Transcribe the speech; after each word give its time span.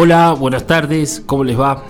Hola, 0.00 0.36
buenas 0.38 0.64
tardes, 0.64 1.24
¿cómo 1.26 1.42
les 1.42 1.58
va? 1.58 1.82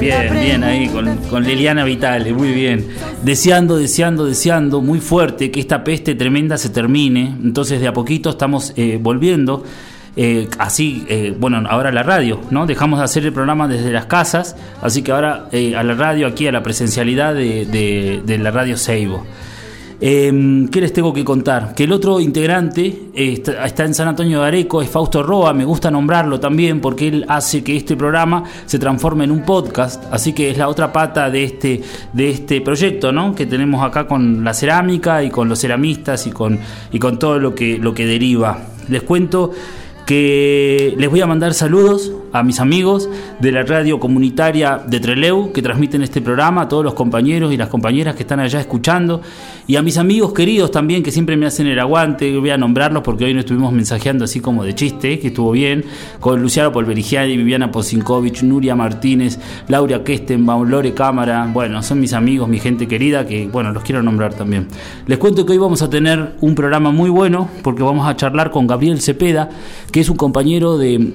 Bien, 0.00 0.32
bien 0.32 0.64
ahí, 0.64 0.88
con, 0.88 1.16
con 1.30 1.44
Liliana 1.44 1.84
Vitale, 1.84 2.32
muy 2.32 2.50
bien. 2.52 2.88
Deseando, 3.22 3.76
deseando, 3.76 4.26
deseando, 4.26 4.80
muy 4.80 4.98
fuerte 4.98 5.52
que 5.52 5.60
esta 5.60 5.84
peste 5.84 6.16
tremenda 6.16 6.58
se 6.58 6.70
termine. 6.70 7.36
Entonces, 7.42 7.80
de 7.80 7.86
a 7.86 7.92
poquito 7.92 8.30
estamos 8.30 8.72
eh, 8.76 8.98
volviendo. 9.00 9.62
eh, 10.16 10.48
así, 10.58 11.04
eh, 11.08 11.34
bueno, 11.38 11.62
ahora 11.70 11.90
a 11.90 11.92
la 11.92 12.02
radio, 12.02 12.40
¿no? 12.50 12.66
Dejamos 12.66 12.98
de 12.98 13.04
hacer 13.04 13.24
el 13.24 13.32
programa 13.32 13.68
desde 13.68 13.92
las 13.92 14.06
casas, 14.06 14.56
así 14.82 15.02
que 15.02 15.12
ahora 15.12 15.46
eh, 15.52 15.74
a 15.76 15.82
la 15.84 15.94
radio, 15.94 16.26
aquí 16.26 16.46
a 16.48 16.52
la 16.52 16.62
presencialidad 16.62 17.34
de, 17.34 17.64
de- 17.66 18.20
de 18.26 18.38
la 18.38 18.50
radio 18.50 18.76
Seibo. 18.76 19.24
Eh, 20.04 20.66
¿Qué 20.72 20.80
les 20.80 20.92
tengo 20.92 21.12
que 21.12 21.24
contar? 21.24 21.74
Que 21.76 21.84
el 21.84 21.92
otro 21.92 22.18
integrante 22.18 22.86
eh, 23.14 23.34
está, 23.34 23.64
está 23.64 23.84
en 23.84 23.94
San 23.94 24.08
Antonio 24.08 24.40
de 24.40 24.48
Areco, 24.48 24.82
es 24.82 24.90
Fausto 24.90 25.22
Roa, 25.22 25.54
me 25.54 25.64
gusta 25.64 25.92
nombrarlo 25.92 26.40
también 26.40 26.80
porque 26.80 27.06
él 27.06 27.24
hace 27.28 27.62
que 27.62 27.76
este 27.76 27.96
programa 27.96 28.42
se 28.66 28.80
transforme 28.80 29.22
en 29.22 29.30
un 29.30 29.44
podcast, 29.44 30.02
así 30.10 30.32
que 30.32 30.50
es 30.50 30.58
la 30.58 30.66
otra 30.66 30.92
pata 30.92 31.30
de 31.30 31.44
este, 31.44 31.82
de 32.12 32.30
este 32.30 32.60
proyecto, 32.60 33.12
¿no? 33.12 33.32
Que 33.32 33.46
tenemos 33.46 33.80
acá 33.84 34.08
con 34.08 34.42
la 34.42 34.54
cerámica 34.54 35.22
y 35.22 35.30
con 35.30 35.48
los 35.48 35.60
ceramistas 35.60 36.26
y 36.26 36.32
con, 36.32 36.58
y 36.90 36.98
con 36.98 37.20
todo 37.20 37.38
lo 37.38 37.54
que, 37.54 37.78
lo 37.78 37.94
que 37.94 38.04
deriva. 38.04 38.58
Les 38.88 39.04
cuento 39.04 39.52
que 40.04 40.96
les 40.98 41.08
voy 41.08 41.20
a 41.20 41.28
mandar 41.28 41.54
saludos 41.54 42.10
a 42.32 42.42
mis 42.42 42.60
amigos 42.60 43.08
de 43.40 43.52
la 43.52 43.62
radio 43.62 44.00
comunitaria 44.00 44.80
de 44.86 45.00
Treleu 45.00 45.52
que 45.52 45.62
transmiten 45.62 46.02
este 46.02 46.20
programa, 46.20 46.62
a 46.62 46.68
todos 46.68 46.84
los 46.84 46.94
compañeros 46.94 47.52
y 47.52 47.56
las 47.56 47.68
compañeras 47.68 48.14
que 48.14 48.22
están 48.22 48.40
allá 48.40 48.60
escuchando 48.60 49.20
y 49.66 49.76
a 49.76 49.82
mis 49.82 49.98
amigos 49.98 50.32
queridos 50.32 50.70
también 50.70 51.02
que 51.02 51.10
siempre 51.10 51.36
me 51.36 51.46
hacen 51.46 51.66
el 51.66 51.78
aguante, 51.78 52.36
voy 52.36 52.50
a 52.50 52.56
nombrarlos 52.56 53.02
porque 53.02 53.24
hoy 53.24 53.34
no 53.34 53.40
estuvimos 53.40 53.72
mensajeando 53.72 54.24
así 54.24 54.40
como 54.40 54.64
de 54.64 54.74
chiste, 54.74 55.18
que 55.18 55.28
estuvo 55.28 55.52
bien, 55.52 55.84
con 56.20 56.40
Luciano 56.40 56.72
Polverigiani, 56.72 57.36
Viviana 57.36 57.70
Posinkovich, 57.70 58.42
Nuria 58.42 58.74
Martínez, 58.74 59.38
Laura 59.68 60.02
Kestenbaum, 60.02 60.68
Lore 60.68 60.94
Cámara, 60.94 61.48
bueno, 61.52 61.82
son 61.82 62.00
mis 62.00 62.12
amigos, 62.12 62.48
mi 62.48 62.58
gente 62.58 62.88
querida 62.88 63.26
que 63.26 63.46
bueno, 63.46 63.72
los 63.72 63.82
quiero 63.82 64.02
nombrar 64.02 64.34
también. 64.34 64.68
Les 65.06 65.18
cuento 65.18 65.44
que 65.46 65.52
hoy 65.52 65.58
vamos 65.58 65.82
a 65.82 65.90
tener 65.90 66.34
un 66.40 66.54
programa 66.54 66.90
muy 66.90 67.10
bueno 67.10 67.48
porque 67.62 67.82
vamos 67.82 68.08
a 68.08 68.16
charlar 68.16 68.50
con 68.50 68.66
Gabriel 68.66 69.00
Cepeda, 69.00 69.50
que 69.90 70.00
es 70.00 70.08
un 70.08 70.16
compañero 70.16 70.78
de, 70.78 71.12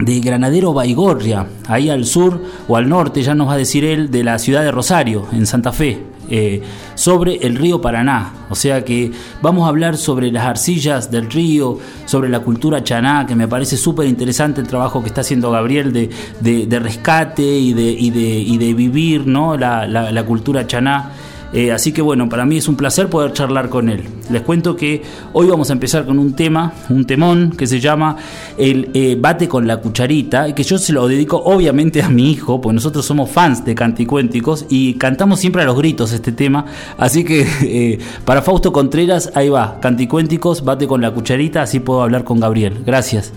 de 0.00 0.20
Granadero 0.20 0.72
Baigorria, 0.72 1.46
ahí 1.68 1.90
al 1.90 2.04
sur 2.06 2.40
o 2.68 2.76
al 2.76 2.88
norte, 2.88 3.22
ya 3.22 3.34
nos 3.34 3.48
va 3.48 3.54
a 3.54 3.58
decir 3.58 3.84
él, 3.84 4.10
de 4.10 4.24
la 4.24 4.38
ciudad 4.38 4.62
de 4.62 4.70
Rosario, 4.70 5.26
en 5.32 5.46
Santa 5.46 5.72
Fe, 5.72 6.02
eh, 6.30 6.62
sobre 6.94 7.36
el 7.36 7.56
río 7.56 7.80
Paraná. 7.80 8.32
O 8.50 8.54
sea 8.54 8.84
que 8.84 9.10
vamos 9.42 9.66
a 9.66 9.68
hablar 9.68 9.96
sobre 9.96 10.30
las 10.32 10.44
arcillas 10.46 11.10
del 11.10 11.30
río, 11.30 11.78
sobre 12.06 12.28
la 12.28 12.40
cultura 12.40 12.82
chaná, 12.82 13.26
que 13.26 13.34
me 13.34 13.46
parece 13.48 13.76
súper 13.76 14.06
interesante 14.06 14.60
el 14.60 14.68
trabajo 14.68 15.02
que 15.02 15.08
está 15.08 15.20
haciendo 15.22 15.50
Gabriel 15.50 15.92
de, 15.92 16.08
de- 16.40 16.78
rescate 16.80 17.42
y 17.42 17.72
de, 17.74 17.90
y 17.90 18.10
y 18.54 18.58
de 18.58 18.74
vivir 18.74 19.26
¿no? 19.26 19.56
la, 19.56 19.86
la- 19.86 20.10
la 20.12 20.24
cultura 20.24 20.66
chaná. 20.66 21.10
Eh, 21.52 21.72
así 21.72 21.92
que 21.92 22.00
bueno, 22.00 22.28
para 22.28 22.46
mí 22.46 22.56
es 22.58 22.68
un 22.68 22.76
placer 22.76 23.08
poder 23.08 23.32
charlar 23.32 23.68
con 23.68 23.88
él. 23.88 24.04
Les 24.30 24.42
cuento 24.42 24.76
que 24.76 25.02
hoy 25.32 25.48
vamos 25.48 25.70
a 25.70 25.72
empezar 25.72 26.06
con 26.06 26.18
un 26.18 26.34
tema, 26.34 26.72
un 26.88 27.04
temón 27.06 27.52
que 27.56 27.66
se 27.66 27.80
llama 27.80 28.16
el 28.56 28.90
eh, 28.94 29.16
Bate 29.18 29.48
con 29.48 29.66
la 29.66 29.78
cucharita, 29.78 30.54
que 30.54 30.62
yo 30.62 30.78
se 30.78 30.92
lo 30.92 31.08
dedico 31.08 31.38
obviamente 31.38 32.02
a 32.02 32.08
mi 32.08 32.30
hijo, 32.30 32.60
pues 32.60 32.74
nosotros 32.74 33.04
somos 33.04 33.30
fans 33.30 33.64
de 33.64 33.74
Canticuénticos 33.74 34.66
y 34.68 34.94
cantamos 34.94 35.40
siempre 35.40 35.62
a 35.62 35.64
los 35.64 35.76
gritos 35.76 36.12
este 36.12 36.32
tema. 36.32 36.66
Así 36.96 37.24
que 37.24 37.46
eh, 37.62 37.98
para 38.24 38.42
Fausto 38.42 38.72
Contreras, 38.72 39.32
ahí 39.34 39.48
va, 39.48 39.80
Canticuénticos, 39.80 40.64
Bate 40.64 40.86
con 40.86 41.00
la 41.00 41.12
cucharita, 41.12 41.62
así 41.62 41.80
puedo 41.80 42.02
hablar 42.02 42.24
con 42.24 42.38
Gabriel. 42.38 42.82
Gracias. 42.86 43.32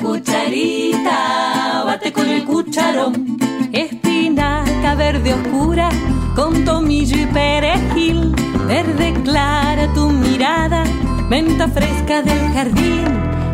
Cucharita, 0.00 1.84
bate 1.84 2.12
con 2.12 2.28
el 2.28 2.44
cucharón. 2.44 3.38
Espinaca 3.72 4.94
verde 4.94 5.34
oscura 5.34 5.90
con 6.34 6.64
tomillo 6.64 7.16
y 7.16 7.26
perejil, 7.26 8.34
verde 8.66 9.14
clara 9.22 9.92
tu 9.92 10.08
mirada, 10.10 10.84
menta 11.28 11.68
fresca 11.68 12.22
del 12.22 12.52
jardín. 12.52 13.04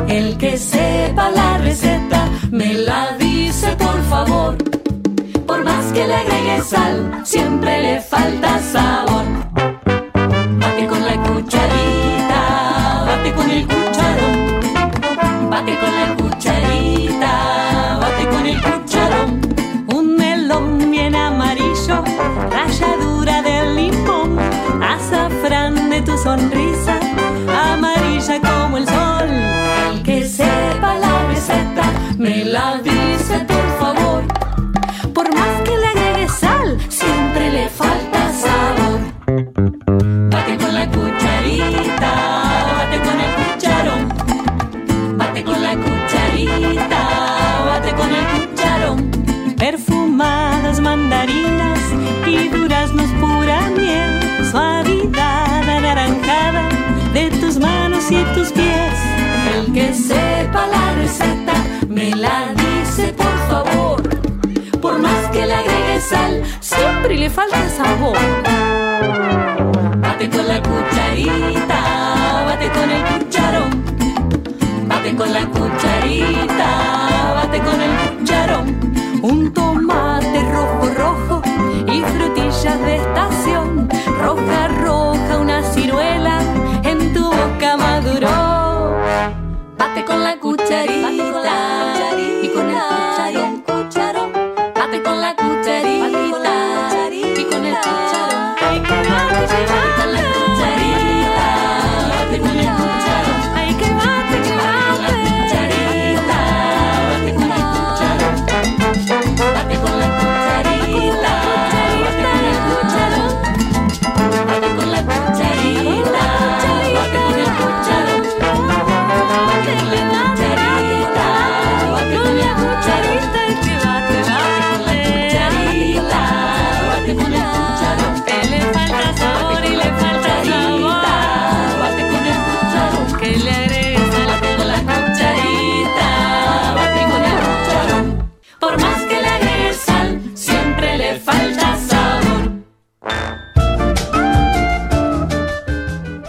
El 0.08 0.38
que 0.38 0.56
sepa 0.56 1.30
la 1.30 1.58
receta, 1.58 2.28
me 2.50 2.74
la 2.74 3.16
dice 3.18 3.76
por 3.76 4.00
favor. 4.04 4.56
Por 5.46 5.64
más 5.64 5.92
que 5.92 6.06
le 6.06 6.14
agregue 6.14 6.62
sal, 6.62 7.22
siempre 7.24 7.82
le 7.82 8.00
falta 8.00 8.58
sabor. 8.60 9.45
falta 67.30 67.68
sabor. 67.68 68.16
Bate 70.00 70.30
con 70.30 70.46
la 70.46 70.62
cucharita, 70.62 71.80
bate 72.46 72.68
con 72.70 72.90
el 72.90 73.02
cucharón. 73.04 74.88
Bate 74.88 75.16
con 75.16 75.32
la 75.32 75.46
cucharita, 75.46 76.68
bate 77.34 77.58
con 77.60 77.80
el 77.80 78.18
cucharón. 78.18 79.20
Un 79.22 79.52
tomate 79.52 80.42
rojo, 80.52 80.86
rojo 80.96 81.42
y 81.86 82.00
frutillas 82.02 82.80
de 82.80 82.96
estación. 82.96 83.88
Roja, 84.22 84.68
roja, 84.68 85.38
una 85.38 85.62
ciruela 85.62 86.40
en 86.84 87.12
tu 87.12 87.24
boca 87.24 87.76
maduró. 87.76 88.96
Bate 89.78 90.04
con 90.04 90.22
la 90.22 90.38
cucharita, 90.38 91.08
bate 91.08 91.32
con 91.32 91.42
la 91.42 91.58
cucharita 91.80 92.42
y 92.42 92.48
con 92.48 92.68
el 92.68 92.76
cucharón. 92.76 93.55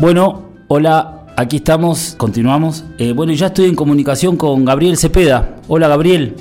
Bueno, 0.07 0.43
hola, 0.69 1.25
aquí 1.35 1.57
estamos, 1.57 2.15
continuamos. 2.17 2.85
Eh, 2.97 3.11
bueno, 3.11 3.33
ya 3.33 3.47
estoy 3.47 3.65
en 3.65 3.75
comunicación 3.75 4.37
con 4.37 4.63
Gabriel 4.63 4.95
Cepeda. 4.95 5.57
Hola, 5.67 5.89
Gabriel. 5.89 6.33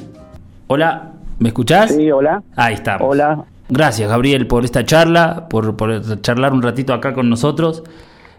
Hola, 0.69 1.15
¿me 1.41 1.49
escuchás? 1.49 1.93
Sí, 1.93 2.09
hola. 2.09 2.45
Ahí 2.55 2.75
estamos. 2.75 3.03
Hola. 3.05 3.45
Gracias, 3.69 4.09
Gabriel, 4.09 4.47
por 4.47 4.65
esta 4.65 4.85
charla, 4.85 5.49
por, 5.51 5.77
por 5.77 6.21
charlar 6.21 6.53
un 6.53 6.63
ratito 6.63 6.95
acá 6.95 7.13
con 7.13 7.29
nosotros. 7.29 7.83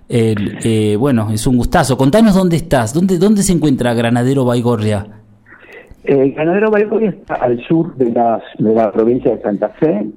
Eh, 0.08 0.96
bueno, 0.98 1.28
es 1.34 1.46
un 1.46 1.58
gustazo. 1.58 1.98
Contanos 1.98 2.34
dónde 2.34 2.56
estás, 2.56 2.94
dónde, 2.94 3.18
dónde 3.18 3.44
se 3.44 3.52
encuentra 3.52 3.94
Granadero 3.94 4.46
Baigorria. 4.46 5.08
Eh, 6.06 6.34
Ganadero 6.38 6.72
Baigorria 6.72 7.10
está 7.10 7.34
al 7.34 7.62
sur 7.68 7.94
de, 7.98 8.14
las, 8.14 8.44
de 8.60 8.74
la 8.74 8.94
provincia 8.94 9.36
de 9.36 9.42
Santa 9.42 9.68
Fe, 9.78 10.08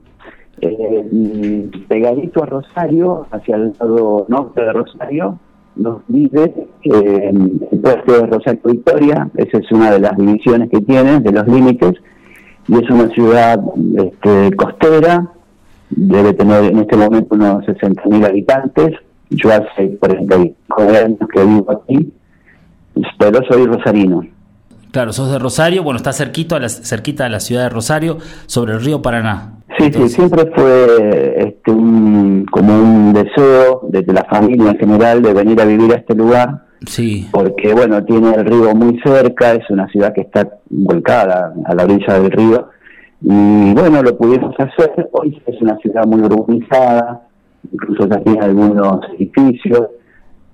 eh, 0.61 1.09
mm, 1.11 1.87
pegadito 1.89 2.43
a 2.43 2.47
Rosario, 2.47 3.27
hacia 3.31 3.57
el 3.57 3.73
lado 3.79 4.27
norte 4.29 4.63
de 4.63 4.73
Rosario, 4.73 5.39
nos 5.77 6.03
vive 6.09 6.67
eh, 6.85 7.31
el 7.33 7.81
puerto 7.81 8.13
de 8.13 8.27
Rosario 8.27 8.61
Victoria, 8.65 9.31
esa 9.37 9.59
es 9.59 9.73
una 9.73 9.93
de 9.93 10.01
las 10.01 10.17
divisiones 10.17 10.71
que 10.71 10.81
tiene, 10.81 11.21
de 11.21 11.33
los 11.33 11.47
límites, 11.47 11.95
y 12.69 12.75
es 12.75 12.91
una 12.91 13.09
ciudad 13.09 13.61
este, 13.97 14.57
costera, 14.57 15.33
debe 15.91 16.33
tener 16.35 16.65
en 16.65 16.79
este 16.79 16.97
momento 16.97 17.35
unos 17.35 17.65
60.000 17.65 18.27
habitantes, 18.27 18.93
yo 19.31 19.51
hace 19.51 19.97
45 19.99 20.83
años 20.83 21.19
que 21.33 21.45
vivo 21.45 21.71
aquí, 21.71 22.13
pero 23.19 23.41
soy 23.49 23.67
rosarino. 23.67 24.23
Claro, 24.93 25.13
sos 25.13 25.31
de 25.31 25.39
Rosario, 25.39 25.83
bueno, 25.83 25.99
está 25.99 26.13
cerquito 26.13 26.57
a 26.57 26.61
la, 26.61 26.69
cerquita 26.69 27.25
de 27.25 27.31
la 27.31 27.41
ciudad 27.41 27.65
de 27.65 27.69
Rosario, 27.69 28.19
sobre 28.47 28.75
el 28.75 28.85
río 28.85 29.03
Paraná. 29.03 29.53
Sí, 29.79 29.85
Entonces, 29.85 30.11
sí, 30.11 30.17
siempre 30.17 30.51
fue 30.55 31.35
este, 31.39 31.71
un, 31.71 32.45
como 32.51 32.75
un 32.75 33.13
deseo 33.13 33.83
de 33.89 34.05
la 34.13 34.25
familia 34.25 34.71
en 34.71 34.79
general 34.79 35.23
de 35.23 35.33
venir 35.33 35.61
a 35.61 35.65
vivir 35.65 35.93
a 35.93 35.97
este 35.97 36.15
lugar, 36.15 36.65
Sí, 36.87 37.29
porque 37.31 37.75
bueno, 37.75 38.03
tiene 38.05 38.33
el 38.35 38.47
río 38.47 38.75
muy 38.75 38.99
cerca, 39.01 39.53
es 39.53 39.69
una 39.69 39.87
ciudad 39.89 40.15
que 40.15 40.23
está 40.23 40.49
volcada 40.71 41.53
a 41.67 41.75
la 41.75 41.85
orilla 41.85 42.19
del 42.19 42.31
río, 42.31 42.69
y 43.21 43.75
bueno, 43.75 44.03
lo 44.03 44.17
pudimos 44.17 44.55
hacer, 44.59 45.11
hoy 45.13 45.43
es 45.47 45.61
una 45.61 45.77
ciudad 45.79 46.07
muy 46.07 46.23
urbanizada, 46.23 47.21
incluso 47.71 48.09
ya 48.09 48.19
tiene 48.21 48.41
algunos 48.41 49.01
edificios, 49.19 49.89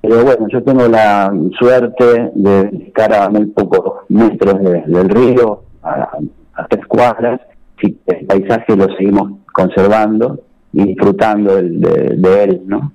pero 0.09 0.25
bueno, 0.25 0.47
yo 0.53 0.63
tengo 0.63 0.87
la 0.89 1.33
suerte 1.59 2.31
de 2.35 2.85
estar 2.87 3.13
a 3.13 3.29
muy 3.29 3.47
pocos 3.47 4.05
metros 4.09 4.61
de- 4.61 4.83
del 4.87 5.09
río, 5.09 5.63
a, 5.83 6.09
a 6.55 6.67
tres 6.69 6.87
cuadras, 6.87 7.41
y 7.83 7.97
el 8.07 8.27
paisaje 8.27 8.77
lo 8.77 8.87
seguimos 8.97 9.33
conservando 9.53 10.41
y 10.73 10.85
disfrutando 10.85 11.57
de 11.57 12.45
él, 12.45 12.63
¿no? 12.67 12.93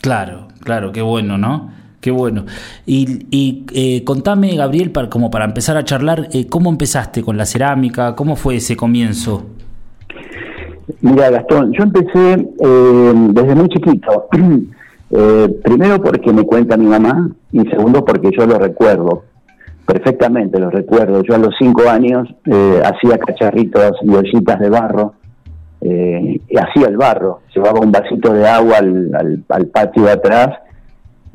claro, 0.00 0.48
claro, 0.60 0.92
qué 0.92 1.02
bueno, 1.02 1.38
¿no? 1.38 1.70
Qué 2.00 2.10
bueno. 2.10 2.44
Y, 2.84 3.26
y 3.30 3.64
eh, 3.74 4.04
contame, 4.04 4.54
Gabriel, 4.56 4.90
para, 4.90 5.08
como 5.08 5.30
para 5.30 5.46
empezar 5.46 5.78
a 5.78 5.84
charlar, 5.84 6.28
eh, 6.32 6.46
¿cómo 6.46 6.68
empezaste 6.68 7.22
con 7.22 7.38
la 7.38 7.46
cerámica? 7.46 8.14
¿Cómo 8.14 8.36
fue 8.36 8.56
ese 8.56 8.76
comienzo? 8.76 9.46
Mira, 11.00 11.30
Gastón, 11.30 11.72
yo 11.72 11.82
empecé 11.84 12.32
eh, 12.62 13.12
desde 13.32 13.54
muy 13.54 13.68
chiquito. 13.70 14.28
Eh, 15.16 15.60
primero 15.62 16.02
porque 16.02 16.32
me 16.32 16.42
cuenta 16.44 16.76
mi 16.76 16.86
mamá 16.86 17.30
y 17.52 17.60
segundo 17.68 18.04
porque 18.04 18.30
yo 18.36 18.46
lo 18.46 18.58
recuerdo. 18.58 19.24
Perfectamente 19.86 20.58
lo 20.58 20.70
recuerdo. 20.70 21.22
Yo 21.22 21.34
a 21.34 21.38
los 21.38 21.54
cinco 21.58 21.88
años 21.88 22.28
eh, 22.46 22.82
hacía 22.84 23.18
cacharritos 23.18 23.92
y 24.02 24.14
ollitas 24.14 24.58
de 24.58 24.70
barro. 24.70 25.14
eh, 25.82 26.40
y 26.48 26.56
hacía 26.58 26.88
el 26.88 26.96
barro. 26.96 27.40
Llevaba 27.54 27.78
un 27.80 27.92
vasito 27.92 28.32
de 28.32 28.48
agua 28.48 28.78
al, 28.78 29.14
al- 29.14 29.44
al 29.50 29.66
patio 29.66 30.04
de 30.04 30.12
atrás 30.12 30.48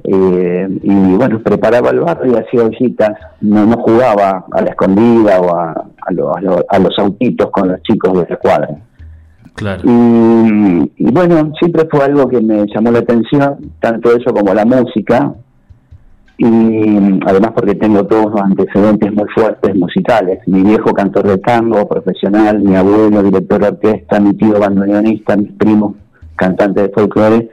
eh, 0.03 0.67
y 0.81 1.15
bueno, 1.15 1.39
preparaba 1.43 1.91
el 1.91 1.99
barro 1.99 2.25
y 2.25 2.35
hacía 2.35 2.63
ollitas. 2.65 3.11
No, 3.41 3.65
no 3.65 3.77
jugaba 3.77 4.45
a 4.51 4.61
la 4.61 4.71
escondida 4.71 5.39
o 5.39 5.55
a, 5.55 5.71
a 5.71 6.11
lo- 6.11 6.35
a 6.35 6.41
lo- 6.41 6.65
a 6.67 6.79
los 6.79 6.97
autitos 6.97 7.51
con 7.51 7.67
los 7.69 7.81
chicos 7.83 8.13
de 8.13 8.27
la 8.29 8.35
cuadra. 8.37 8.69
Claro. 9.59 9.81
Y, 9.85 10.91
y 10.97 11.11
bueno, 11.11 11.51
siempre 11.59 11.87
fue 11.91 12.03
algo 12.05 12.27
que 12.27 12.41
me 12.41 12.65
llamó 12.73 12.91
la 12.91 12.99
atención, 12.99 13.57
tanto 13.79 14.11
eso 14.15 14.33
como 14.33 14.53
la 14.53 14.65
música, 14.65 15.33
y 16.37 17.19
además 17.25 17.51
porque 17.53 17.75
tengo 17.75 18.05
todos 18.05 18.31
los 18.31 18.41
antecedentes 18.41 19.11
muy 19.13 19.25
fuertes 19.35 19.75
musicales. 19.75 20.39
Mi 20.47 20.63
viejo 20.63 20.93
cantor 20.93 21.27
de 21.27 21.37
tango 21.39 21.87
profesional, 21.87 22.59
mi 22.61 22.75
abuelo 22.75 23.21
director 23.23 23.59
de 23.61 23.67
orquesta, 23.67 24.19
mi 24.21 24.33
tío 24.35 24.57
bandoneonista, 24.57 25.35
mis 25.35 25.51
primos 25.53 25.95
cantantes 26.37 26.83
de 26.85 26.89
folclore, 26.93 27.49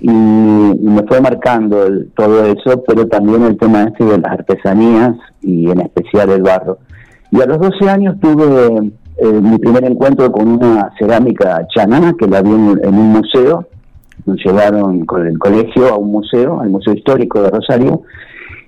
y, 0.00 0.08
y 0.10 0.86
me 0.88 1.02
fue 1.06 1.20
marcando 1.20 1.86
el- 1.86 2.10
todo 2.16 2.44
eso, 2.46 2.82
pero 2.86 3.06
también 3.08 3.42
el 3.42 3.58
tema 3.58 3.82
este 3.84 4.04
de 4.04 4.16
las 4.18 4.32
artesanías 4.32 5.14
y 5.42 5.68
en 5.70 5.80
especial 5.80 6.30
el 6.30 6.42
barro. 6.42 6.78
Y 7.30 7.42
a 7.42 7.46
los 7.46 7.58
12 7.58 7.90
años 7.90 8.18
tuve 8.20 8.90
eh, 9.20 9.32
mi 9.32 9.58
primer 9.58 9.84
encuentro 9.84 10.30
con 10.30 10.46
una 10.48 10.92
cerámica 10.96 11.66
chaná 11.74 12.14
que 12.16 12.28
la 12.28 12.40
vi 12.40 12.50
en, 12.50 12.94
un 12.94 13.12
museo. 13.12 13.66
Nos 14.26 14.36
llevaron 14.44 15.04
con 15.06 15.26
el 15.26 15.38
colegio 15.38 15.88
a 15.88 15.96
un 15.96 16.12
museo, 16.12 16.60
al 16.60 16.70
Museo 16.70 16.94
Histórico 16.94 17.42
de 17.42 17.50
Rosario, 17.50 18.02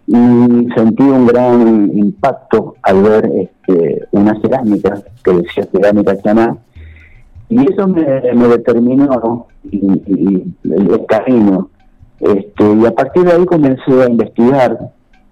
y 0.06 0.68
sentí 0.74 1.02
un 1.04 1.26
gran 1.26 1.90
impacto 1.94 2.74
al 2.82 3.02
ver 3.02 3.30
este, 3.32 4.08
una 4.10 4.40
cerámica 4.40 5.00
que 5.22 5.32
decía 5.34 5.68
cerámica 5.70 6.20
chaná. 6.20 6.56
Y 7.48 7.72
eso 7.72 7.86
me, 7.86 8.02
determinó 8.02 9.46
y 9.70 9.86
el, 10.06 10.54
el 10.64 11.06
camino. 11.06 11.70
Este, 12.18 12.74
y 12.74 12.86
a 12.86 12.92
partir 12.92 13.24
de 13.24 13.32
ahí 13.32 13.46
comencé 13.46 14.02
a 14.02 14.08
investigar, 14.08 14.78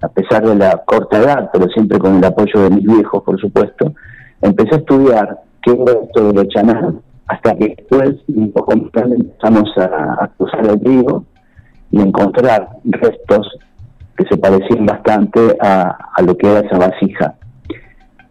a 0.01 0.09
pesar 0.09 0.47
de 0.47 0.55
la 0.55 0.81
corta 0.85 1.19
edad, 1.19 1.51
pero 1.53 1.67
siempre 1.71 1.99
con 1.99 2.17
el 2.17 2.25
apoyo 2.25 2.63
de 2.63 2.71
mis 2.71 2.85
viejos, 2.85 3.23
por 3.25 3.41
supuesto. 3.41 3.93
Empecé 4.43 4.75
a 4.75 4.79
estudiar 4.79 5.41
qué 5.63 5.73
era 5.73 5.93
esto 6.03 6.29
de 6.29 6.33
lo 6.33 6.45
chaná, 6.45 6.95
hasta 7.27 7.55
que 7.57 7.75
después, 7.77 8.17
un 8.29 8.53
poco 8.53 8.77
más 8.77 8.93
tarde, 8.93 9.17
empezamos 9.17 9.71
a, 9.77 10.25
a 10.25 10.29
cruzar 10.37 10.67
el 10.67 10.81
río 10.81 11.25
y 11.91 12.01
encontrar 12.01 12.69
restos 12.85 13.59
que 14.17 14.25
se 14.29 14.37
parecían 14.37 14.85
bastante 14.85 15.41
a, 15.61 15.97
lo 16.25 16.37
que 16.37 16.51
era 16.51 16.61
esa 16.61 16.79
vasija. 16.79 17.35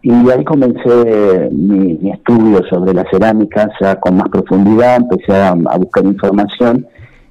Y 0.02 0.30
ahí 0.30 0.44
comencé 0.44 1.48
mi, 1.50 2.10
estudio 2.10 2.62
sobre 2.68 2.94
la 2.94 3.04
cerámica 3.10 3.68
ya 3.80 3.96
con 3.96 4.16
más 4.16 4.28
profundidad, 4.28 4.96
empecé 4.96 5.34
a, 5.34 5.48
a 5.50 5.76
buscar 5.78 6.04
información 6.04 6.86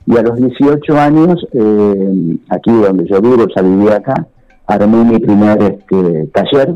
y 0.06 0.18
a 0.18 0.22
los 0.22 0.38
18 0.38 0.98
años, 0.98 1.48
eh, 1.54 2.38
aquí 2.50 2.72
donde 2.72 3.06
yo 3.08 3.22
vivo, 3.22 3.46
ya 3.56 3.62
vivía 3.62 3.98
acá, 3.98 4.26
armé 4.66 5.04
mi 5.04 5.20
primer 5.20 5.62
este, 5.62 6.28
taller 6.28 6.76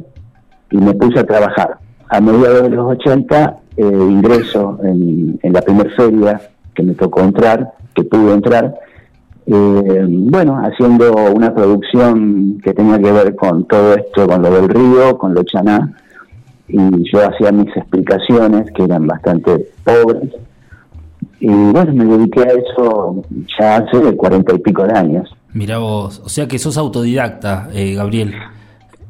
y 0.69 0.77
me 0.77 0.93
puse 0.93 1.19
a 1.19 1.25
trabajar. 1.25 1.77
A 2.11 2.19
mediados 2.19 2.63
de 2.63 2.69
los 2.71 2.91
80 2.91 3.57
eh, 3.77 3.83
ingreso 3.83 4.77
en, 4.83 5.39
la 5.43 5.61
primera 5.61 5.89
feria 5.95 6.41
que 6.75 6.83
me 6.83 6.93
tocó 6.93 7.21
entrar, 7.21 7.71
que 7.95 8.03
pude 8.03 8.33
entrar, 8.33 8.75
eh, 9.45 10.05
bueno, 10.07 10.61
haciendo 10.61 11.13
una 11.33 11.53
producción 11.55 12.59
que 12.61 12.73
tenía 12.73 12.99
que 12.99 13.13
ver 13.13 13.33
con 13.37 13.65
todo 13.65 13.93
esto, 13.95 14.27
con 14.27 14.41
lo 14.41 14.51
del 14.51 14.67
río, 14.67 15.17
con 15.17 15.33
lo 15.33 15.41
chaná, 15.43 15.93
y 16.67 16.77
yo 17.09 17.25
hacía 17.25 17.49
mis 17.53 17.73
explicaciones 17.77 18.69
que 18.73 18.83
eran 18.83 19.07
bastante 19.07 19.69
pobres, 19.85 20.33
y 21.39 21.47
bueno, 21.47 21.93
me 21.93 22.05
dediqué 22.17 22.41
a 22.41 22.51
eso 22.51 23.23
ya 23.57 23.77
hace 23.77 24.17
cuarenta 24.17 24.53
y 24.53 24.59
pico 24.59 24.83
de 24.83 24.97
años. 24.97 25.33
Mira 25.53 25.77
vos, 25.77 26.21
o 26.25 26.27
sea 26.29 26.45
que 26.49 26.59
sos 26.59 26.77
autodidacta, 26.77 27.69
eh, 27.73 27.93
Gabriel. 27.95 28.33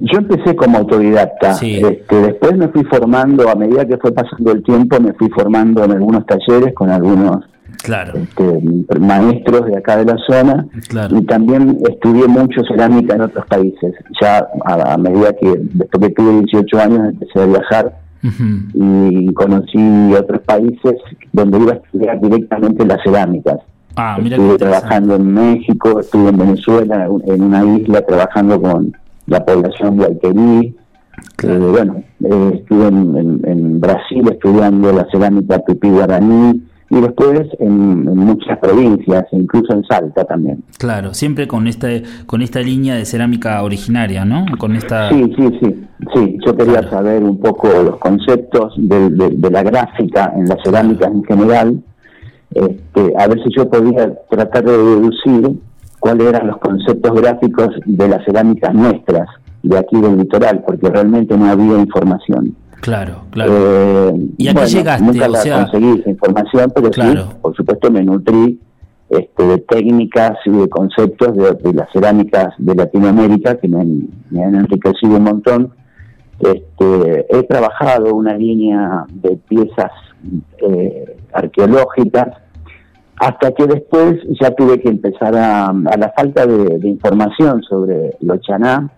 Yo 0.01 0.17
empecé 0.17 0.55
como 0.55 0.79
autodidacta, 0.79 1.51
este, 1.62 2.15
después 2.15 2.58
me 2.58 2.70
fui 2.70 2.84
formando, 2.86 3.48
a 3.48 3.53
medida 3.53 3.86
que 3.86 3.98
fue 3.98 4.12
pasando 4.12 4.51
el 4.51 4.63
tiempo, 4.63 5.00
me 5.00 5.13
fui 5.13 5.29
formando 5.29 5.84
en 5.84 5.91
algunos 5.91 6.25
talleres 6.25 6.74
con 6.74 6.89
algunos 6.89 7.46
claro. 7.84 8.13
este, 8.17 9.00
maestros 9.00 9.67
de 9.67 9.77
acá 9.77 9.98
de 9.98 10.05
la 10.05 10.17
zona 10.27 10.65
y 11.12 11.22
también 11.25 11.77
estudié 11.88 12.27
mucho 12.27 12.62
cerámica 12.67 13.13
en 13.13 13.22
otros 13.22 13.46
países. 13.46 13.93
Ya 14.20 14.48
a, 14.65 14.98
medida 14.98 15.34
que, 15.34 15.53
después 15.74 16.08
que 16.08 16.13
tuve 16.15 16.39
18 16.46 16.79
años, 16.79 17.10
empecé 17.10 17.39
a 17.39 17.46
viajar 17.46 17.98
y 18.74 19.34
conocí 19.34 20.13
otros 20.17 20.41
países 20.41 20.96
donde 21.31 21.60
iba 21.60 21.74
a 21.74 21.75
estudiar 21.75 22.20
directamente 22.20 22.86
las 22.88 22.98
cerámicas. 23.03 23.60
Ah, 23.96 24.17
estuve 24.24 24.58
trabajando 24.58 25.15
en 25.15 25.31
México, 25.31 26.00
estuve 26.00 26.29
en 26.29 26.38
Venezuela, 26.38 27.08
en 27.25 27.43
una 27.43 27.77
isla 27.77 28.01
trabajando 28.01 28.60
con 28.60 28.96
la 29.31 29.45
población 29.45 29.97
de 29.97 30.05
Alquerí. 30.05 30.75
Eh, 31.43 31.57
bueno, 31.57 32.03
eh, 32.23 32.51
estuve 32.55 32.88
en, 32.88 33.79
Brasil 33.79 34.23
estudiando 34.29 34.91
la 34.91 35.07
cerámica 35.11 35.59
pipí 35.59 35.89
guaraní 35.89 36.61
y 36.89 37.01
después 37.01 37.43
en, 37.59 38.03
muchas 38.03 38.59
provincias, 38.59 39.23
incluso 39.31 39.73
en 39.73 39.83
Salta 39.85 40.25
también. 40.25 40.63
Claro, 40.77 41.13
siempre 41.13 41.47
con 41.47 41.67
esta 41.67 41.88
con 42.25 42.41
esta 42.41 42.59
línea 42.59 42.95
de 42.95 43.05
cerámica 43.05 43.63
originaria, 43.63 44.25
¿no? 44.25 44.45
Con 44.57 44.75
esta. 44.75 45.09
Sí, 45.09 45.33
sí, 45.38 45.59
sí. 45.61 45.88
Sí, 46.13 46.38
yo 46.45 46.55
quería 46.55 46.88
saber 46.89 47.23
un 47.23 47.39
poco 47.39 47.69
los 47.69 47.97
conceptos 48.00 48.73
de, 48.77 49.50
la 49.50 49.63
gráfica 49.63 50.33
en 50.35 50.47
la 50.47 50.57
cerámica 50.63 51.07
en 51.07 51.23
general, 51.23 51.81
este, 52.53 53.13
a 53.17 53.27
ver 53.27 53.41
si 53.43 53.50
yo 53.55 53.69
podía 53.69 54.13
tratar 54.29 54.65
de 54.65 54.77
deducir 54.77 55.57
cuáles 56.01 56.27
eran 56.27 56.48
los 56.48 56.58
conceptos 56.58 57.13
gráficos 57.13 57.70
de 57.86 58.08
las 58.10 58.25
cerámicas 58.25 58.74
nuestras, 58.74 59.29
de 59.62 59.77
aquí 59.77 60.01
del 60.01 60.17
litoral, 60.17 60.63
porque 60.65 60.89
realmente 60.89 61.38
no 61.38 61.46
había 61.46 61.77
información. 61.77 62.55
Claro, 62.81 63.22
claro. 63.29 63.51
Eh, 63.55 64.29
y 64.38 64.48
aquí 64.48 64.65
llegaste, 64.65 65.05
nunca 65.05 65.27
conseguí 65.27 66.00
esa 66.00 66.10
información, 66.10 66.72
pero 66.75 66.91
sí, 66.91 67.01
por 67.39 67.55
supuesto 67.55 67.91
me 67.91 68.03
nutrí 68.03 68.60
este, 69.10 69.43
de 69.43 69.58
técnicas 69.60 70.38
y 70.46 70.50
de 70.50 70.67
conceptos 70.67 71.36
de, 71.36 71.74
las 71.74 71.91
cerámicas 71.93 72.55
de 72.58 72.74
Latinoamérica 72.74 73.58
que 73.58 73.67
me, 73.67 73.81
han 73.81 74.55
enriquecido 74.55 75.17
un 75.17 75.24
montón. 75.24 75.74
Este, 76.39 77.27
he 77.29 77.43
trabajado 77.43 78.15
una 78.15 78.36
línea 78.36 79.05
de 79.13 79.38
piezas 79.48 79.91
eh, 80.67 81.17
arqueológicas 81.31 82.40
hasta 83.22 83.51
que 83.51 83.68
después 83.68 84.16
ya 84.42 84.50
tuve 84.56 84.82
que 84.82 84.90
empezar 84.90 85.36
a, 85.36 85.68
a 85.68 85.98
la 85.98 86.12
falta 86.18 86.48
de, 86.48 86.88
información 86.88 87.62
sobre 87.62 88.18
los 88.20 88.42
chaná. 88.42 88.90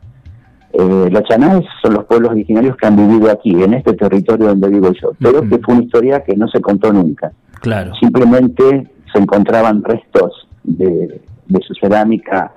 Eh, 0.72 1.10
los 1.12 1.24
chanás 1.24 1.62
son 1.82 1.96
los 1.96 2.06
pueblos 2.06 2.32
originarios 2.32 2.78
que 2.78 2.88
han 2.88 2.96
vivido 2.96 3.30
aquí, 3.30 3.52
en 3.52 3.74
este 3.74 3.94
territorio 3.94 4.48
donde 4.48 4.70
vivo 4.70 4.94
yo, 4.94 5.12
pero 5.20 5.42
que 5.42 5.60
fue 5.60 5.76
una 5.76 5.84
historia 5.84 6.24
que 6.24 6.38
no 6.38 6.48
se 6.48 6.62
contó 6.62 6.94
nunca. 6.94 7.34
Claro. 7.60 7.94
Simplemente 7.96 8.88
se 9.12 9.20
encontraban 9.20 9.84
restos 9.84 10.48
de, 10.64 11.20
su 11.68 11.74
cerámica 11.76 12.54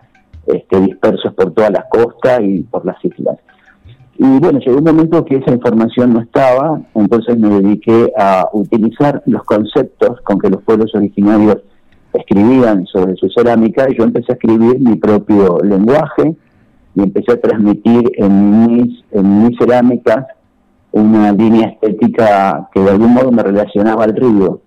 este, 0.47 0.81
dispersos 0.81 1.35
por 1.35 1.53
toda 1.53 1.71
la 1.71 1.85
costa 1.89 2.41
y 2.41 2.63
por 2.63 2.87
las 2.87 3.05
islas. 3.05 3.39
Y 4.19 4.39
bueno, 4.39 4.59
llegó 4.61 4.79
un 4.79 4.85
momento 4.85 5.25
que 5.25 5.37
esa 5.37 5.53
información 5.53 6.15
no 6.15 6.21
estaba, 6.21 6.81
entonces 6.95 7.39
me 7.39 7.61
dediqué 7.61 8.13
a 8.17 8.49
utilizar 8.53 9.23
los 9.27 9.43
conceptos 9.45 10.21
con 10.23 10.39
que 10.39 10.49
los 10.49 10.63
pueblos 10.63 10.95
originarios 10.95 11.59
escribían 12.15 12.87
sobre 12.87 13.15
su 13.17 13.29
cerámica 13.29 13.87
y 13.91 13.99
yo 13.99 14.05
empecé 14.05 14.33
a 14.33 14.35
escribir 14.37 14.81
mi 14.81 14.97
propio 14.97 15.59
lenguaje 15.63 16.35
y 16.95 17.03
empecé 17.03 17.33
a 17.33 17.41
transmitir 17.41 18.11
en 18.17 18.67
mis, 18.67 19.05
en 19.11 19.45
mis 19.45 19.59
cerámicas 19.59 20.25
una 20.93 21.33
línea 21.33 21.69
estética 21.69 22.71
que 22.73 22.81
de 22.81 22.91
algún 22.91 23.13
modo 23.13 23.31
me 23.31 23.43
relacionaba 23.43 24.05
al 24.05 24.17
río. 24.17 24.63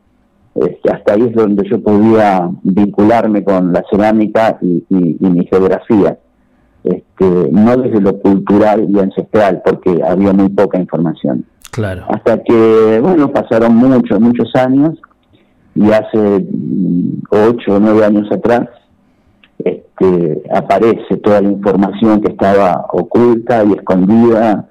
Este, 0.54 0.92
hasta 0.92 1.14
ahí 1.14 1.24
es 1.24 1.34
donde 1.34 1.68
yo 1.68 1.82
podía 1.82 2.48
vincularme 2.62 3.44
con 3.44 3.74
la 3.74 3.84
cerámica 3.90 4.60
y 4.62 4.86
mi 4.90 5.46
geografía 5.48 6.20
este, 6.84 7.26
no 7.52 7.78
desde 7.78 8.02
lo 8.02 8.18
cultural 8.20 8.88
y 8.90 9.00
ancestral, 9.00 9.62
porque 9.64 10.02
había 10.06 10.34
muy 10.34 10.50
poca 10.50 10.80
información. 10.80 11.46
Claro. 11.72 12.06
Hasta 12.10 12.42
que, 12.44 13.00
bueno, 13.02 13.32
pasaron 13.32 13.76
muchos, 13.76 14.20
muchos 14.20 14.56
años 14.56 15.00
y 15.76 15.92
hace 15.92 16.18
mm, 16.18 17.22
ocho 17.30 17.76
o 17.76 17.80
nueve 17.80 18.04
años 18.06 18.32
atrás 18.32 18.68
este, 19.60 20.44
aparece 20.54 21.18
toda 21.18 21.42
la 21.42 21.50
información 21.50 22.22
que 22.22 22.32
estaba 22.32 22.86
oculta 22.92 23.64
y 23.66 23.74
escondida. 23.74 24.68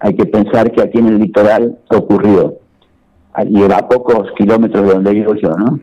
Hay 0.00 0.14
que 0.14 0.26
pensar 0.26 0.70
que 0.72 0.82
aquí 0.82 0.98
en 0.98 1.08
el 1.08 1.18
litoral 1.18 1.78
ocurrió, 1.90 2.54
y 3.46 3.62
a 3.62 3.88
pocos 3.88 4.28
kilómetros 4.36 4.86
de 4.86 4.94
donde 4.94 5.12
vivo 5.12 5.34
yo, 5.34 5.50
¿no? 5.50 5.80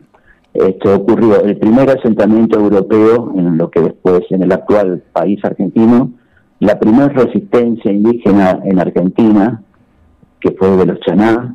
Esto 0.66 0.96
ocurrió 0.96 1.40
el 1.40 1.56
primer 1.56 1.88
asentamiento 1.88 2.58
europeo 2.58 3.32
en 3.36 3.56
lo 3.56 3.70
que 3.70 3.80
después 3.80 4.22
en 4.30 4.42
el 4.42 4.50
actual 4.50 5.04
país 5.12 5.38
argentino, 5.44 6.10
la 6.58 6.80
primera 6.80 7.08
resistencia 7.08 7.92
indígena 7.92 8.58
en 8.64 8.80
Argentina, 8.80 9.62
que 10.40 10.50
fue 10.50 10.76
de 10.76 10.86
los 10.86 10.98
Chaná, 11.00 11.54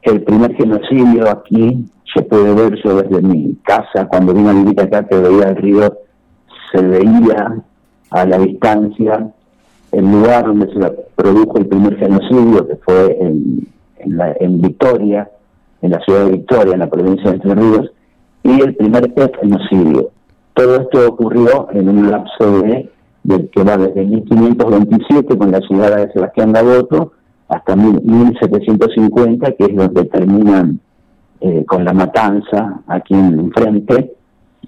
el 0.00 0.22
primer 0.22 0.54
genocidio 0.54 1.28
aquí, 1.28 1.84
se 2.14 2.22
puede 2.22 2.54
ver 2.54 2.78
yo 2.82 3.02
desde 3.02 3.20
mi 3.20 3.54
casa, 3.64 4.06
cuando 4.08 4.32
vine 4.32 4.48
a 4.48 4.54
vivir 4.54 4.80
acá 4.80 5.06
que 5.06 5.16
veía 5.16 5.50
el 5.50 5.56
río, 5.56 5.98
se 6.72 6.80
veía 6.80 7.62
a 8.10 8.24
la 8.24 8.38
distancia 8.38 9.30
el 9.92 10.10
lugar 10.10 10.46
donde 10.46 10.72
se 10.72 10.80
produjo 11.16 11.58
el 11.58 11.66
primer 11.66 11.98
genocidio, 11.98 12.66
que 12.66 12.76
fue 12.76 13.18
en, 13.20 13.68
en, 13.98 14.16
la, 14.16 14.34
en 14.40 14.62
Victoria, 14.62 15.30
en 15.82 15.90
la 15.90 16.00
ciudad 16.00 16.24
de 16.24 16.32
Victoria, 16.32 16.72
en 16.72 16.80
la 16.80 16.88
provincia 16.88 17.30
de 17.30 17.36
Entre 17.36 17.54
Ríos, 17.54 17.90
y 18.42 18.60
el 18.60 18.74
primer 18.74 19.12
genocidio. 19.40 20.10
Todo 20.54 20.76
esto 20.76 21.08
ocurrió 21.08 21.68
en 21.72 21.88
un 21.88 22.10
lapso 22.10 22.62
de, 22.62 22.90
que 23.50 23.62
va 23.64 23.76
desde 23.76 24.04
1527 24.04 25.38
con 25.38 25.50
la 25.50 25.60
ciudad 25.60 25.96
de 25.96 26.12
Sebastián 26.12 26.52
Gaboto 26.52 27.12
hasta 27.48 27.76
1750, 27.76 29.52
que 29.52 29.64
es 29.64 29.76
donde 29.76 30.04
terminan 30.06 30.80
eh, 31.40 31.64
con 31.66 31.84
la 31.84 31.92
matanza 31.92 32.80
aquí 32.86 33.14
en 33.14 33.50
frente, 33.52 34.14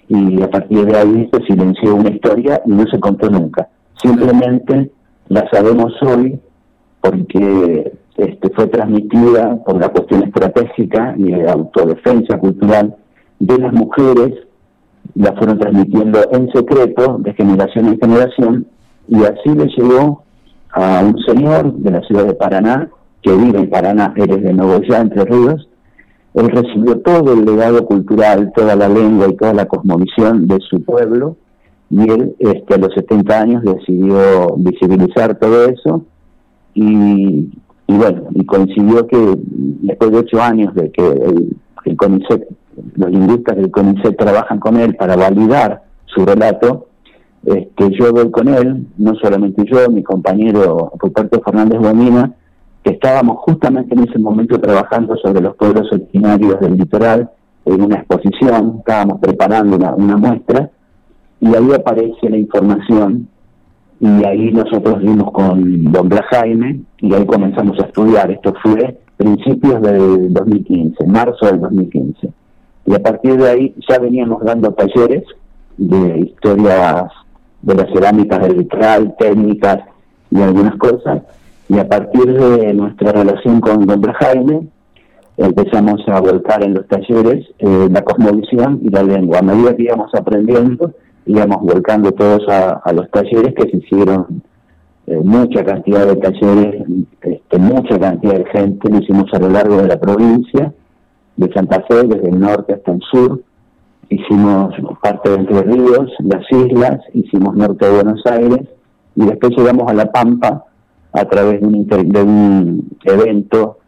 y 0.09 0.43
a 0.43 0.51
partir 0.51 0.85
de 0.85 0.97
ahí 0.97 1.31
se 1.33 1.43
silenció 1.47 1.95
una 1.95 2.11
historia 2.11 2.61
y 2.67 2.71
no 2.71 2.87
se 2.87 3.01
contó 3.01 3.31
nunca. 3.31 3.69
Simplemente 4.03 4.91
la 5.29 5.49
sabemos 5.51 5.93
hoy 6.03 6.39
porque 7.01 7.93
este, 8.17 8.51
fue 8.51 8.67
transmitida 8.69 9.57
por 9.65 9.81
la 9.81 9.89
cuestión 9.89 10.25
estratégica 10.25 11.15
y 11.17 11.33
de 11.33 11.51
autodefensa 11.51 12.39
cultural 12.39 12.97
de 13.39 13.59
las 13.59 13.73
mujeres 13.73 14.35
la 15.15 15.33
fueron 15.35 15.59
transmitiendo 15.59 16.21
en 16.33 16.51
secreto 16.53 17.19
de 17.19 17.35
generación 17.35 17.89
en 17.89 17.99
generación 17.99 18.67
y 19.09 19.23
así 19.25 19.51
le 19.55 19.67
llegó 19.67 20.23
a 20.73 21.03
un 21.05 21.19
señor 21.25 21.73
de 21.75 21.91
la 21.91 22.01
ciudad 22.03 22.27
de 22.27 22.35
Paraná 22.35 22.89
que 23.23 23.35
vive 23.35 23.61
en 23.61 23.71
Paraná, 23.71 24.13
eres 24.17 24.43
de 24.43 24.53
Nogoyá, 24.53 25.01
Entre 25.01 25.25
Ríos, 25.25 25.69
él 26.35 26.49
recibió 26.51 26.99
todo 26.99 27.33
el 27.33 27.45
legado 27.45 27.87
cultural, 27.87 28.53
toda 28.55 28.77
la 28.77 28.89
lengua 28.89 29.29
y 29.29 29.37
toda 29.37 29.55
la 29.55 29.67
cosmovisión 29.67 30.47
de 30.49 30.59
su 30.69 30.83
pueblo 30.83 31.37
y 31.91 32.11
él 32.11 32.35
este, 32.39 32.75
a 32.75 32.79
los 32.79 32.93
70 32.95 33.41
años 33.41 33.63
decidió 33.63 34.55
visibilizar 34.57 35.39
todo 35.39 35.67
eso 35.67 36.05
y, 36.75 37.51
bueno, 37.87 38.25
y 38.33 38.45
coincidió 38.45 39.07
que 39.07 39.17
después 39.47 40.11
de 40.11 40.19
ocho 40.19 40.43
años 40.43 40.75
de 40.75 40.91
que 40.91 41.07
el, 41.07 41.57
el 41.85 41.97
los 42.95 43.11
lingüistas 43.11 43.57
del 43.57 43.71
CONICET 43.71 44.17
trabajan 44.17 44.59
con 44.59 44.77
él 44.79 44.95
para 44.97 45.17
validar 45.17 45.83
su 46.07 46.25
relato, 46.25 46.89
este, 47.45 47.91
yo 47.91 48.13
voy 48.13 48.31
con 48.31 48.49
él, 48.49 48.87
no 48.97 49.15
solamente 49.17 49.65
yo, 49.67 49.91
mi 49.91 50.03
compañero 50.03 50.93
Ruperto 50.99 51.43
Fernández 51.43 51.79
Bonina, 51.79 52.33
que 52.83 52.93
estábamos 52.93 53.39
justamente 53.41 53.95
en 53.95 54.09
ese 54.09 54.19
momento 54.19 54.59
trabajando 54.59 55.17
sobre 55.17 55.43
los 55.43 55.55
pueblos 55.57 55.91
originarios 55.93 56.59
del 56.61 56.77
litoral 56.77 57.31
en 57.67 57.83
una 57.83 57.97
exposición, 57.97 58.77
estábamos 58.79 59.21
preparando 59.21 59.77
una, 59.77 60.17
muestra, 60.17 60.71
y 61.41 61.49
ahí 61.49 61.73
aparece 61.75 62.31
la 62.31 62.39
información, 62.39 63.29
y 64.01 64.25
ahí 64.25 64.51
nosotros 64.53 65.01
vimos 65.01 65.31
con 65.33 65.93
don 65.93 66.09
Blas 66.09 66.27
Jaime, 66.31 66.81
y 66.99 67.13
ahí 67.13 67.27
comenzamos 67.27 67.79
a 67.79 67.87
estudiar, 67.87 68.31
esto 68.31 68.55
fue 68.63 68.99
principios 69.17 69.83
del 69.83 70.33
2015, 70.33 71.07
marzo 71.07 71.47
del 71.47 71.61
2015 71.61 72.44
y 72.87 72.95
a 72.95 73.03
partir 73.03 73.37
de 73.37 73.51
ahí 73.51 73.75
ya 73.89 73.99
veníamos 73.99 74.43
dando 74.45 74.73
talleres 74.73 75.25
de 75.77 76.21
historias 76.21 77.11
de 77.63 77.75
las 77.75 77.91
cerámicas 77.93 78.41
del 78.43 78.57
vitral, 78.57 79.15
técnicas 79.19 79.81
y 80.31 80.41
algunas 80.41 80.77
cosas, 80.77 81.23
y 81.69 81.79
a 81.79 81.89
partir 81.89 82.33
de 82.33 82.75
nuestra 82.75 83.13
relación 83.13 83.61
con 83.61 83.87
Don 83.87 84.03
Jaime, 84.03 84.69
empezamos 85.37 86.01
a 86.09 86.21
volcar 86.21 86.63
en 86.63 86.75
los 86.75 86.87
talleres 86.89 87.47
eh, 87.59 87.89
la 87.91 88.03
cosmovisión 88.03 88.81
y 88.83 88.91
la 88.91 89.03
lengua. 89.03 89.39
A 89.39 89.43
medida 89.43 89.75
que 89.75 89.85
íbamos 89.85 90.15
aprendiendo, 90.15 90.93
íbamos 91.27 91.63
volcando 91.63 92.13
todos 92.13 92.47
a, 92.49 92.93
los 92.93 93.11
talleres 93.11 93.55
que 93.55 93.71
se 93.71 93.79
hicieron 93.79 94.43
eh, 95.07 95.21
mucha 95.25 95.65
cantidad 95.65 96.07
de 96.07 96.17
talleres, 96.17 96.85
este, 97.23 97.59
mucha 97.59 97.99
cantidad 97.99 98.35
de 98.35 98.47
gente, 98.47 98.91
lo 98.91 98.99
hicimos 98.99 99.33
a 99.33 99.39
lo 99.39 99.49
largo 99.49 99.79
de 99.79 99.89
la 99.89 99.99
provincia, 99.99 100.73
de 101.37 101.53
Santa 101.53 101.85
Fe, 101.89 102.05
desde 102.05 102.29
el 102.29 102.39
norte 102.39 102.75
hasta 102.75 102.93
el 102.93 103.01
sur, 103.11 103.41
hicimos 104.09 104.75
parte 105.03 105.31
de 105.31 105.37
Entre 105.37 105.63
Ríos, 105.63 106.11
las 106.21 106.45
islas, 106.51 107.01
hicimos 107.13 107.55
norte 107.55 107.87
de 107.87 107.93
Buenos 107.93 108.25
Aires, 108.27 108.69
y 109.17 109.25
después 109.25 109.57
llegamos 109.57 109.91
a 109.91 109.95
La 109.95 110.11
Pampa 110.11 110.65
a 111.13 111.25
través 111.27 111.61
de 111.61 111.67
un, 111.67 111.87
de 111.87 112.23
un 112.23 112.89
evento 113.05 113.79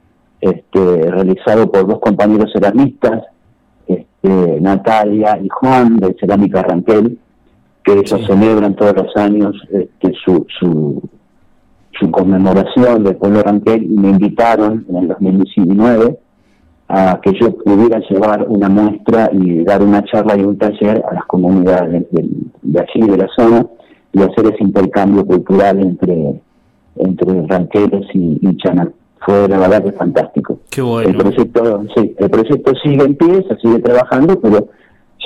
este, 0.41 1.11
realizado 1.11 1.71
por 1.71 1.87
dos 1.87 1.99
compañeros 2.01 2.51
ceramistas, 2.53 3.25
este, 3.87 4.61
Natalia 4.61 5.39
y 5.43 5.49
Juan 5.49 5.97
de 5.97 6.17
Cerámica 6.19 6.63
Ranquel, 6.63 7.19
que 7.85 7.93
ellos 7.93 8.21
celebran 8.27 8.75
todos 8.75 8.95
los 8.97 9.17
años 9.17 9.55
este, 9.71 10.13
su, 10.25 10.45
su, 10.59 11.03
su 11.99 12.11
conmemoración 12.11 13.05
del 13.05 13.17
pueblo 13.17 13.43
Ranquel 13.43 13.85
y 13.85 13.97
me 13.97 14.11
invitaron 14.11 14.85
en 14.89 14.97
el 14.97 15.09
2019 15.09 16.19
a 16.89 17.21
que 17.21 17.33
yo 17.39 17.57
pudiera 17.57 17.99
llevar 18.09 18.47
una 18.49 18.69
muestra 18.69 19.31
y 19.33 19.65
dar 19.65 19.83
una 19.83 20.05
charla 20.05 20.37
y 20.37 20.43
un 20.43 20.57
taller 20.57 21.03
a 21.09 21.15
las 21.15 21.25
comunidades 21.27 22.07
de, 22.11 22.27
de 22.63 22.81
allí, 22.81 23.11
de 23.11 23.17
la 23.17 23.29
zona, 23.37 23.67
y 24.13 24.23
hacer 24.23 24.47
ese 24.47 24.63
intercambio 24.63 25.27
cultural 25.27 25.81
entre, 25.81 26.41
entre 26.97 27.47
ranqueros 27.47 28.07
y, 28.15 28.39
y 28.41 28.57
Fue 29.19 29.49
la 29.49 29.59
verdad 29.59 29.85
que 29.85 29.93
fantástico. 29.93 30.61
Qué 30.71 30.81
bueno. 30.81 31.11
El 31.11 31.17
proyecto, 31.17 31.83
sí, 31.95 32.15
el 32.19 32.31
proyecto 32.31 32.73
sigue 32.83 33.05
en 33.05 33.17
pie, 33.17 33.45
se 33.49 33.57
sigue 33.57 33.81
trabajando, 33.81 34.41
pero 34.41 34.69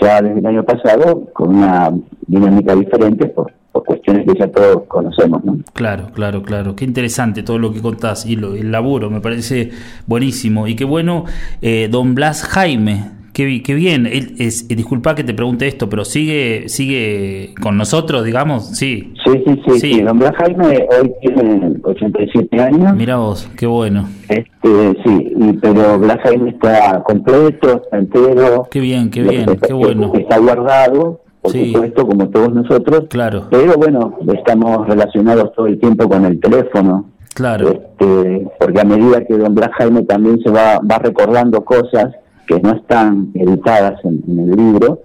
ya 0.01 0.23
desde 0.23 0.41
el 0.41 0.47
año 0.47 0.65
pasado 0.65 1.27
con 1.33 1.57
una 1.57 1.93
dinámica 2.27 2.75
diferente 2.75 3.27
por, 3.27 3.53
cuestiones 4.01 4.27
que 4.27 4.39
ya 4.39 4.49
todos 4.49 4.83
conocemos. 4.89 5.45
¿no? 5.45 5.59
Claro, 5.73 6.11
claro, 6.15 6.43
claro. 6.43 6.75
Qué 6.77 6.85
interesante 6.85 7.43
todo 7.43 7.59
lo 7.59 7.73
que 7.73 7.81
contás 7.81 8.27
y 8.27 8.37
lo, 8.37 8.55
el 8.55 8.73
laburo, 8.73 9.11
me 9.11 9.21
parece 9.21 9.71
buenísimo. 10.07 10.67
Y 10.67 10.77
qué 10.77 10.85
bueno, 10.85 11.25
eh, 11.63 11.89
don 11.91 12.15
Blas 12.15 12.43
Jaime, 12.45 13.21
Qué, 13.33 13.63
qué, 13.63 13.75
bien. 13.75 14.07
Él 14.07 14.35
es, 14.39 14.67
disculpa 14.67 15.15
que 15.15 15.23
te 15.23 15.33
pregunte 15.33 15.69
esto, 15.69 15.89
pero 15.89 16.05
sigue 16.05 16.69
sigue 16.69 17.55
con 17.63 17.77
nosotros, 17.77 18.25
digamos, 18.25 18.77
sí. 18.77 19.15
Sí, 19.25 19.45
sí, 19.47 19.63
sí. 19.67 19.81
sí. 19.81 20.03
Don 20.03 20.19
Blas 20.19 20.35
Jaime 20.37 20.89
hoy 20.91 21.13
tiene 21.23 21.77
87 21.83 22.61
años. 22.61 22.97
Mira 22.97 23.19
vos, 23.19 23.49
qué 23.57 23.67
bueno. 23.67 24.09
Este, 24.29 25.03
sí, 25.05 25.33
pero 25.63 25.99
Blas 26.01 26.19
Jaime 26.25 26.51
está 26.51 27.03
completo, 27.05 27.83
está 27.85 27.99
entero. 27.99 28.67
Qué 28.69 28.81
bien, 28.81 29.11
qué 29.11 29.23
bien, 29.23 29.47
qué 29.65 29.73
bueno. 29.73 30.13
Está 30.15 30.39
guardado, 30.39 31.21
por 31.43 31.53
supuesto, 31.53 32.07
como 32.07 32.29
todos 32.29 32.53
nosotros. 32.53 33.05
Claro. 33.09 33.47
Pero 33.51 33.75
bueno, 33.75 34.19
estamos 34.37 34.87
relacionados 34.87 35.53
todo 35.55 35.67
el 35.67 35.79
tiempo 35.79 36.09
con 36.09 36.25
el 36.27 36.39
teléfono. 36.39 37.07
Claro. 37.35 37.71
Este, 37.71 38.49
porque 38.59 38.81
a 38.81 38.85
medida 38.85 39.25
que 39.25 39.39
don 39.39 39.55
Blas 39.55 39.71
Jaime 39.79 40.03
también 40.03 40.41
se 40.43 40.51
va, 40.51 40.79
va 40.81 40.99
recordando 40.99 41.65
cosas 41.65 42.15
que 42.47 42.61
no 42.61 42.73
están 42.73 43.31
editadas 43.35 44.05
en, 44.05 44.23
el 44.39 44.57
libro, 44.57 45.01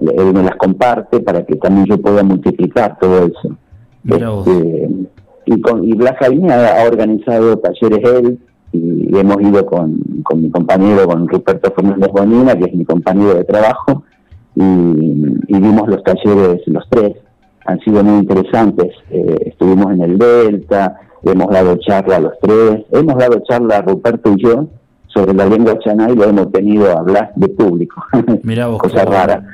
él 0.00 0.32
me 0.32 0.42
las 0.42 0.56
comparte 0.56 1.20
para 1.20 1.44
que 1.44 1.56
también 1.56 1.86
yo 1.86 1.98
pueda 2.00 2.22
multiplicar 2.22 2.98
todo 3.00 3.26
eso. 3.26 3.56
Este, 4.04 4.88
y, 5.46 5.60
con, 5.60 5.84
y 5.84 5.94
Blas 5.94 6.16
Jaime 6.20 6.52
ha, 6.52 6.84
organizado 6.86 7.58
talleres 7.58 8.00
él, 8.04 8.38
y, 8.72 9.18
hemos 9.18 9.40
ido 9.40 9.66
con, 9.66 9.98
con, 10.22 10.42
mi 10.42 10.50
compañero, 10.50 11.06
con 11.06 11.26
Ruperto 11.26 11.72
Fernández 11.74 12.10
Bonina, 12.12 12.54
que 12.56 12.66
es 12.66 12.74
mi 12.74 12.84
compañero 12.84 13.34
de 13.34 13.44
trabajo, 13.44 14.04
y, 14.54 14.62
y 14.62 15.60
vimos 15.60 15.88
los 15.88 16.02
talleres 16.02 16.62
los 16.66 16.88
tres. 16.88 17.16
Han 17.66 17.78
sido 17.80 18.02
muy 18.02 18.20
interesantes. 18.20 18.94
Eh, 19.10 19.36
estuvimos 19.46 19.92
en 19.92 20.02
el 20.02 20.18
Delta, 20.18 20.98
hemos 21.22 21.48
dado 21.50 21.76
charla 21.78 22.16
a 22.16 22.20
los 22.20 22.32
tres, 22.40 22.84
hemos 22.90 23.16
dado 23.18 23.40
charla 23.48 23.78
a 23.78 23.82
Ruperto 23.82 24.32
y 24.32 24.42
yo, 24.42 24.66
sobre 25.12 25.34
la 25.34 25.46
lengua 25.46 25.78
chaná 25.78 26.10
y 26.10 26.14
lo 26.14 26.24
hemos 26.24 26.52
tenido 26.52 26.90
a 26.90 27.00
hablar 27.00 27.32
de 27.34 27.48
público. 27.48 28.04
Mirá 28.42 28.68
vos, 28.68 28.80
Cosa 28.80 29.04
rara. 29.04 29.44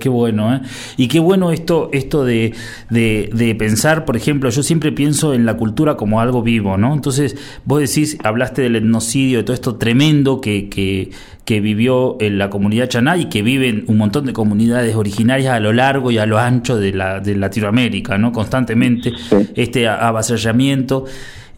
Qué 0.00 0.08
bueno, 0.08 0.54
¿eh? 0.54 0.60
Y 0.96 1.08
qué 1.08 1.20
bueno 1.20 1.52
esto, 1.52 1.90
esto 1.92 2.24
de, 2.24 2.54
de, 2.90 3.56
pensar, 3.58 4.04
por 4.04 4.16
ejemplo, 4.16 4.50
yo 4.50 4.62
siempre 4.62 4.92
pienso 4.92 5.34
en 5.34 5.46
la 5.46 5.56
cultura 5.56 5.96
como 5.96 6.20
algo 6.20 6.42
vivo, 6.42 6.76
¿no? 6.76 6.92
Entonces, 6.94 7.36
vos 7.64 7.80
decís, 7.80 8.18
hablaste 8.24 8.62
del 8.62 8.76
etnocidio, 8.76 9.38
de 9.38 9.44
todo 9.44 9.54
esto 9.54 9.76
tremendo 9.76 10.40
que, 10.40 10.68
que, 10.68 11.10
que 11.44 11.60
vivió 11.60 12.16
en 12.20 12.38
la 12.38 12.50
comunidad 12.50 12.88
chaná 12.88 13.16
y 13.16 13.26
que 13.26 13.42
viven 13.42 13.84
un 13.88 13.98
montón 13.98 14.26
de 14.26 14.32
comunidades 14.32 14.94
originarias 14.96 15.54
a 15.54 15.60
lo 15.60 15.72
largo 15.72 16.10
y 16.10 16.18
a 16.18 16.26
lo 16.26 16.38
ancho 16.38 16.76
de, 16.76 16.92
la, 16.92 17.20
de 17.20 17.36
Latinoamérica, 17.36 18.18
¿no? 18.18 18.32
Constantemente, 18.32 19.12
este 19.54 19.88
avasallamiento. 19.88 21.04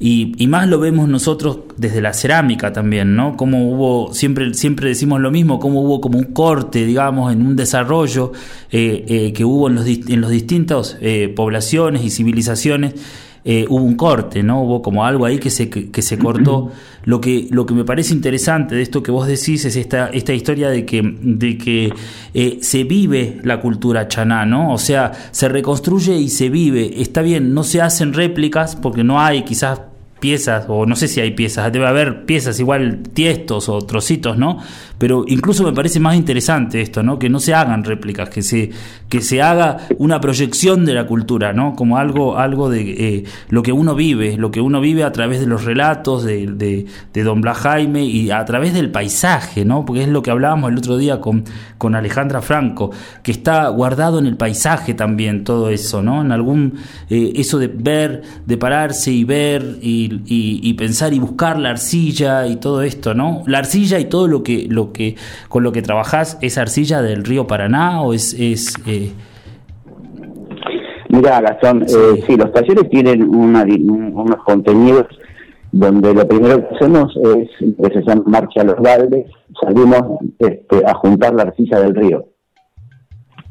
Y, 0.00 0.46
más 0.48 0.68
lo 0.68 0.80
vemos 0.80 1.08
nosotros 1.08 1.60
desde 1.76 2.02
la 2.02 2.12
cerámica 2.12 2.72
también, 2.72 3.14
¿no? 3.14 3.36
Como 3.36 3.70
hubo, 3.70 4.12
siempre, 4.12 4.52
siempre 4.52 4.88
decimos 4.88 5.20
lo 5.20 5.30
mismo, 5.30 5.60
como 5.60 5.82
hubo 5.82 6.00
como 6.00 6.18
un 6.18 6.32
corte, 6.32 6.84
digamos, 6.84 7.32
en 7.32 7.46
un 7.46 7.56
desarrollo 7.56 8.32
eh, 8.70 9.04
eh, 9.08 9.32
que 9.32 9.44
hubo 9.44 9.68
en 9.68 9.76
los, 9.76 9.86
en 9.86 10.20
los 10.20 10.30
distintos 10.30 10.98
eh, 11.00 11.32
poblaciones 11.34 12.04
y 12.04 12.10
civilizaciones. 12.10 12.94
Hubo 13.44 13.82
un 13.82 13.94
corte, 13.94 14.42
¿no? 14.42 14.62
Hubo 14.62 14.80
como 14.80 15.04
algo 15.04 15.26
ahí 15.26 15.38
que 15.38 15.50
se, 15.50 15.68
que, 15.68 16.02
se 16.02 16.18
cortó. 16.18 16.70
Lo 17.04 17.20
que, 17.20 17.48
lo 17.50 17.66
que 17.66 17.74
me 17.74 17.84
parece 17.84 18.14
interesante 18.14 18.74
de 18.74 18.82
esto 18.82 19.02
que 19.02 19.10
vos 19.10 19.26
decís 19.26 19.64
es 19.66 19.76
esta, 19.76 20.08
esta 20.08 20.32
historia 20.32 20.70
de 20.70 20.86
que, 20.86 21.02
de 21.02 21.58
que 21.58 21.92
se 22.62 22.84
vive 22.84 23.40
la 23.42 23.60
cultura 23.60 24.08
chaná, 24.08 24.46
¿no? 24.46 24.72
O 24.72 24.78
sea, 24.78 25.12
se 25.30 25.48
reconstruye 25.48 26.16
y 26.16 26.30
se 26.30 26.48
vive. 26.48 27.02
Está 27.02 27.20
bien, 27.20 27.52
no 27.52 27.62
se 27.64 27.82
hacen 27.82 28.14
réplicas 28.14 28.76
porque 28.76 29.04
no 29.04 29.20
hay 29.20 29.42
quizás 29.42 29.80
piezas, 30.20 30.64
o 30.68 30.86
no 30.86 30.96
sé 30.96 31.08
si 31.08 31.20
hay 31.20 31.32
piezas, 31.32 31.70
debe 31.72 31.86
haber 31.86 32.24
piezas 32.24 32.58
igual 32.58 33.02
tiestos 33.12 33.68
o 33.68 33.82
trocitos, 33.82 34.38
¿no? 34.38 34.58
Pero 34.96 35.24
incluso 35.26 35.64
me 35.64 35.72
parece 35.72 36.00
más 36.00 36.16
interesante 36.16 36.80
esto, 36.80 37.02
¿no? 37.02 37.18
Que 37.18 37.28
no 37.28 37.40
se 37.40 37.52
hagan 37.52 37.84
réplicas, 37.84 38.30
que 38.30 38.42
se, 38.42 38.70
que 39.08 39.20
se 39.20 39.42
haga 39.42 39.78
una 39.98 40.20
proyección 40.20 40.86
de 40.86 40.94
la 40.94 41.06
cultura, 41.06 41.52
¿no? 41.52 41.74
Como 41.74 41.98
algo, 41.98 42.38
algo 42.38 42.70
de 42.70 42.80
eh, 43.16 43.24
lo 43.48 43.62
que 43.62 43.72
uno 43.72 43.94
vive, 43.94 44.36
lo 44.36 44.50
que 44.50 44.60
uno 44.60 44.80
vive 44.80 45.04
a 45.04 45.12
través 45.12 45.40
de 45.40 45.46
los 45.46 45.64
relatos 45.64 46.24
de, 46.24 46.46
de, 47.12 47.22
Don 47.22 47.40
Blas 47.40 47.58
Jaime 47.58 48.04
y 48.04 48.30
a 48.30 48.44
través 48.44 48.72
del 48.72 48.90
paisaje, 48.90 49.64
¿no? 49.64 49.84
Porque 49.84 50.04
es 50.04 50.08
lo 50.08 50.22
que 50.22 50.30
hablábamos 50.30 50.70
el 50.70 50.78
otro 50.78 50.96
día 50.96 51.20
con, 51.20 51.44
con 51.76 51.94
Alejandra 51.94 52.40
Franco, 52.40 52.90
que 53.22 53.32
está 53.32 53.68
guardado 53.68 54.18
en 54.18 54.26
el 54.26 54.36
paisaje 54.36 54.94
también 54.94 55.44
todo 55.44 55.68
eso, 55.70 56.02
¿no? 56.02 56.22
En 56.22 56.32
algún, 56.32 56.74
eh, 57.10 57.32
eso 57.36 57.58
de 57.58 57.68
ver, 57.68 58.22
de 58.46 58.56
pararse 58.56 59.10
y 59.10 59.24
ver 59.24 59.78
y 59.82 60.03
y, 60.26 60.74
pensar 60.74 61.12
y 61.12 61.18
buscar 61.18 61.58
la 61.58 61.70
arcilla 61.70 62.46
y 62.46 62.56
todo 62.56 62.82
esto, 62.82 63.14
¿no? 63.14 63.42
La 63.46 63.58
arcilla 63.58 63.98
y 63.98 64.06
todo 64.06 64.28
lo 64.28 64.42
que, 64.42 64.66
lo 64.68 64.92
que 64.92 65.16
con 65.48 65.62
lo 65.62 65.72
que 65.72 65.82
trabajás, 65.82 66.38
¿es 66.40 66.58
arcilla 66.58 67.02
del 67.02 67.24
río 67.24 67.46
Paraná 67.46 68.02
o 68.02 68.12
es...? 68.12 68.34
es 68.38 68.74
eh... 68.86 69.12
Mira, 71.08 71.40
Gastón, 71.40 71.88
sí. 71.88 71.96
Eh, 71.96 72.36
los 72.36 72.52
talleres 72.52 72.90
tienen 72.90 73.22
unos 73.22 74.42
contenidos 74.44 75.06
donde 75.70 76.14
lo 76.14 76.26
primero 76.26 76.68
que 76.68 76.74
hacemos 76.76 77.16
es, 77.16 77.48
que 77.58 77.92
se 77.92 78.02
llama 78.02 78.22
Marcha 78.26 78.60
a 78.60 78.64
los 78.64 78.76
Valdes, 78.76 79.26
salimos 79.60 80.20
este, 80.38 80.86
a 80.86 80.94
juntar 80.94 81.34
la 81.34 81.42
arcilla 81.42 81.80
del 81.80 81.94
río. 81.96 82.26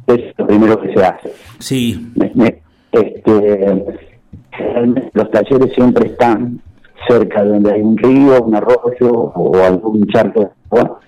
Es 0.07 0.37
lo 0.37 0.47
primero 0.47 0.79
que 0.79 0.93
se 0.93 1.05
hace. 1.05 1.33
Sí. 1.59 2.11
Este, 2.91 4.12
los 5.13 5.31
talleres 5.31 5.73
siempre 5.73 6.07
están 6.07 6.61
cerca 7.07 7.43
de 7.43 7.49
donde 7.49 7.73
hay 7.73 7.81
un 7.81 7.97
río, 7.97 8.43
un 8.43 8.55
arroyo 8.55 9.11
o 9.11 9.57
algún 9.63 10.05
charco 10.07 10.41
de 10.41 10.49
agua. 10.71 10.99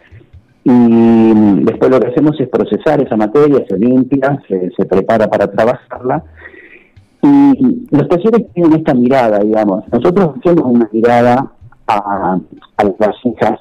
Y 0.64 1.64
después 1.64 1.92
lo 1.92 2.00
que 2.00 2.08
hacemos 2.08 2.40
es 2.40 2.50
procesar 2.50 3.02
esa 3.02 3.16
materia, 3.16 3.64
se 3.68 3.78
limpia, 3.78 4.40
se, 4.48 4.86
prepara 4.86 5.28
para 5.28 5.48
trabajarla. 5.48 6.24
Y 7.22 7.88
los 7.92 8.08
talleres 8.08 8.52
tienen 8.54 8.74
esta 8.74 8.94
mirada, 8.94 9.40
digamos. 9.40 9.84
Nosotros 9.92 10.36
hacemos 10.40 10.66
una 10.66 10.90
mirada 10.92 11.52
a, 11.88 12.40
las 12.78 12.98
vasijas 12.98 13.60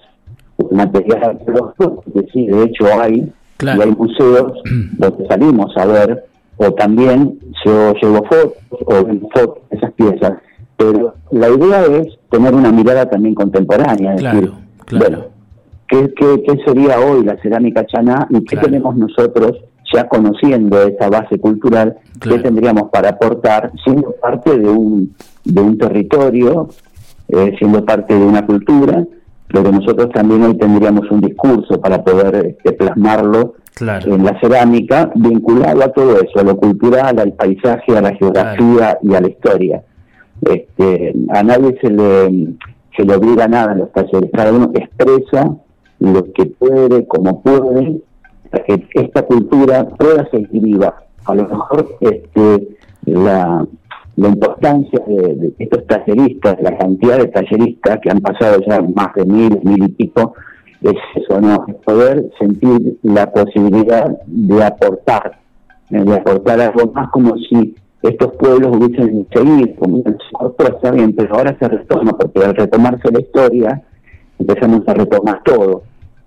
material 0.71 1.25
arqueológico, 1.25 2.03
que 2.13 2.27
sí, 2.33 2.47
de 2.47 2.65
hecho 2.65 2.87
hay, 2.99 3.31
y 3.61 3.69
hay 3.69 3.91
museos 3.91 4.53
donde 4.99 5.27
salimos 5.27 5.77
a 5.77 5.85
ver 5.87 6.25
o 6.57 6.73
también 6.73 7.39
yo 7.65 7.95
llevo 7.95 8.25
fotos 8.25 8.53
o 8.71 8.95
fotos 9.33 9.59
de 9.71 9.77
esas 9.77 9.93
piezas, 9.93 10.33
pero 10.77 11.15
la 11.31 11.49
idea 11.49 11.85
es 11.85 12.19
tener 12.31 12.55
una 12.55 12.73
mirada 12.73 13.09
también 13.09 13.35
contemporánea, 13.35 14.15
es 14.15 14.23
decir, 14.23 14.53
bueno, 14.99 15.25
¿qué, 15.89 16.13
qué, 16.15 16.59
sería 16.65 16.99
hoy 17.01 17.25
la 17.25 17.37
cerámica 17.43 17.87
chaná 17.87 18.27
y 18.31 18.45
qué 18.45 18.57
tenemos 18.57 18.97
nosotros 18.97 19.59
ya 19.93 20.09
conociendo 20.09 20.83
esa 20.83 21.09
base 21.09 21.39
cultural, 21.39 21.97
qué 22.21 22.39
tendríamos 22.39 22.91
para 22.91 23.11
aportar 23.11 23.71
siendo 23.85 24.13
parte 24.21 24.59
de 24.59 24.69
un, 24.69 25.15
de 25.45 25.61
un 25.61 25.79
territorio, 25.79 26.69
eh, 27.29 27.55
siendo 27.59 27.85
parte 27.85 28.19
de 28.19 28.25
una 28.25 28.45
cultura 28.45 29.05
pero 29.55 29.71
nosotros 29.71 30.11
también 30.13 30.43
hoy 30.43 30.59
tendríamos 30.59 31.09
un 31.13 31.21
discurso 31.21 31.81
para 31.81 32.03
poder 32.03 32.45
este, 32.47 32.73
plasmarlo 32.73 33.55
en 33.81 34.25
la 34.25 34.39
cerámica, 34.41 35.11
vinculado 35.15 35.83
a 35.83 35.89
todo 35.89 36.21
eso, 36.21 36.39
a 36.39 36.45
lo 36.45 36.57
cultural, 36.57 37.19
al 37.19 37.33
paisaje, 37.33 37.97
a 37.97 38.01
la 38.01 38.15
geografía 38.15 38.99
y 39.03 39.15
a 39.15 39.21
la 39.21 39.29
historia. 39.29 39.83
Este, 40.43 41.15
a 41.31 41.43
nadie 41.43 41.77
se 41.81 41.91
le, 41.91 42.55
se 42.97 43.05
le 43.05 43.15
obliga 43.17 43.49
nada 43.49 43.73
en 43.73 43.79
los 43.79 43.93
talleres, 43.93 44.31
cada 44.33 44.53
uno 44.53 44.71
expresa 44.75 45.57
lo 45.99 46.33
que 46.33 46.47
puede, 46.47 47.07
como 47.07 47.43
puede, 47.43 48.01
para 48.51 48.65
que 48.65 48.87
esta 48.95 49.23
cultura 49.23 49.89
pueda 49.89 50.29
seguir 50.31 50.63
viva. 50.63 51.03
A 51.25 51.35
lo 51.35 51.49
mejor 51.49 51.97
este, 52.01 52.77
la, 53.07 53.67
la 54.17 54.29
importancia 54.29 55.01
de, 55.07 55.55
estos 55.59 55.87
talleristas, 55.87 56.57
la 56.61 56.77
cantidad 56.77 57.19
de 57.19 57.29
talleristas 57.29 57.99
que 58.01 58.11
han 58.11 58.21
pasado 58.21 58.61
ya 58.67 58.81
más 58.95 59.15
de 59.15 59.25
mil, 59.25 59.61
mil 59.63 59.85
y 59.85 59.89
pico, 59.89 60.35
es 60.91 61.23
eso, 61.23 61.41
¿no? 61.41 61.65
Es 61.67 61.75
poder 61.77 62.31
sentir 62.39 62.99
la 63.03 63.31
posibilidad 63.33 64.19
de 64.27 64.65
aportar, 64.65 65.39
eh, 65.91 66.03
de 66.05 66.15
aportar 66.15 66.61
algo 66.61 66.93
más 66.93 67.11
como 67.11 67.37
si 67.39 67.75
estos 68.03 68.35
pueblos 68.35 68.77
hubiesen 68.77 69.27
seguido, 69.33 69.75
como 69.79 70.03
está 70.05 70.91
bien, 70.91 71.15
pero 71.15 71.37
ahora 71.37 71.57
se 71.59 71.69
retoma, 71.69 72.13
porque 72.13 72.45
al 72.45 72.55
retomarse 72.55 73.11
la 73.11 73.21
historia, 73.21 73.83
empezamos 74.39 74.87
a 74.87 74.95
retomar 74.95 75.43
todo. 75.43 75.83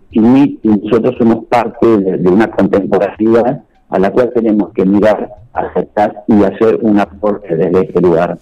Y, 0.09 0.59
nosotros 0.63 1.15
somos 1.19 1.45
parte 1.45 1.85
de, 1.85 2.29
una 2.29 2.49
contemporaneidad 2.49 3.63
a 3.89 3.99
la 3.99 4.11
cual 4.11 4.31
tenemos 4.33 4.73
que 4.73 4.85
mirar, 4.85 5.29
aceptar 5.53 6.23
y 6.27 6.43
hacer 6.43 6.79
un 6.81 6.99
aporte 6.99 7.55
desde 7.55 7.85
este 7.85 8.01
lugar. 8.01 8.39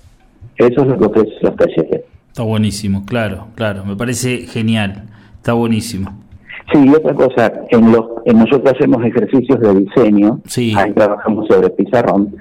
Eso 0.56 0.82
es 0.82 0.88
lo 0.88 0.98
que 0.98 1.06
ofrece 1.06 1.36
los 1.42 1.56
talleres. 1.58 2.02
Está 2.28 2.44
buenísimo, 2.44 3.06
claro, 3.06 3.48
claro, 3.56 3.86
me 3.86 3.96
parece 3.96 4.48
genial, 4.48 5.04
está 5.46 5.54
buenísimo. 5.54 6.12
Sí, 6.74 6.80
y 6.84 6.90
otra 6.90 7.14
cosa, 7.14 7.54
en, 7.70 7.92
los, 7.92 8.06
en 8.26 8.40
nosotros 8.40 8.74
hacemos 8.74 9.06
ejercicios 9.06 9.60
de 9.60 9.76
diseño, 9.76 10.42
ahí 10.76 10.92
trabajamos 10.92 11.48
sobre 11.48 11.70
pizarrón, 11.70 12.36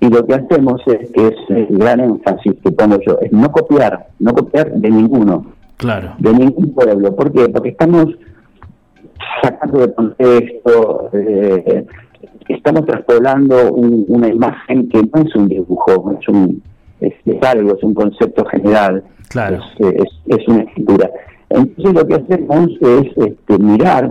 y 0.00 0.10
lo 0.10 0.26
que 0.26 0.34
hacemos 0.34 0.82
es 0.86 1.10
que 1.12 1.28
es 1.28 1.34
el 1.48 1.78
gran 1.78 2.00
énfasis 2.00 2.52
que 2.62 2.70
pongo 2.72 2.98
yo, 3.06 3.18
es 3.22 3.32
no 3.32 3.50
copiar, 3.50 4.08
no 4.18 4.34
copiar 4.34 4.70
de 4.70 4.90
ninguno, 4.90 5.46
claro. 5.78 6.12
de 6.18 6.30
ningún 6.30 6.74
pueblo. 6.74 7.16
¿Por 7.16 7.32
qué? 7.32 7.48
Porque 7.48 7.70
estamos 7.70 8.08
sacando 9.42 9.78
de 9.78 9.94
contexto, 9.94 11.08
eh, 11.14 11.86
estamos 12.48 12.84
traspoblando 12.84 13.72
una 13.72 14.28
imagen 14.28 14.90
que 14.90 15.00
no 15.00 15.22
es 15.22 15.34
un 15.34 15.48
dibujo, 15.48 16.18
es 16.20 16.28
un 16.28 16.62
es, 17.00 17.14
algo, 17.42 17.76
es 17.76 17.82
un 17.82 17.94
concepto 17.94 18.44
general, 18.44 19.02
claro. 19.30 19.58
es, 19.78 20.04
es, 20.26 20.48
una 20.48 20.64
escritura. 20.64 21.10
Entonces 21.54 21.94
lo 21.94 22.06
que 22.06 22.14
hacemos 22.14 22.70
es 22.80 23.06
este, 23.16 23.58
mirar, 23.58 24.10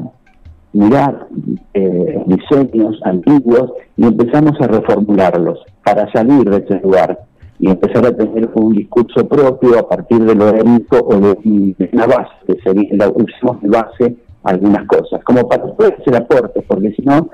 mirar 0.73 1.27
eh, 1.73 2.23
diseños 2.27 2.99
antiguos 3.03 3.71
y 3.97 4.05
empezamos 4.05 4.59
a 4.61 4.67
reformularlos 4.67 5.59
para 5.83 6.11
salir 6.11 6.49
de 6.49 6.57
ese 6.57 6.79
lugar 6.81 7.19
y 7.59 7.69
empezar 7.69 8.05
a 8.05 8.15
tener 8.15 8.49
un 8.55 8.73
discurso 8.73 9.27
propio 9.27 9.77
a 9.77 9.87
partir 9.87 10.19
de 10.19 10.33
lo 10.33 10.45
o 10.45 10.51
de, 10.51 11.89
una 11.93 12.07
base, 12.07 12.31
que 12.47 12.57
sería, 12.63 13.07
usamos 13.09 13.61
de 13.61 13.69
base 13.69 14.15
algunas 14.43 14.87
cosas, 14.87 15.23
como 15.23 15.47
para 15.47 15.65
poder 15.65 15.95
hacer 16.01 16.15
aportes, 16.15 16.63
porque 16.67 16.91
si 16.93 17.03
no, 17.03 17.29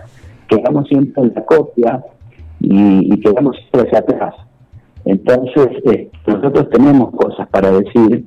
quedamos 0.50 0.88
siempre 0.90 1.24
en 1.24 1.34
la 1.34 1.46
copia 1.46 2.04
y, 2.60 3.18
quedamos 3.22 3.56
siempre 3.56 3.84
hacia 3.84 4.00
atrás. 4.00 4.36
Entonces, 5.06 5.70
eh, 5.86 6.12
nosotros 6.26 6.70
tenemos 6.72 7.12
cosas 7.12 7.48
para 7.48 7.72
decir, 7.72 8.26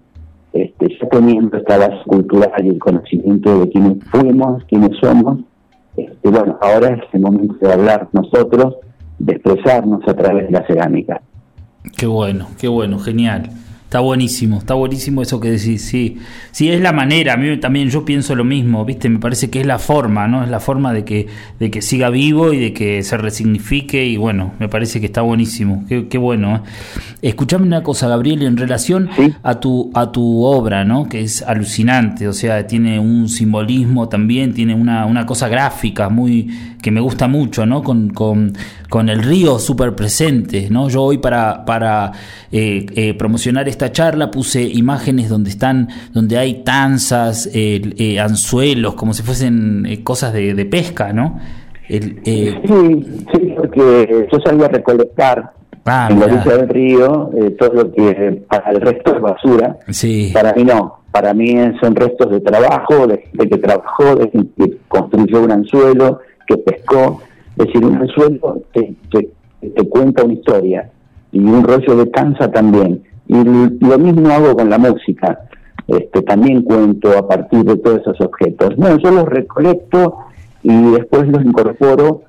este, 0.52 0.98
ya 1.00 1.08
teniendo 1.08 1.56
esta 1.56 1.78
base 1.78 2.02
cultural 2.06 2.64
y 2.64 2.68
el 2.68 2.78
conocimiento 2.78 3.60
de 3.60 3.70
quiénes 3.70 4.04
fuimos, 4.10 4.64
quiénes 4.64 4.96
somos, 4.98 5.40
este, 5.96 6.28
bueno, 6.28 6.58
ahora 6.60 6.94
es 6.94 7.02
el 7.12 7.20
momento 7.20 7.54
de 7.60 7.72
hablar 7.72 8.08
nosotros, 8.12 8.76
de 9.18 9.34
expresarnos 9.34 10.00
a 10.06 10.14
través 10.14 10.46
de 10.46 10.52
la 10.52 10.66
cerámica. 10.66 11.20
Qué 11.96 12.06
bueno, 12.06 12.48
qué 12.58 12.68
bueno, 12.68 12.98
genial. 12.98 13.50
Está 13.90 13.98
buenísimo, 13.98 14.58
está 14.58 14.74
buenísimo 14.74 15.20
eso 15.20 15.40
que 15.40 15.50
decís, 15.50 15.82
sí. 15.82 16.18
Sí, 16.52 16.70
es 16.70 16.80
la 16.80 16.92
manera, 16.92 17.32
a 17.32 17.36
mí 17.36 17.56
también 17.56 17.90
yo 17.90 18.04
pienso 18.04 18.36
lo 18.36 18.44
mismo, 18.44 18.84
¿viste? 18.84 19.08
Me 19.08 19.18
parece 19.18 19.50
que 19.50 19.62
es 19.62 19.66
la 19.66 19.80
forma, 19.80 20.28
¿no? 20.28 20.44
Es 20.44 20.48
la 20.48 20.60
forma 20.60 20.92
de 20.92 21.04
que, 21.04 21.26
de 21.58 21.72
que 21.72 21.82
siga 21.82 22.08
vivo 22.08 22.52
y 22.52 22.60
de 22.60 22.72
que 22.72 23.02
se 23.02 23.16
resignifique 23.16 24.06
y 24.06 24.16
bueno, 24.16 24.54
me 24.60 24.68
parece 24.68 25.00
que 25.00 25.06
está 25.06 25.22
buenísimo, 25.22 25.86
qué, 25.88 26.06
qué 26.06 26.18
bueno. 26.18 26.54
¿eh? 26.54 26.60
Escuchame 27.22 27.66
una 27.66 27.82
cosa, 27.82 28.06
Gabriel, 28.06 28.42
en 28.42 28.56
relación 28.56 29.10
a, 29.42 29.58
tu, 29.58 29.90
a 29.92 30.12
tu 30.12 30.44
obra, 30.44 30.84
¿no? 30.84 31.08
Que 31.08 31.22
es 31.22 31.42
alucinante, 31.42 32.28
o 32.28 32.32
sea, 32.32 32.68
tiene 32.68 33.00
un 33.00 33.28
simbolismo 33.28 34.08
también, 34.08 34.54
tiene 34.54 34.72
una, 34.72 35.04
una 35.04 35.26
cosa 35.26 35.48
gráfica 35.48 36.08
muy 36.08 36.48
que 36.82 36.90
me 36.90 37.00
gusta 37.00 37.28
mucho, 37.28 37.66
¿no? 37.66 37.82
Con, 37.82 38.10
con, 38.10 38.52
con 38.88 39.08
el 39.08 39.22
río 39.22 39.58
súper 39.58 39.94
presente, 39.94 40.68
¿no? 40.70 40.88
Yo 40.88 41.02
hoy 41.02 41.18
para, 41.18 41.64
para 41.64 42.12
eh, 42.50 42.86
eh, 42.96 43.14
promocionar 43.14 43.68
esta 43.68 43.92
charla 43.92 44.30
puse 44.30 44.62
imágenes 44.62 45.28
donde 45.28 45.50
están, 45.50 45.88
donde 46.12 46.38
hay 46.38 46.62
tanzas, 46.64 47.50
eh, 47.52 48.18
anzuelos, 48.20 48.94
como 48.94 49.12
si 49.12 49.22
fuesen 49.22 50.00
cosas 50.02 50.32
de, 50.32 50.54
de, 50.54 50.64
pesca, 50.64 51.12
¿no? 51.12 51.38
El, 51.88 52.20
sí, 52.24 52.54
sí, 53.32 53.54
porque 53.56 54.28
yo 54.30 54.38
salgo 54.44 54.64
a 54.64 54.68
recolectar 54.68 55.50
ah, 55.86 56.08
en 56.08 56.20
la 56.20 56.26
orilla 56.26 56.56
del 56.56 56.68
río 56.68 57.30
todo 57.58 57.72
lo 57.72 57.92
que 57.92 58.42
para 58.48 58.70
el 58.70 58.80
resto 58.80 59.16
es 59.16 59.20
basura. 59.20 59.76
Sí. 59.88 60.30
Para 60.32 60.52
mí 60.52 60.62
no, 60.62 61.00
para 61.10 61.34
mí 61.34 61.56
son 61.80 61.96
restos 61.96 62.30
de 62.30 62.40
trabajo, 62.40 63.08
de 63.08 63.18
gente 63.18 63.48
que 63.48 63.58
trabajó, 63.58 64.14
de 64.14 64.30
gente 64.30 64.52
que 64.56 64.76
construyó 64.86 65.42
un 65.42 65.50
anzuelo, 65.50 66.20
que 66.50 66.58
pescó. 66.58 67.22
Es 67.56 67.66
decir, 67.66 67.84
un 67.84 67.96
anzuelo 67.96 68.62
te, 68.72 68.94
te, 69.10 69.88
cuenta 69.88 70.24
una 70.24 70.34
historia 70.34 70.90
y 71.32 71.40
un 71.40 71.62
rollo 71.62 71.96
de 71.96 72.10
cansa 72.10 72.50
también. 72.50 73.02
Y 73.28 73.34
lo 73.34 73.98
mismo 73.98 74.28
hago 74.30 74.56
con 74.56 74.68
la 74.68 74.78
música. 74.78 75.40
Este, 75.86 76.22
también 76.22 76.62
cuento 76.62 77.16
a 77.16 77.26
partir 77.26 77.64
de 77.64 77.76
todos 77.76 78.00
esos 78.00 78.20
objetos. 78.20 78.76
Bueno, 78.76 78.98
yo 78.98 79.10
los 79.10 79.24
recolecto 79.24 80.18
y 80.62 80.92
después 80.92 81.26
los 81.28 81.44
incorporo 81.44 82.22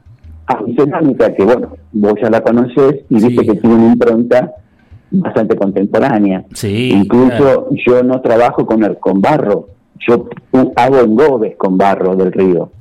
a 0.48 0.62
mi 0.62 0.76
cerámica, 0.76 1.34
que 1.34 1.44
bueno, 1.44 1.76
vos 1.92 2.14
ya 2.22 2.30
la 2.30 2.42
conocés 2.42 3.04
y 3.10 3.16
viste 3.16 3.46
que 3.46 3.56
tiene 3.56 3.76
una 3.76 3.94
impronta 3.94 4.56
bastante 5.12 5.56
contemporánea. 5.56 6.44
Incluso 6.64 7.70
yo 7.86 8.04
no 8.04 8.22
trabajo 8.22 8.66
con, 8.66 8.84
el, 8.84 8.98
con 8.98 9.22
barro, 9.22 9.68
yo 10.08 10.28
hago 10.76 11.00
engobes 11.00 11.56
con 11.58 11.78
barro 11.78 12.16
del 12.16 12.32
río. 12.32 12.72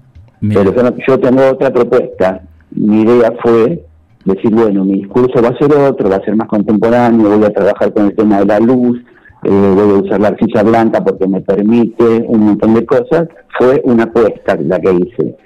Pero 0.40 0.72
yo, 1.06 1.18
tengo 1.18 1.50
otra 1.50 1.70
propuesta. 1.70 2.42
Mi 2.70 3.02
idea 3.02 3.32
fue 3.42 3.84
decir, 4.24 4.50
bueno, 4.54 4.84
mi 4.84 5.00
discurso 5.00 5.42
va 5.42 5.48
a 5.48 5.58
ser 5.58 5.72
otro, 5.74 6.08
va 6.08 6.16
a 6.16 6.24
ser 6.24 6.36
más 6.36 6.48
contemporáneo, 6.48 7.36
voy 7.36 7.46
a 7.46 7.52
trabajar 7.52 7.92
con 7.92 8.06
el 8.06 8.14
tema 8.14 8.38
de 8.40 8.46
la 8.46 8.60
luz, 8.60 8.98
eh, 9.42 9.72
voy 9.74 9.90
a 9.90 10.02
usar 10.02 10.20
la 10.20 10.28
arcilla 10.28 10.62
blanca 10.62 11.02
porque 11.02 11.26
me 11.26 11.40
permite 11.40 12.24
un 12.26 12.40
montón 12.40 12.74
de 12.74 12.86
cosas. 12.86 13.28
Fue 13.58 13.82
una 13.84 14.04
apuesta 14.04 14.56
la 14.56 14.78
que 14.80 14.92
hice. 14.92 15.36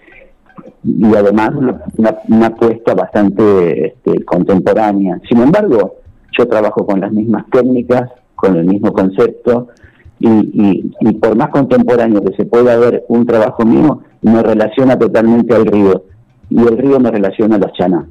Y 0.85 1.15
además 1.17 1.51
una, 2.29 2.47
apuesta 2.47 2.95
bastante 2.95 3.89
este, 3.89 4.25
contemporánea. 4.25 5.21
Sin 5.29 5.41
embargo, 5.41 5.97
yo 6.37 6.47
trabajo 6.47 6.87
con 6.87 7.01
las 7.01 7.13
mismas 7.13 7.45
técnicas, 7.51 8.11
con 8.35 8.57
el 8.57 8.65
mismo 8.65 8.93
concepto, 8.93 9.69
y, 10.27 10.93
y, 11.01 11.13
por 11.15 11.37
más 11.37 11.49
contemporáneo 11.49 12.23
que 12.23 12.35
se 12.37 12.45
pueda 12.45 12.77
ver 12.77 13.05
un 13.09 13.27
trabajo 13.27 13.65
mío, 13.65 14.01
me 14.23 14.43
relaciona 14.43 14.99
totalmente 14.99 15.55
al 15.55 15.67
río 15.67 16.05
y 16.49 16.61
el 16.61 16.79
río 16.79 16.99
me 17.01 17.11
relaciona 17.11 17.57
a 17.57 17.59
los 17.59 17.73
chaná. 17.73 18.07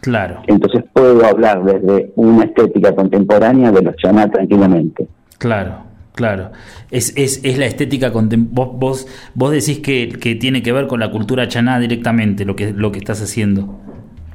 Claro. 0.00 0.42
Entonces 0.46 0.84
puedo 0.92 1.24
hablar 1.24 1.62
desde 1.64 2.12
una 2.16 2.44
estética 2.44 2.94
contemporánea 2.94 3.70
de 3.70 3.82
los 3.82 3.96
chaná 3.96 4.28
tranquilamente. 4.30 5.06
Claro, 5.38 5.74
claro. 6.14 6.50
Es, 6.90 7.12
es, 7.16 7.40
es 7.44 7.58
la 7.58 7.66
estética 7.66 8.12
contemporánea. 8.12 8.78
Vos, 8.78 9.06
vos, 9.34 9.50
decís 9.50 9.78
que, 9.80 10.08
que, 10.08 10.34
tiene 10.34 10.62
que 10.62 10.72
ver 10.72 10.86
con 10.86 11.00
la 11.00 11.10
cultura 11.10 11.48
chaná 11.48 11.78
directamente 11.78 12.44
lo 12.44 12.56
que, 12.56 12.72
lo 12.72 12.90
que 12.90 12.98
estás 12.98 13.22
haciendo. 13.22 13.78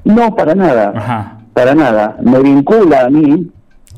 No, 0.05 0.35
para 0.35 0.55
nada. 0.55 0.93
Ajá. 0.95 1.39
Para 1.53 1.73
nada. 1.73 2.17
Me 2.21 2.39
vincula 2.41 3.05
a 3.05 3.09
mí 3.09 3.51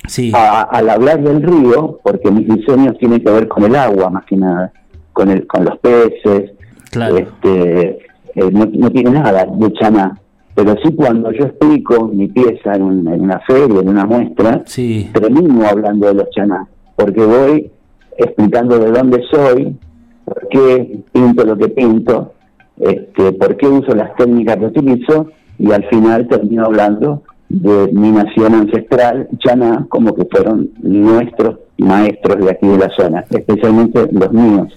sí. 0.07 0.31
al 0.33 0.89
hablar 0.89 1.21
del 1.21 1.41
río, 1.41 1.99
porque 2.03 2.31
mis 2.31 2.47
diseños 2.47 2.97
tienen 2.97 3.23
que 3.23 3.31
ver 3.31 3.47
con 3.47 3.63
el 3.63 3.75
agua 3.75 4.09
más 4.09 4.25
que 4.25 4.37
nada, 4.37 4.71
con, 5.13 5.29
el, 5.29 5.45
con 5.47 5.65
los 5.65 5.77
peces, 5.79 6.51
este, 6.91 7.99
eh, 8.35 8.51
no, 8.51 8.91
tiene 8.91 9.11
nada 9.11 9.45
de 9.45 9.73
chaná. 9.73 10.17
Pero 10.55 10.75
sí 10.83 10.93
cuando 10.93 11.31
yo 11.31 11.45
explico 11.45 12.07
mi 12.07 12.27
pieza 12.27 12.75
en, 12.75 12.83
una 12.83 13.39
feria, 13.47 13.79
en 13.79 13.89
una 13.89 14.05
muestra, 14.05 14.63
termino 14.65 15.67
hablando 15.67 16.07
de 16.07 16.13
los 16.15 16.29
chaná, 16.31 16.67
porque 16.95 17.23
voy 17.23 17.71
explicando 18.17 18.77
de 18.77 18.91
dónde 18.91 19.23
soy, 19.31 19.77
por 20.25 20.47
qué 20.49 20.99
pinto 21.13 21.45
lo 21.45 21.57
que 21.57 21.69
pinto, 21.69 22.33
este, 22.77 23.31
por 23.33 23.55
qué 23.55 23.67
uso 23.67 23.95
las 23.95 24.15
técnicas 24.15 24.57
que 24.57 24.65
utilizo, 24.65 25.27
y 25.57 25.71
al 25.71 25.83
final 25.85 26.27
termino 26.27 26.65
hablando 26.65 27.23
de 27.49 27.91
mi 27.91 28.11
nación 28.11 28.53
ancestral, 28.53 29.27
Chaná, 29.39 29.85
como 29.89 30.13
que 30.15 30.25
fueron 30.25 30.69
nuestros 30.81 31.57
maestros 31.77 32.45
de 32.45 32.51
aquí 32.51 32.67
de 32.67 32.77
la 32.77 32.89
zona, 32.95 33.25
especialmente 33.29 34.07
los 34.11 34.31
míos, 34.31 34.67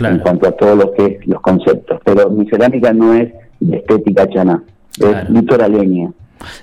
en 0.00 0.18
cuanto 0.20 0.48
a 0.48 0.52
todo 0.52 0.76
lo 0.76 0.92
que 0.92 1.06
es 1.06 1.26
los 1.26 1.40
conceptos. 1.40 2.00
Pero 2.04 2.30
mi 2.30 2.48
cerámica 2.48 2.92
no 2.92 3.14
es 3.14 3.32
de 3.60 3.78
estética 3.78 4.28
chana, 4.28 4.62
es 4.98 5.30
litoraleña. 5.30 6.10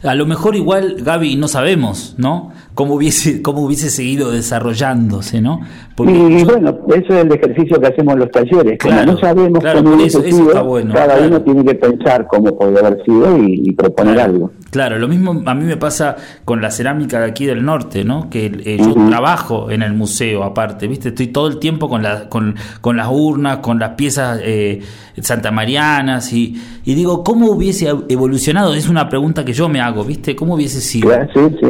A 0.04 0.16
lo 0.16 0.26
mejor 0.26 0.56
igual, 0.56 0.98
Gaby, 1.02 1.36
no 1.38 1.48
sabemos, 1.48 2.16
¿no? 2.18 2.52
Cómo 2.76 2.96
hubiese, 2.96 3.42
cómo 3.42 3.62
hubiese 3.62 3.90
seguido 3.90 4.32
desarrollándose, 4.32 5.42
¿no? 5.42 5.62
y, 6.00 6.44
bueno, 6.44 6.80
eso 6.88 7.14
es 7.14 7.26
el 7.26 7.32
ejercicio 7.32 7.80
que 7.80 7.88
hacemos 7.88 8.14
en 8.14 8.20
los 8.20 8.32
talleres. 8.32 8.78
Claro, 8.80 9.12
no 9.14 9.18
sabemos 9.18 9.64
cómo 9.64 9.96
hubiese 9.96 10.32
sido, 10.32 10.52
cada 10.94 11.28
uno 11.28 11.42
tiene 11.42 11.66
que 11.66 11.76
pensar 11.76 12.28
cómo 12.28 12.56
podría 12.58 12.80
haber 12.80 13.04
sido 13.04 13.38
y, 13.38 13.72
proponer 13.72 14.20
algo. 14.20 14.52
Claro, 14.72 14.98
lo 14.98 15.10
mismo 15.10 15.44
a 15.46 15.54
mí 15.54 15.66
me 15.66 15.76
pasa 15.76 16.16
con 16.46 16.62
la 16.62 16.72
cerámica 16.72 17.20
de 17.20 17.26
aquí 17.26 17.46
del 17.46 17.64
norte, 17.66 18.06
¿no? 18.06 18.30
Que 18.30 18.46
eh, 18.46 18.78
yo 18.80 18.94
trabajo 19.10 19.70
en 19.70 19.84
el 19.84 19.94
museo 19.94 20.44
aparte, 20.44 20.88
¿viste? 20.88 21.10
Estoy 21.10 21.28
todo 21.28 21.48
el 21.48 21.60
tiempo 21.60 21.90
con, 21.90 22.02
la, 22.02 22.30
con, 22.30 22.56
con 22.80 22.96
las 22.96 23.10
urnas, 23.12 23.58
con 23.58 23.80
las 23.80 23.92
piezas 23.92 24.40
eh, 24.42 24.82
santamarianas 25.22 26.32
y, 26.32 26.56
y 26.86 26.94
digo, 26.94 27.22
¿cómo 27.22 27.52
hubiese 27.52 27.94
evolucionado? 28.08 28.74
Es 28.74 28.88
una 28.88 29.10
pregunta 29.10 29.44
que 29.44 29.52
yo 29.52 29.68
me 29.68 29.82
hago, 29.82 30.06
¿viste? 30.06 30.38
¿Cómo 30.38 30.56
hubiese 30.56 30.80
sido? 30.80 31.12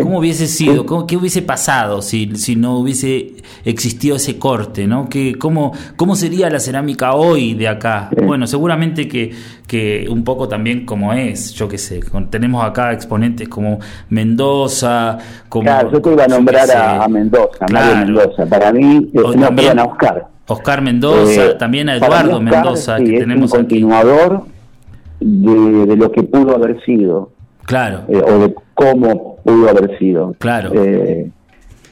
¿Cómo 0.03 0.19
hubiese 0.19 0.47
sido? 0.47 0.85
¿Qué 1.07 1.17
hubiese 1.17 1.41
pasado 1.41 2.03
si, 2.03 2.35
si 2.35 2.55
no 2.55 2.77
hubiese 2.77 3.33
existido 3.65 4.17
ese 4.17 4.37
corte, 4.37 4.85
¿no? 4.85 5.09
¿Qué, 5.09 5.39
cómo, 5.39 5.73
¿Cómo 5.95 6.15
sería 6.15 6.51
la 6.51 6.59
cerámica 6.59 7.13
hoy 7.13 7.55
de 7.55 7.67
acá? 7.67 8.11
Bueno, 8.23 8.45
seguramente 8.45 9.07
que, 9.07 9.31
que 9.71 10.05
un 10.09 10.25
poco 10.25 10.49
también 10.49 10.85
como 10.85 11.13
es, 11.13 11.53
yo 11.53 11.69
qué 11.69 11.77
sé, 11.77 12.01
tenemos 12.29 12.61
acá 12.61 12.91
exponentes 12.91 13.47
como 13.47 13.79
Mendoza, 14.09 15.17
como... 15.47 15.63
Claro, 15.63 15.93
yo 15.93 16.01
te 16.01 16.11
iba 16.11 16.25
a 16.25 16.27
nombrar 16.27 16.69
a, 16.69 17.07
Mendoza, 17.07 17.67
Mario 17.71 17.95
Mendoza, 18.05 18.45
para 18.47 18.73
mí, 18.73 19.09
no, 19.13 19.31
también 19.31 19.79
a 19.79 19.85
Oscar. 19.85 20.27
Oscar 20.45 20.81
Mendoza, 20.81 21.45
eh, 21.45 21.53
también 21.53 21.87
a 21.87 21.95
Eduardo 21.95 22.41
Mendoza, 22.41 22.97
que 22.97 23.17
tenemos 23.17 23.53
un 23.53 23.59
continuador 23.59 24.43
De, 25.21 25.95
lo 25.95 26.11
que 26.11 26.23
pudo 26.23 26.53
haber 26.53 26.83
sido. 26.83 27.29
Claro. 27.63 28.01
Eh, 28.09 28.21
o 28.21 28.39
de 28.39 28.53
cómo 28.73 29.37
pudo 29.37 29.69
haber 29.69 29.97
sido. 29.97 30.35
Claro. 30.37 30.71
Eh, 30.73 31.31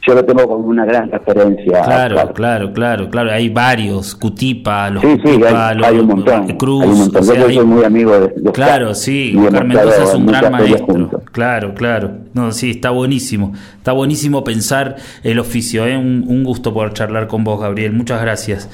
yo 0.06 0.14
lo 0.16 0.26
tengo 0.26 0.48
como 0.48 0.68
una 0.68 0.86
gran 0.86 1.12
referencia. 1.12 1.84
Claro, 1.84 2.34
claro, 2.34 2.74
claro, 2.74 3.10
claro. 3.10 3.32
Hay 3.32 3.50
varios, 3.50 4.16
Cutipa, 4.16 4.90
los 4.90 5.02
sí, 5.02 5.18
sí, 5.24 5.40
hay, 5.44 6.00
un 6.00 6.08
montón. 6.08 6.48
Cruz. 6.58 6.84
Hay 6.84 6.90
un 6.90 7.00
montón. 7.00 7.24
yo 7.24 7.34
soy 7.34 7.66
muy 7.66 7.84
amigo 7.84 8.20
de, 8.20 8.52
Claro, 8.52 8.94
sí, 8.94 9.36
Oscar 9.38 9.66
Mendoza 9.66 10.04
es 10.04 10.14
un 10.14 10.26
gran 10.26 10.52
maestro. 10.52 11.10
Claro, 11.32 11.74
claro. 11.74 12.12
No, 12.34 12.52
sí, 12.52 12.72
está 12.72 12.90
buenísimo. 12.92 13.54
Está 13.78 13.92
buenísimo 13.92 14.44
pensar 14.44 14.96
el 15.24 15.40
oficio. 15.40 15.86
¿eh? 15.86 15.98
Un, 15.98 16.26
un 16.28 16.44
gusto 16.44 16.74
poder 16.74 16.94
charlar 16.94 17.28
con 17.28 17.44
vos, 17.44 17.60
Gabriel. 17.60 17.94
Muchas 17.94 18.22
gracias. 18.22 18.70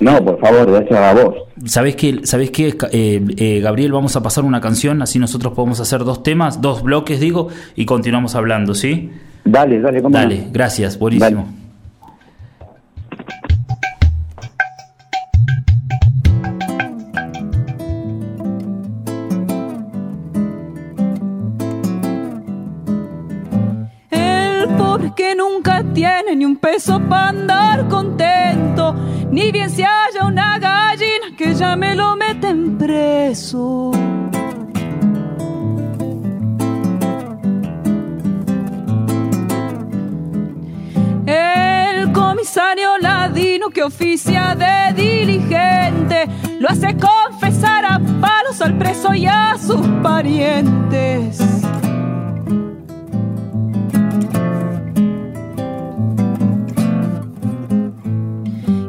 No, 0.00 0.24
por 0.24 0.40
favor, 0.40 0.70
gracias 0.70 0.98
a 0.98 1.14
vos. 1.14 1.34
¿Sabés 1.64 1.96
qué, 1.96 2.20
¿sabés 2.24 2.50
qué 2.50 2.74
eh, 2.90 3.24
eh, 3.36 3.60
Gabriel? 3.60 3.92
Vamos 3.92 4.16
a 4.16 4.22
pasar 4.22 4.44
una 4.44 4.60
canción, 4.60 5.00
así 5.00 5.18
nosotros 5.18 5.52
podemos 5.52 5.78
hacer 5.80 6.04
dos 6.04 6.22
temas, 6.22 6.60
dos 6.60 6.82
bloques, 6.82 7.20
digo, 7.20 7.48
y 7.76 7.84
continuamos 7.84 8.34
hablando, 8.34 8.74
¿sí? 8.74 9.10
Dale, 9.44 9.80
dale, 9.80 10.02
¿cómo 10.02 10.16
Dale, 10.16 10.48
gracias, 10.50 10.98
buenísimo. 10.98 11.46
El 24.10 24.68
pobre 24.78 25.12
que 25.16 25.34
nunca 25.34 25.84
tiene 25.92 26.36
ni 26.36 26.44
un 26.44 26.56
peso 26.56 27.00
para 27.08 27.28
andar 27.28 27.88
contento, 27.88 28.94
ni 29.30 29.50
bien 29.50 29.68
se 29.68 29.84
haya 29.84 30.24
una 30.24 30.58
gallina 30.58 31.36
que 31.36 31.54
ya 31.54 31.76
me 31.76 31.94
lo 31.94 32.16
meten 32.16 32.78
preso. 32.78 33.91
Comisario 42.42 42.98
ladino 42.98 43.70
que 43.70 43.84
oficia 43.84 44.56
de 44.56 45.00
diligente 45.00 46.26
lo 46.58 46.68
hace 46.70 46.96
confesar 46.96 47.84
a 47.84 48.00
palos 48.20 48.60
al 48.60 48.76
preso 48.76 49.14
y 49.14 49.26
a 49.26 49.56
sus 49.64 49.80
parientes. 50.02 51.38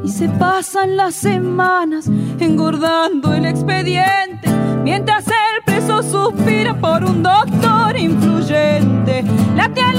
Y 0.03 0.09
se 0.09 0.29
pasan 0.29 0.97
las 0.97 1.13
semanas 1.13 2.07
engordando 2.39 3.35
el 3.35 3.45
expediente 3.45 4.49
mientras 4.83 5.27
el 5.27 5.63
preso 5.63 6.01
suspira 6.01 6.73
por 6.73 7.03
un 7.03 7.21
doctor 7.21 7.95
influyente. 7.99 9.23
La 9.55 9.69
tía 9.69 9.91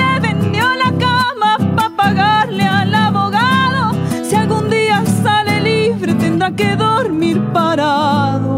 que 6.56 6.76
dormir 6.76 7.40
parado. 7.52 8.54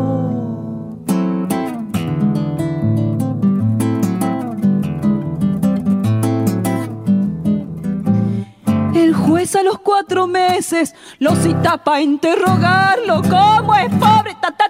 El 8.94 9.14
juez 9.14 9.54
a 9.56 9.62
los 9.62 9.78
cuatro 9.78 10.26
meses 10.26 10.94
lo 11.18 11.34
cita 11.36 11.82
para 11.84 12.00
interrogarlo. 12.00 13.22
Como 13.22 13.74
es 13.74 13.92
pobre, 13.94 14.34
tata 14.40 14.66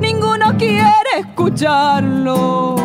ninguno 0.00 0.56
quiere 0.56 1.18
escucharlo. 1.18 2.76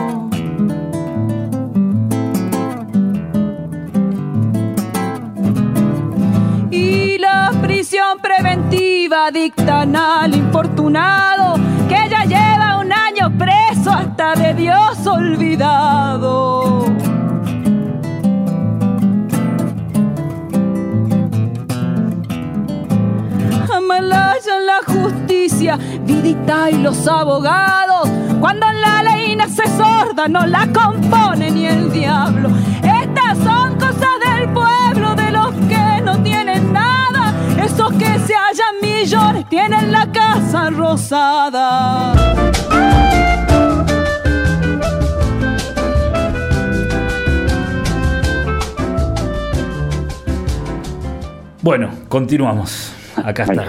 Y 6.71 7.06
la 7.17 7.51
prisión 7.61 8.19
preventiva 8.21 9.31
dictan 9.31 9.95
al 9.95 10.35
infortunado 10.35 11.55
que 11.87 12.09
ya 12.09 12.23
lleva 12.25 12.79
un 12.79 12.91
año 12.91 13.31
preso 13.37 13.91
hasta 13.91 14.35
de 14.35 14.53
Dios 14.53 15.05
olvidado. 15.07 16.85
Amalaya 23.73 24.59
la 24.65 24.93
justicia, 24.93 25.77
vidita 26.05 26.69
y 26.69 26.77
los 26.77 27.07
abogados. 27.07 28.09
Cuando 28.39 28.67
la 28.71 29.03
ley 29.03 29.35
nace 29.35 29.63
sorda, 29.77 30.27
no 30.27 30.45
la 30.45 30.67
compone 30.67 31.51
ni 31.51 31.65
el 31.65 31.91
diablo. 31.91 32.49
Estas 32.83 33.37
son 33.39 33.75
cosas 33.75 34.19
del 34.25 34.49
pueblo, 34.53 35.15
de 35.15 35.31
los 35.31 35.51
que 35.67 36.01
no 36.03 36.21
tienen 36.21 36.73
nada. 36.73 36.86
Esos 37.77 37.93
que 37.93 38.05
se 38.25 38.33
hallan 38.33 38.81
millones 38.81 39.47
tienen 39.49 39.91
la 39.91 40.11
casa 40.11 40.71
rosada. 40.71 42.15
Bueno, 51.61 51.91
continuamos. 52.09 52.95
Acá 53.15 53.43
está. 53.43 53.67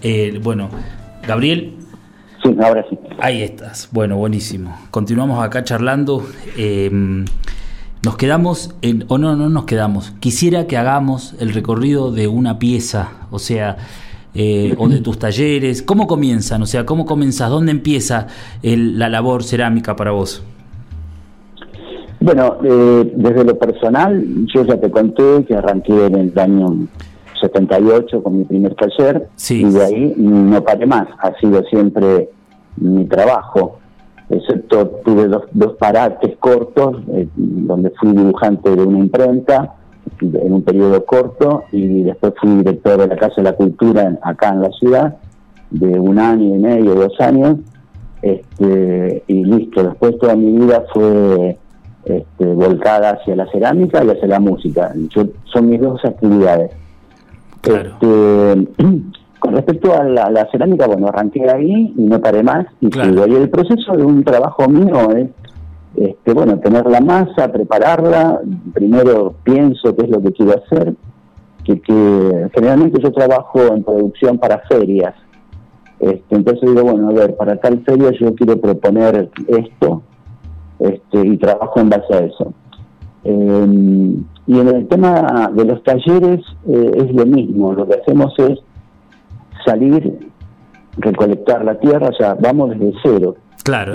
Eh, 0.00 0.40
bueno, 0.42 0.70
Gabriel. 1.28 1.76
Sí, 2.42 2.56
ahora 2.64 2.82
sí. 2.88 2.98
Ahí 3.18 3.42
estás. 3.42 3.90
Bueno, 3.92 4.16
buenísimo. 4.16 4.74
Continuamos 4.90 5.44
acá 5.44 5.64
charlando. 5.64 6.26
Em, 6.56 7.26
nos 8.04 8.16
quedamos 8.16 8.74
en, 8.82 9.04
o 9.08 9.18
no, 9.18 9.36
no 9.36 9.48
nos 9.48 9.64
quedamos. 9.64 10.12
Quisiera 10.20 10.66
que 10.66 10.76
hagamos 10.76 11.34
el 11.38 11.52
recorrido 11.52 12.12
de 12.12 12.28
una 12.28 12.58
pieza, 12.58 13.26
o 13.30 13.38
sea, 13.38 13.76
eh, 14.34 14.74
o 14.78 14.88
de 14.88 15.00
tus 15.00 15.18
talleres. 15.20 15.82
¿Cómo 15.82 16.06
comienzan? 16.06 16.62
O 16.62 16.66
sea, 16.66 16.86
¿cómo 16.86 17.04
comienzas? 17.04 17.50
¿Dónde 17.50 17.72
empieza 17.72 18.28
la 18.62 19.08
labor 19.08 19.42
cerámica 19.42 19.96
para 19.96 20.12
vos? 20.12 20.42
Bueno, 22.20 22.58
eh, 22.62 23.12
desde 23.16 23.44
lo 23.44 23.58
personal, 23.58 24.22
yo 24.54 24.64
ya 24.64 24.78
te 24.78 24.90
conté 24.90 25.44
que 25.46 25.54
arranqué 25.54 26.06
en 26.06 26.14
el 26.16 26.38
año 26.38 26.86
78 27.40 28.22
con 28.22 28.38
mi 28.38 28.44
primer 28.44 28.74
taller 28.74 29.28
y 29.48 29.64
de 29.64 29.84
ahí 29.84 30.14
no 30.16 30.62
paré 30.62 30.86
más. 30.86 31.08
Ha 31.18 31.32
sido 31.40 31.62
siempre 31.64 32.28
mi 32.76 33.06
trabajo, 33.06 33.79
excepto 34.30 34.86
tuve 35.04 35.26
dos, 35.26 35.44
dos 35.52 35.74
parates 35.74 36.36
cortos, 36.38 37.02
eh, 37.12 37.28
donde 37.36 37.90
fui 37.90 38.12
dibujante 38.12 38.74
de 38.74 38.82
una 38.82 38.98
imprenta 38.98 39.74
en 40.20 40.52
un 40.52 40.62
periodo 40.62 41.04
corto 41.04 41.64
y 41.72 42.02
después 42.02 42.34
fui 42.40 42.50
director 42.56 42.98
de 42.98 43.08
la 43.08 43.16
Casa 43.16 43.34
de 43.36 43.42
la 43.42 43.52
Cultura 43.54 44.18
acá 44.22 44.50
en 44.50 44.62
la 44.62 44.70
ciudad 44.70 45.16
de 45.70 45.98
un 45.98 46.18
año 46.18 46.56
y 46.56 46.58
medio, 46.58 46.94
dos 46.94 47.20
años, 47.20 47.58
este, 48.22 49.22
y 49.26 49.44
listo. 49.44 49.82
Después 49.82 50.18
toda 50.18 50.36
mi 50.36 50.52
vida 50.58 50.84
fue 50.92 51.56
este, 52.04 52.44
volcada 52.44 53.10
hacia 53.10 53.36
la 53.36 53.50
cerámica 53.50 54.04
y 54.04 54.10
hacia 54.10 54.28
la 54.28 54.40
música. 54.40 54.92
son 55.10 55.70
mis 55.70 55.80
dos 55.80 56.04
actividades. 56.04 56.72
Este, 57.62 58.68
con 59.40 59.54
respecto 59.54 59.94
a 59.94 60.04
la, 60.04 60.48
cerámica, 60.52 60.86
bueno, 60.86 61.08
arranqué 61.08 61.50
ahí 61.50 61.94
y 61.96 62.02
no 62.02 62.20
paré 62.20 62.42
más 62.42 62.66
y 62.80 62.86
Y 62.86 63.34
el 63.34 63.48
proceso 63.48 63.96
de 63.96 64.04
un 64.04 64.22
trabajo 64.22 64.68
mío 64.68 65.10
es, 65.16 65.30
este, 65.96 66.32
bueno, 66.34 66.58
tener 66.58 66.86
la 66.86 67.00
masa, 67.00 67.50
prepararla. 67.50 68.40
Primero 68.72 69.34
pienso 69.42 69.96
qué 69.96 70.04
es 70.04 70.10
lo 70.10 70.22
que 70.22 70.32
quiero 70.32 70.52
hacer. 70.52 70.94
Que, 71.64 71.80
que 71.80 72.48
generalmente 72.54 73.02
yo 73.02 73.12
trabajo 73.12 73.60
en 73.74 73.82
producción 73.82 74.38
para 74.38 74.60
ferias. 74.68 75.14
Este, 75.98 76.36
entonces 76.36 76.68
digo, 76.68 76.82
bueno, 76.82 77.08
a 77.08 77.12
ver, 77.12 77.36
para 77.36 77.56
tal 77.56 77.82
feria 77.84 78.10
yo 78.18 78.34
quiero 78.34 78.60
proponer 78.60 79.30
esto 79.48 80.02
este, 80.78 81.26
y 81.26 81.36
trabajo 81.38 81.80
en 81.80 81.88
base 81.88 82.14
a 82.14 82.18
eso. 82.20 82.52
Em, 83.24 84.24
y 84.46 84.58
en 84.58 84.68
el 84.68 84.88
tema 84.88 85.50
de 85.54 85.64
los 85.64 85.82
talleres 85.82 86.40
eh, 86.66 86.90
es 86.94 87.14
lo 87.14 87.26
mismo, 87.26 87.72
lo 87.74 87.86
que 87.86 87.94
hacemos 87.94 88.32
es 88.38 88.58
salir, 89.64 90.30
recolectar 90.96 91.64
la 91.64 91.78
tierra, 91.78 92.08
o 92.08 92.12
sea, 92.12 92.34
vamos 92.34 92.70
desde 92.70 92.92
cero. 93.02 93.36
Claro, 93.62 93.92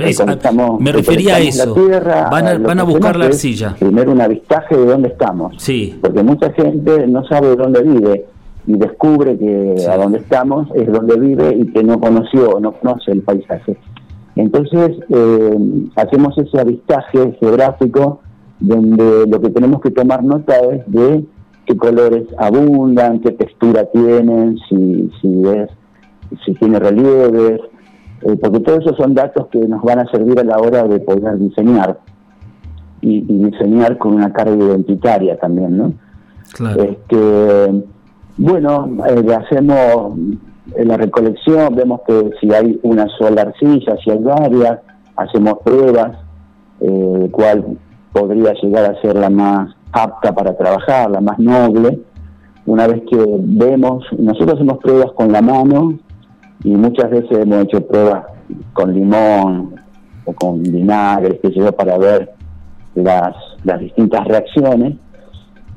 me 0.80 0.92
refería 0.92 1.36
a 1.36 1.40
eso. 1.40 1.76
van 2.32 2.48
a, 2.48 2.58
van 2.58 2.80
a 2.80 2.84
buscar 2.84 3.16
la 3.18 3.26
arcilla. 3.26 3.76
Primero 3.80 4.12
un 4.12 4.22
avistaje 4.22 4.78
de 4.78 4.86
dónde 4.86 5.10
estamos. 5.10 5.56
Sí. 5.58 5.98
Porque 6.00 6.22
mucha 6.24 6.52
gente 6.54 7.08
no 7.08 7.26
sabe 7.26 7.56
dónde 7.56 7.82
vive 7.82 8.26
y 8.68 8.78
descubre 8.78 9.38
que 9.38 9.86
a 9.90 9.98
dónde 9.98 10.20
estamos 10.20 10.68
es 10.76 10.92
donde 10.92 11.20
vive 11.20 11.56
y 11.56 11.72
que 11.72 11.84
no 11.84 12.00
conoció, 12.00 12.60
no 12.60 12.74
conoce 12.74 13.12
el 13.12 13.22
paisaje. 13.22 13.78
Entonces, 14.36 14.98
eh, 15.10 15.58
hacemos 15.96 16.38
ese 16.38 16.60
avistaje 16.60 17.38
geográfico 17.40 18.22
donde 18.60 19.26
lo 19.28 19.42
que 19.42 19.50
tenemos 19.50 19.82
que 19.82 19.92
tomar 19.92 20.24
nota 20.24 20.58
es 20.60 20.84
de 20.88 21.26
qué 21.66 21.78
colores 21.78 22.24
abundan, 22.38 23.20
qué 23.20 23.32
textura 23.32 23.86
tienen, 23.86 24.58
si, 24.70 25.12
si, 25.22 25.44
es, 25.48 25.70
si 26.46 26.54
tiene 26.56 26.80
relieves, 26.80 27.62
eh, 28.22 28.36
porque 28.42 28.60
todos 28.60 28.80
esos 28.80 28.98
son 28.98 29.14
datos 29.14 29.48
que 29.48 29.60
nos 29.60 29.82
van 29.84 30.00
a 30.00 30.12
servir 30.12 30.40
a 30.40 30.44
la 30.44 30.58
hora 30.58 30.84
de 30.84 31.00
poder 31.00 31.38
diseñar 31.38 32.00
y, 33.02 33.22
diseñar 33.22 33.98
con 33.98 34.16
una 34.16 34.32
carga 34.34 34.56
identitaria 34.56 35.38
también, 35.38 35.78
¿no? 35.78 35.94
Claro. 36.54 36.84
Este, 36.84 37.84
bueno, 38.38 38.90
eh, 39.08 39.36
hacemos 39.36 40.18
en 40.76 40.88
la 40.88 40.98
recolección, 40.98 41.76
vemos 41.76 42.02
que 42.08 42.32
si 42.40 42.54
hay 42.54 42.80
una 42.84 43.08
sola 43.18 43.44
arcilla, 43.44 43.96
si 44.04 44.12
hay 44.12 44.20
varias, 44.20 44.80
hacemos 45.16 45.56
pruebas, 45.64 46.18
eh, 46.82 47.30
cuál 47.32 47.78
podría 48.12 48.54
llegar 48.54 48.92
a 48.92 49.02
ser 49.02 49.16
la 49.16 49.30
más 49.30 49.76
apta 49.96 50.34
para 50.34 50.56
trabajar, 50.56 51.10
la 51.10 51.22
más 51.22 51.40
noble. 51.40 52.00
Una 52.66 52.88
vez 52.88 53.02
que 53.10 53.18
vemos, 53.18 54.04
nosotros 54.18 54.56
hacemos 54.56 54.80
pruebas 54.80 55.12
con 55.14 55.32
la 55.32 55.42
mano 55.42 55.98
y 56.64 56.70
muchas 56.72 57.10
veces 57.10 57.40
hemos 57.40 57.64
hecho 57.64 57.86
pruebas 57.86 58.26
con 58.74 58.94
limón 58.94 59.76
o 60.26 60.34
con 60.34 60.62
vinagre, 60.64 61.40
que 61.40 61.52
yo, 61.52 61.72
para 61.72 61.98
ver 61.98 62.34
las, 62.96 63.36
las 63.64 63.80
distintas 63.80 64.26
reacciones. 64.28 64.96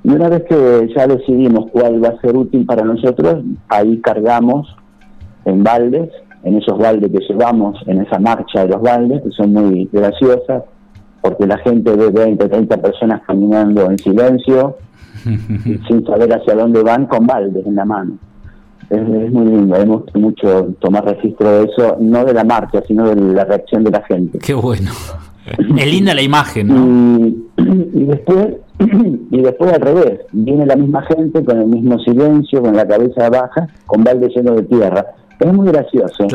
Y 0.02 0.10
una 0.10 0.28
vez 0.28 0.44
que 0.48 0.90
ya 0.96 1.06
decidimos 1.06 1.70
cuál 1.70 2.02
va 2.02 2.08
a 2.08 2.20
ser 2.20 2.36
útil 2.36 2.64
para 2.64 2.84
nosotros, 2.84 3.44
ahí 3.68 4.00
cargamos 4.00 4.74
en 5.44 5.62
baldes, 5.62 6.10
en 6.44 6.56
esos 6.56 6.78
baldes 6.78 7.10
que 7.10 7.32
llevamos, 7.32 7.78
en 7.86 8.00
esa 8.00 8.18
marcha 8.18 8.64
de 8.64 8.68
los 8.68 8.80
baldes, 8.80 9.22
que 9.22 9.30
son 9.32 9.52
muy 9.52 9.88
graciosas, 9.92 10.64
porque 11.20 11.46
la 11.46 11.58
gente 11.58 11.94
ve 11.94 12.10
20, 12.10 12.48
30 12.48 12.76
personas 12.78 13.22
caminando 13.26 13.90
en 13.90 13.98
silencio, 13.98 14.76
sin 15.24 16.06
saber 16.06 16.32
hacia 16.32 16.54
dónde 16.54 16.82
van, 16.82 17.06
con 17.06 17.26
baldes 17.26 17.66
en 17.66 17.74
la 17.74 17.84
mano. 17.84 18.12
Es, 18.90 19.06
muy 19.32 19.46
lindo, 19.46 19.76
hemos 19.76 20.02
mucho 20.14 20.68
tomar 20.80 21.04
registro 21.04 21.50
de 21.50 21.64
eso, 21.64 21.98
no 22.00 22.24
de 22.24 22.32
la 22.32 22.44
marcha, 22.44 22.82
sino 22.86 23.06
de 23.08 23.16
la 23.34 23.44
reacción 23.44 23.84
de 23.84 23.90
la 23.90 24.02
gente. 24.02 24.38
Qué 24.38 24.54
bueno. 24.54 24.90
es 25.76 25.86
linda 25.86 26.14
la 26.14 26.22
imagen, 26.22 26.68
¿no? 26.68 27.26
Y, 27.58 28.04
después, 28.04 28.48
y 29.30 29.42
después 29.42 29.72
al 29.74 29.80
revés, 29.82 30.20
viene 30.32 30.64
la 30.64 30.76
misma 30.76 31.02
gente 31.02 31.44
con 31.44 31.58
el 31.58 31.66
mismo 31.66 31.98
silencio, 31.98 32.62
con 32.62 32.74
la 32.74 32.86
cabeza 32.86 33.28
baja, 33.28 33.68
con 33.84 34.02
balde 34.04 34.28
lleno 34.34 34.54
de 34.54 34.62
tierra. 34.62 35.04
Es 35.38 35.52
muy 35.52 35.68
gracioso, 35.68 36.26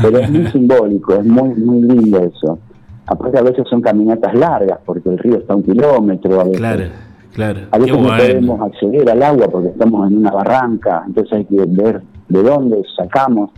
pero 0.00 0.18
es 0.18 0.30
muy 0.30 0.46
simbólico, 0.46 1.14
es 1.14 1.26
muy, 1.26 1.50
muy 1.56 1.82
lindo 1.82 2.18
eso. 2.20 2.58
Aparte 3.06 3.38
a 3.38 3.42
veces 3.42 3.66
son 3.68 3.80
caminatas 3.80 4.34
largas, 4.34 4.78
porque 4.84 5.10
el 5.10 5.18
río 5.18 5.36
está 5.38 5.52
a 5.52 5.56
un 5.56 5.62
kilómetro. 5.62 6.40
A 6.40 6.44
veces. 6.44 6.58
Claro, 6.58 6.84
claro. 7.32 7.60
A 7.70 7.78
veces 7.78 7.98
no 7.98 8.08
podemos 8.08 8.60
acceder 8.60 9.10
al 9.10 9.22
agua 9.22 9.46
porque 9.48 9.68
estamos 9.68 10.10
en 10.10 10.18
una 10.18 10.32
barranca, 10.32 11.04
entonces 11.06 11.32
hay 11.32 11.44
que 11.44 11.64
ver 11.66 12.02
de 12.28 12.42
dónde 12.42 12.82
sacamos. 12.96 13.50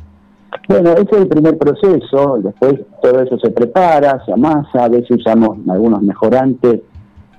Bueno, 0.69 0.93
ese 0.93 1.09
es 1.13 1.19
el 1.23 1.29
primer 1.29 1.57
proceso, 1.57 2.39
después 2.43 2.75
todo 3.03 3.23
eso 3.23 3.39
se 3.39 3.51
prepara, 3.51 4.23
se 4.25 4.33
amasa, 4.33 4.85
a 4.85 4.89
veces 4.89 5.11
usamos 5.19 5.59
algunos 5.69 6.03
mejorantes 6.03 6.81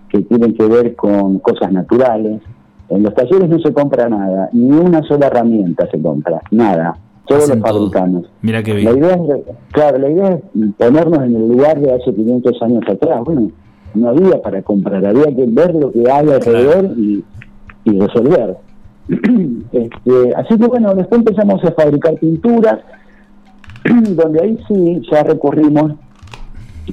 que 0.09 0.21
tienen 0.21 0.55
que 0.55 0.65
ver 0.65 0.95
con 0.95 1.37
cosas 1.39 1.71
naturales. 1.71 2.41
En 2.89 3.03
los 3.03 3.13
talleres 3.13 3.47
no 3.49 3.59
se 3.59 3.71
compra 3.71 4.09
nada, 4.09 4.49
ni 4.51 4.71
una 4.71 5.03
sola 5.03 5.27
herramienta 5.27 5.87
se 5.91 6.01
compra, 6.01 6.41
nada 6.49 6.97
todos 7.29 7.47
los 7.47 7.59
fabricanos. 7.59 8.25
Mira 8.41 8.63
qué 8.63 8.73
bien. 8.73 8.85
La 8.85 8.97
idea 8.97 9.13
es, 9.13 9.55
claro, 9.71 9.99
la 9.99 10.09
idea 10.09 10.29
es 10.33 10.73
ponernos 10.77 11.23
en 11.23 11.35
el 11.35 11.47
lugar 11.47 11.79
de 11.79 11.93
hace 11.93 12.13
500 12.13 12.61
años 12.63 12.83
atrás. 12.89 13.21
Bueno, 13.23 13.51
no 13.93 14.09
había 14.09 14.41
para 14.41 14.61
comprar, 14.63 15.05
había 15.05 15.27
que 15.27 15.45
ver 15.47 15.75
lo 15.75 15.91
que 15.91 16.09
hay 16.11 16.29
alrededor 16.29 16.85
y, 16.97 17.23
resolver. 17.85 18.57
este, 19.71 20.35
así 20.35 20.57
que 20.59 20.67
bueno, 20.67 20.93
después 20.93 21.19
empezamos 21.19 21.63
a 21.63 21.71
fabricar 21.71 22.15
pinturas, 22.15 22.79
donde 24.09 24.41
ahí 24.41 24.59
sí 24.67 25.01
ya 25.11 25.23
recurrimos. 25.23 25.93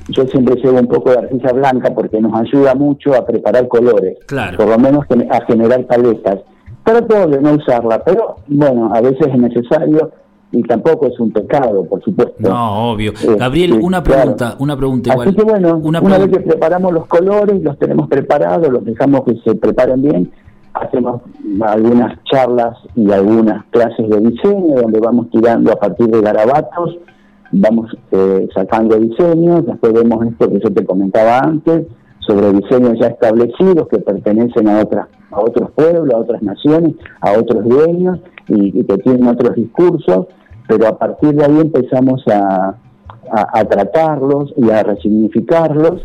Yo 0.09 0.27
siempre 0.27 0.57
llevo 0.57 0.79
un 0.79 0.89
poco 0.89 1.11
de 1.11 1.19
arcilla 1.19 1.53
blanca 1.53 1.95
porque 1.95 2.21
nos 2.21 2.39
ayuda 2.39 2.75
mucho 2.75 3.15
a 3.15 3.25
preparar 3.25 3.67
colores, 3.69 4.19
claro. 4.27 4.59
por 4.59 4.69
lo 4.69 4.79
menos 4.79 5.07
a 5.31 5.45
generar 5.47 5.87
paletas. 5.87 6.41
Trato 6.85 7.27
de 7.27 7.41
no 7.41 7.55
usarla, 7.55 8.05
pero 8.05 8.37
bueno, 8.47 8.91
a 8.95 9.01
veces 9.01 9.27
es 9.27 9.39
necesario 9.39 10.13
y 10.57 10.63
tampoco 10.63 11.07
es 11.07 11.21
un 11.21 11.31
pecado, 11.31 11.85
por 11.85 12.03
supuesto. 12.03 12.49
No, 12.49 12.93
obvio. 12.93 13.13
Eh, 13.13 13.37
Gabriel, 13.39 13.75
una 13.75 14.03
pregunta, 14.03 14.57
una 14.59 14.77
pregunta 14.77 15.13
igual. 15.13 15.29
Así 15.29 15.37
que 15.37 15.45
bueno, 15.45 15.77
una, 15.83 16.01
vez 16.01 16.31
que 16.31 16.41
preparamos 16.41 16.93
los 16.93 17.07
colores, 17.07 17.63
los 17.63 17.79
tenemos 17.79 18.09
preparados, 18.09 18.69
los 18.71 18.85
dejamos 18.85 19.25
que 19.25 19.37
se 19.45 19.55
preparen 19.55 20.01
bien, 20.01 20.33
hacemos 20.73 21.21
algunas 21.61 22.19
charlas 22.25 22.79
y 22.95 23.11
algunas 23.13 23.67
clases 23.67 24.09
de 24.09 24.21
diseño 24.21 24.81
donde 24.81 24.99
vamos 24.99 25.31
tirando 25.31 25.73
a 25.73 25.77
partir 25.77 26.07
de 26.07 26.23
garabatos, 26.23 26.99
vamos 27.53 27.95
eh, 28.13 28.49
sacando 28.55 28.97
diseños, 28.97 29.67
después 29.67 29.93
vemos 29.93 30.27
esto 30.27 30.49
que 30.49 30.61
yo 30.61 30.73
te 30.73 30.87
comentaba 30.87 31.41
antes, 31.41 31.87
sobre 32.21 32.53
diseños 32.55 32.95
ya 32.99 33.09
establecidos 33.09 33.89
que 33.89 33.99
pertenecen 33.99 34.69
a 34.69 34.81
otras 34.81 35.07
a 35.31 35.41
otros 35.41 35.71
pueblos, 35.73 36.15
a 36.15 36.19
otras 36.19 36.43
naciones, 36.43 36.95
a 37.21 37.33
otros 37.33 37.65
dueños 37.65 38.19
y, 38.49 38.85
que 38.85 38.99
tienen 38.99 39.27
otros 39.27 39.55
discursos, 39.55 40.27
pero 40.67 40.89
a 40.89 40.99
partir 40.99 41.35
de 41.35 41.45
ahí 41.45 41.61
empezamos 41.61 42.23
a, 42.29 42.75
a, 43.31 43.65
tratarlos 43.65 44.53
y 44.57 44.71
a 44.71 44.83
resignificarlos, 44.83 46.03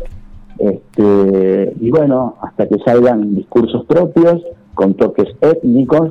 este, 0.58 1.74
y 1.80 1.90
bueno, 1.90 2.36
hasta 2.40 2.68
que 2.68 2.78
salgan 2.84 3.34
discursos 3.34 3.84
propios 3.86 4.42
con 4.74 4.94
toques 4.94 5.28
étnicos 5.40 6.10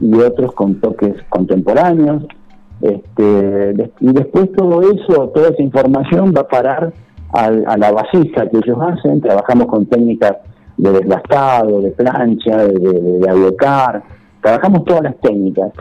y 0.00 0.14
otros 0.14 0.52
con 0.52 0.80
toques 0.80 1.14
contemporáneos, 1.28 2.24
este, 2.80 3.90
y 4.00 4.12
después 4.12 4.52
todo 4.52 4.82
eso, 4.82 5.28
toda 5.30 5.48
esa 5.48 5.62
información 5.62 6.32
va 6.36 6.42
a 6.42 6.48
parar 6.48 6.92
a, 7.32 7.50
la 7.50 7.92
vasija 7.92 8.48
que 8.48 8.58
ellos 8.58 8.78
hacen, 8.80 9.20
trabajamos 9.20 9.66
con 9.66 9.86
técnicas 9.86 10.36
de 10.76 10.92
desgastado, 10.92 11.80
de 11.80 11.90
plancha, 11.90 12.56
de, 12.58 12.78
de, 12.78 14.02
trabajamos 14.40 14.84
todas 14.84 15.02
las 15.02 15.16
técnicas. 15.18 15.72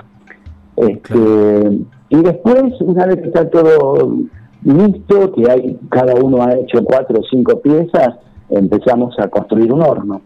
Este, 0.75 1.79
y 2.09 2.21
después, 2.21 2.73
una 2.81 3.05
vez 3.05 3.17
que 3.17 3.27
está 3.27 3.49
todo 3.49 4.17
listo, 4.63 5.33
que 5.33 5.51
hay 5.51 5.77
cada 5.89 6.15
uno 6.15 6.43
ha 6.43 6.53
hecho 6.53 6.83
cuatro 6.83 7.19
o 7.19 7.23
cinco 7.29 7.59
piezas, 7.61 8.15
empezamos 8.49 9.13
a 9.19 9.27
construir 9.27 9.71
un 9.71 9.81
horno. 9.81 10.21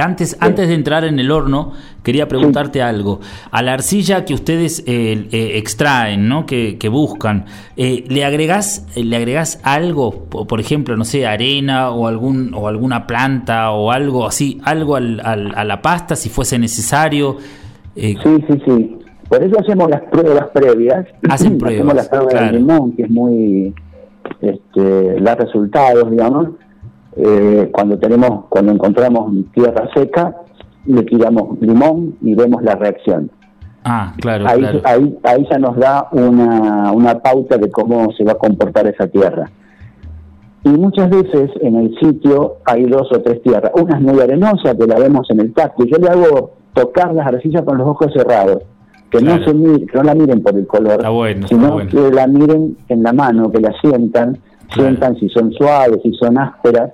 antes, 0.00 0.36
antes 0.40 0.68
de 0.68 0.74
entrar 0.74 1.04
en 1.04 1.18
el 1.18 1.30
horno, 1.30 1.72
quería 2.02 2.28
preguntarte 2.28 2.80
algo. 2.80 3.20
A 3.50 3.62
la 3.62 3.72
arcilla 3.72 4.24
que 4.24 4.34
ustedes 4.34 4.84
eh, 4.86 5.28
eh, 5.32 5.58
extraen, 5.58 6.28
¿no? 6.28 6.46
que, 6.46 6.78
buscan, 6.90 7.46
eh, 7.76 8.04
¿le 8.08 8.24
agregás 8.24 8.86
le 8.94 9.16
agregás 9.16 9.60
algo, 9.64 10.26
por 10.26 10.60
ejemplo, 10.60 10.96
no 10.96 11.04
sé, 11.04 11.26
arena 11.26 11.90
o 11.90 12.06
algún 12.06 12.54
o 12.54 12.68
alguna 12.68 13.06
planta 13.06 13.72
o 13.72 13.90
algo 13.90 14.26
así, 14.26 14.60
algo 14.64 14.96
al, 14.96 15.20
a 15.20 15.64
la 15.64 15.82
pasta 15.82 16.14
si 16.16 16.28
fuese 16.28 16.58
necesario? 16.58 17.36
sí, 17.96 18.16
sí, 18.22 18.62
sí. 18.64 18.99
Por 19.30 19.42
eso 19.42 19.58
hacemos 19.58 19.88
las 19.88 20.02
pruebas 20.02 20.48
previas. 20.52 21.06
Hacen 21.30 21.56
pruebas. 21.58 21.78
Hacemos 21.78 21.94
las 21.94 22.08
pruebas 22.10 22.52
limón, 22.52 22.92
que 22.96 23.04
es 23.04 23.10
muy, 23.10 23.74
este, 24.42 25.20
da 25.22 25.36
resultados, 25.36 26.10
digamos 26.10 26.48
eh, 27.16 27.68
cuando 27.72 27.98
tenemos, 27.98 28.46
cuando 28.48 28.72
encontramos 28.72 29.32
tierra 29.52 29.88
seca, 29.94 30.36
le 30.86 31.02
tiramos 31.02 31.60
limón 31.60 32.16
y 32.20 32.34
vemos 32.34 32.62
la 32.62 32.76
reacción. 32.76 33.30
Ah, 33.84 34.14
claro, 34.20 34.46
ahí, 34.46 34.60
claro. 34.60 34.80
ahí, 34.84 35.18
ahí 35.24 35.48
ya 35.50 35.58
nos 35.58 35.76
da 35.76 36.08
una, 36.12 36.92
una 36.92 37.18
pauta 37.18 37.56
de 37.56 37.70
cómo 37.70 38.12
se 38.12 38.24
va 38.24 38.32
a 38.32 38.36
comportar 38.36 38.86
esa 38.86 39.06
tierra. 39.08 39.50
Y 40.62 40.68
muchas 40.68 41.08
veces 41.08 41.50
en 41.62 41.76
el 41.76 41.98
sitio 41.98 42.58
hay 42.66 42.84
dos 42.84 43.10
o 43.10 43.20
tres 43.22 43.42
tierras. 43.42 43.72
Una 43.74 43.96
es 43.96 44.02
muy 44.02 44.20
arenosa, 44.20 44.76
que 44.76 44.86
la 44.86 44.98
vemos 44.98 45.26
en 45.30 45.40
el 45.40 45.54
tacto. 45.54 45.84
Yo 45.84 45.96
le 45.96 46.08
hago 46.08 46.52
tocar 46.74 47.14
las 47.14 47.26
arcillas 47.26 47.62
con 47.62 47.78
los 47.78 47.88
ojos 47.88 48.12
cerrados. 48.14 48.62
Que 49.10 49.20
no, 49.20 49.34
se 49.38 49.52
que 49.86 49.96
no 49.96 50.02
la 50.04 50.14
miren 50.14 50.42
por 50.42 50.56
el 50.56 50.66
color, 50.66 51.04
bueno, 51.12 51.46
sino 51.48 51.72
bueno. 51.72 51.90
que 51.90 52.10
la 52.14 52.26
miren 52.26 52.76
en 52.88 53.02
la 53.02 53.12
mano, 53.12 53.50
que 53.50 53.60
la 53.60 53.72
sientan, 53.80 54.38
Claro. 54.68 54.90
sientan 54.90 55.16
si 55.18 55.28
son 55.30 55.52
suaves, 55.52 55.98
si 56.02 56.12
son 56.14 56.38
ásperas. 56.38 56.92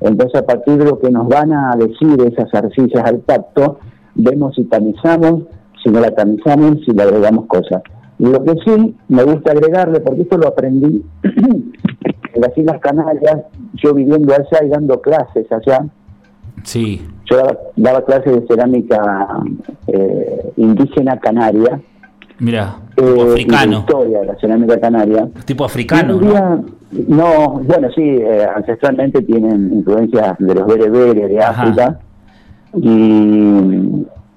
Entonces, 0.00 0.40
a 0.40 0.46
partir 0.46 0.76
de 0.76 0.84
lo 0.84 0.98
que 1.00 1.10
nos 1.10 1.26
van 1.28 1.52
a 1.52 1.74
decir 1.76 2.20
esas 2.24 2.54
arcillas 2.54 3.02
al 3.04 3.20
tacto, 3.22 3.78
vemos 4.14 4.54
si 4.54 4.64
tamizamos, 4.64 5.42
si 5.82 5.90
no 5.90 6.00
la 6.00 6.12
tamizamos, 6.12 6.84
si 6.84 6.92
le 6.92 7.02
agregamos 7.02 7.46
cosas. 7.46 7.82
Y 8.18 8.26
lo 8.26 8.44
que 8.44 8.54
sí 8.64 8.94
me 9.08 9.24
gusta 9.24 9.50
agregarle, 9.52 10.00
porque 10.00 10.22
esto 10.22 10.38
lo 10.38 10.48
aprendí 10.48 11.04
en 11.22 12.40
las 12.40 12.56
Islas 12.56 12.78
Canarias, 12.80 13.38
yo 13.74 13.92
viviendo 13.92 14.32
allá 14.32 14.64
y 14.64 14.68
dando 14.68 15.00
clases 15.00 15.50
allá, 15.50 15.84
Sí, 16.62 17.06
yo 17.30 17.36
daba, 17.38 17.56
daba 17.76 18.04
clases 18.04 18.32
de 18.40 18.46
cerámica 18.46 19.28
eh, 19.86 20.52
indígena 20.56 21.18
canaria, 21.18 21.80
mira, 22.38 22.76
eh, 22.96 23.02
tipo 23.02 23.22
africano. 23.30 23.78
historia 23.80 24.20
de 24.20 24.26
la 24.26 24.36
cerámica 24.36 24.80
canaria. 24.80 25.28
Tipo 25.44 25.64
africano, 25.64 26.20
¿no? 27.08 27.60
bueno, 27.64 27.88
sí, 27.94 28.02
eh, 28.02 28.46
ancestralmente 28.56 29.22
tienen 29.22 29.72
influencias 29.72 30.36
de 30.38 30.54
los 30.54 30.66
bereberes 30.66 31.28
de 31.28 31.40
Ajá. 31.42 31.62
África 31.62 31.98
y, 32.74 32.88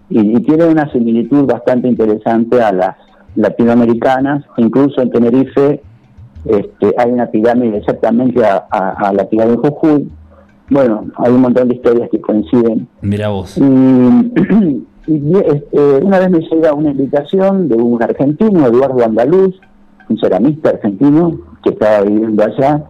y, 0.09 0.19
y 0.37 0.39
tienen 0.41 0.69
una 0.69 0.91
similitud 0.91 1.45
bastante 1.45 1.87
interesante 1.87 2.61
a 2.61 2.71
las 2.71 2.95
latinoamericanas, 3.35 4.43
incluso 4.57 5.01
en 5.01 5.11
Tenerife 5.11 5.81
este, 6.45 6.93
hay 6.97 7.11
una 7.11 7.27
pirámide 7.27 7.77
exactamente 7.77 8.43
a, 8.45 8.65
a- 8.71 9.09
a 9.09 9.13
la 9.13 9.25
pirámide 9.27 9.57
de 9.57 9.69
Jujuy. 9.69 10.09
Bueno, 10.69 11.05
hay 11.17 11.31
un 11.33 11.41
montón 11.41 11.67
de 11.67 11.75
historias 11.75 12.09
que 12.09 12.21
coinciden. 12.21 12.87
Mira 13.01 13.29
vos. 13.29 13.59
Y, 15.07 15.13
y, 15.13 15.37
este, 15.37 16.05
una 16.05 16.19
vez 16.19 16.29
me 16.29 16.39
llega 16.39 16.71
una 16.71 16.91
invitación 16.91 17.67
de 17.67 17.75
un 17.75 18.03
argentino, 18.03 18.67
Eduardo 18.67 19.03
Andaluz, 19.03 19.59
un 20.07 20.19
ceramista 20.19 20.69
argentino 20.69 21.39
que 21.63 21.71
estaba 21.71 22.01
viviendo 22.01 22.43
allá, 22.43 22.83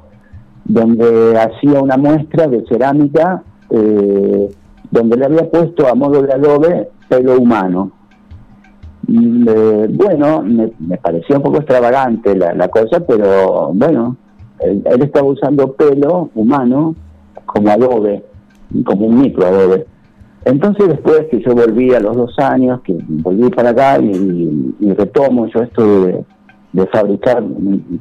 donde 0.65 1.39
hacía 1.39 1.81
una 1.81 1.95
muestra 1.95 2.47
de 2.47 2.65
cerámica 2.65 3.41
eh, 3.69 4.49
donde 4.91 5.15
le 5.15 5.25
había 5.25 5.49
puesto 5.49 5.87
a 5.87 5.95
modo 5.95 6.21
de 6.21 6.33
adobe 6.33 6.89
pelo 7.07 7.39
humano. 7.39 7.91
Eh, 9.07 9.87
bueno, 9.89 10.41
me, 10.41 10.73
me 10.79 10.97
parecía 10.97 11.37
un 11.37 11.43
poco 11.43 11.57
extravagante 11.57 12.35
la, 12.35 12.53
la 12.53 12.67
cosa, 12.67 12.99
pero 12.99 13.71
bueno, 13.73 14.17
él, 14.59 14.83
él 14.85 15.01
estaba 15.03 15.27
usando 15.27 15.71
pelo 15.73 16.29
humano 16.35 16.95
como 17.53 17.69
adobe, 17.69 18.23
como 18.85 19.07
un 19.07 19.21
micro 19.21 19.45
adobe. 19.47 19.85
Entonces 20.45 20.87
después 20.87 21.25
que 21.29 21.41
yo 21.41 21.53
volví 21.53 21.93
a 21.93 21.99
los 21.99 22.15
dos 22.15 22.39
años, 22.39 22.79
que 22.81 22.95
volví 23.07 23.49
para 23.49 23.71
acá 23.71 23.99
y, 23.99 24.73
y 24.79 24.93
retomo 24.93 25.47
yo 25.47 25.61
esto 25.63 26.05
de, 26.05 26.23
de 26.73 26.87
fabricar 26.87 27.43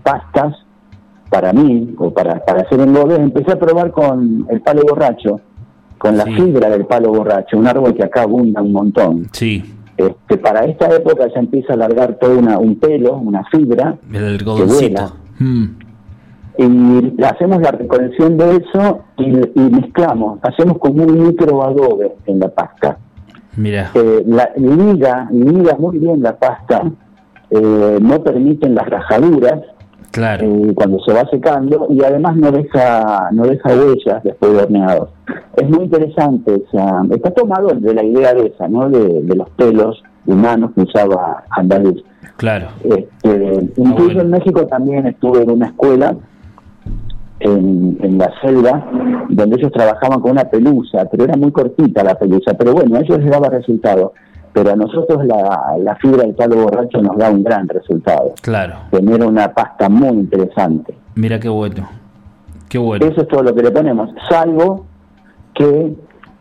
pastas 0.03 0.55
para 1.31 1.53
mí 1.53 1.95
o 1.99 2.11
para, 2.13 2.45
para 2.45 2.63
hacer 2.63 2.81
engobes, 2.81 3.19
empecé 3.19 3.53
a 3.53 3.59
probar 3.59 3.91
con 3.91 4.47
el 4.51 4.61
palo 4.61 4.83
borracho, 4.89 5.41
con 5.99 6.17
la 6.17 6.25
Sí. 6.25 6.33
fibra 6.37 6.71
del 6.71 6.87
palo 6.87 7.11
borracho, 7.13 7.59
un 7.59 7.67
árbol 7.67 7.93
que 7.95 8.05
acá 8.05 8.23
abunda 8.23 8.63
un 8.63 8.73
montón. 8.73 9.27
Sí, 9.33 9.63
Este, 9.97 10.39
para 10.39 10.65
esta 10.65 10.87
época 10.95 11.27
ya 11.35 11.41
empieza 11.41 11.73
a 11.73 11.77
alargar 11.77 12.19
todo 12.21 12.39
una, 12.39 12.57
un 12.59 12.77
pelo, 12.77 13.17
una 13.17 13.43
fibra, 13.51 13.99
el 14.13 14.25
algodoncito. 14.25 14.79
vuela. 14.79 15.13
Mm, 15.41 15.65
y 16.59 17.23
hacemos 17.23 17.63
la 17.63 17.71
recolección 17.71 18.37
de 18.37 18.57
eso 18.57 19.01
y, 19.17 19.29
y 19.29 19.71
mezclamos, 19.71 20.41
hacemos 20.43 20.79
como 20.79 21.05
un 21.05 21.29
micro 21.29 21.63
adobe 21.63 22.17
en 22.27 22.41
la 22.41 22.49
pasta. 22.49 22.99
mira, 23.57 23.91
Eh, 23.95 24.23
la, 24.27 24.51
liga, 24.57 25.29
liga 25.31 25.77
muy 25.79 25.99
bien 25.99 26.21
la 26.23 26.37
pasta, 26.37 26.83
eh, 27.51 27.99
no 28.01 28.23
permiten 28.25 28.75
las 28.75 28.89
rajaduras 28.91 29.61
claro. 30.11 30.45
eh, 30.45 30.73
cuando 30.75 30.99
se 31.07 31.13
va 31.15 31.25
secando 31.31 31.87
y 31.91 32.03
además 32.05 32.37
no 32.37 32.51
deja 32.51 33.31
no 33.33 33.45
deja 33.45 33.69
huellas 33.71 34.23
después 34.25 34.53
de 34.53 34.59
horneado. 34.65 35.11
Es 35.57 35.69
muy 35.71 35.85
interesante, 35.85 36.63
esa, 36.67 37.03
está 37.11 37.31
tomado 37.31 37.69
de 37.69 37.95
la 37.95 38.03
idea 38.03 38.35
de 38.35 38.47
esa, 38.49 38.69
¿no? 38.69 38.89
de, 38.91 39.23
de 39.23 39.35
los 39.37 39.49
pelos 39.51 40.03
humanos 40.27 40.73
que 40.75 40.83
usaba 40.83 41.45
Andaluz. 41.51 42.03
Claro. 42.37 42.67
Este, 42.85 43.71
incluso 43.77 44.05
bueno. 44.05 44.21
en 44.23 44.31
México 44.31 44.67
también 44.67 45.07
estuve 45.07 45.43
en 45.43 45.51
una 45.51 45.67
escuela 45.67 46.15
en, 47.41 47.99
en 48.03 48.19
la 48.19 48.33
selva 48.41 48.91
donde 49.29 49.57
ellos 49.57 49.73
trabajaban 49.73 50.21
con 50.21 50.33
una 50.33 50.45
pelusa, 50.45 51.05
pero 51.11 51.25
era 51.25 51.37
muy 51.37 51.53
cortita 51.53 52.03
la 52.03 52.15
pelusa, 52.15 52.55
pero 52.55 52.73
bueno, 52.73 52.97
a 52.97 53.01
ellos 53.01 53.19
les 53.19 53.31
daba 53.31 53.49
resultado. 53.49 54.13
Pero 54.53 54.73
a 54.73 54.77
nosotros 54.77 55.25
la, 55.27 55.77
la 55.79 55.95
fibra 55.97 56.23
del 56.23 56.35
palo 56.35 56.57
borracho 56.57 57.01
nos 57.03 57.17
da 57.17 57.31
un 57.31 57.45
gran 57.45 57.69
resultado. 57.69 58.33
Claro. 58.43 58.75
Genera 58.91 59.27
una 59.27 59.55
pasta 59.55 59.89
muy 59.89 60.09
interesante. 60.09 60.95
Mira 61.15 61.39
qué 61.39 61.49
bueno. 61.49 61.89
Qué 62.69 62.79
bueno. 62.79 63.07
Eso 63.07 63.23
es 63.23 63.29
todo 63.29 63.43
lo 63.43 63.55
que 63.55 63.63
le 63.63 63.71
ponemos, 63.71 64.11
salvo 64.29 64.87
que 65.55 65.95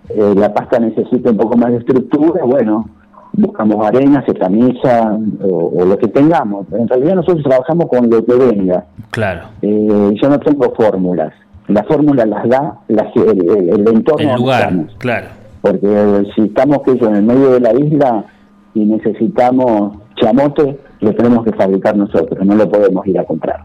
eh, 0.10 0.34
la 0.36 0.54
pasta 0.54 0.80
necesita 0.80 1.30
un 1.32 1.38
poco 1.38 1.58
más 1.58 1.72
de 1.72 1.78
estructura, 1.78 2.44
bueno, 2.46 2.90
buscamos 3.38 3.86
arena, 3.88 4.24
se 4.26 4.34
tamiza 4.34 5.18
o, 5.44 5.72
o 5.82 5.86
lo 5.86 5.98
que 5.98 6.08
tengamos. 6.10 6.66
En 6.74 6.88
realidad 6.88 7.16
nosotros 7.16 7.44
trabajamos 7.44 7.86
con 7.88 8.10
lo 8.10 8.26
que 8.26 8.34
venga. 8.34 8.86
Claro. 9.12 9.44
Eh, 9.62 10.16
yo 10.22 10.30
no 10.30 10.40
tengo 10.40 10.74
fórmulas. 10.76 11.32
Las 11.70 11.86
fórmulas 11.88 12.28
las 12.28 12.48
da 12.50 12.80
la- 12.88 13.12
el, 13.16 13.50
el- 13.50 13.70
el 13.70 13.88
entorno 13.88 14.30
El 14.32 14.36
lugar, 14.38 14.62
estamos. 14.64 14.96
claro. 14.98 15.28
Porque 15.62 15.88
eh, 15.88 16.24
si 16.36 16.42
estamos 16.44 16.80
que 16.84 16.92
en 16.92 17.16
el 17.16 17.24
medio 17.24 17.52
de 17.52 17.60
la 17.60 17.74
isla 17.74 18.26
y 18.74 18.86
necesitamos 18.86 19.98
chamote, 20.16 20.78
lo 21.02 21.14
tenemos 21.14 21.44
que 21.46 21.52
fabricar 21.54 21.96
nosotros, 21.96 22.44
no 22.46 22.56
lo 22.56 22.70
podemos 22.70 23.06
ir 23.08 23.20
a 23.20 23.24
comprar. 23.26 23.64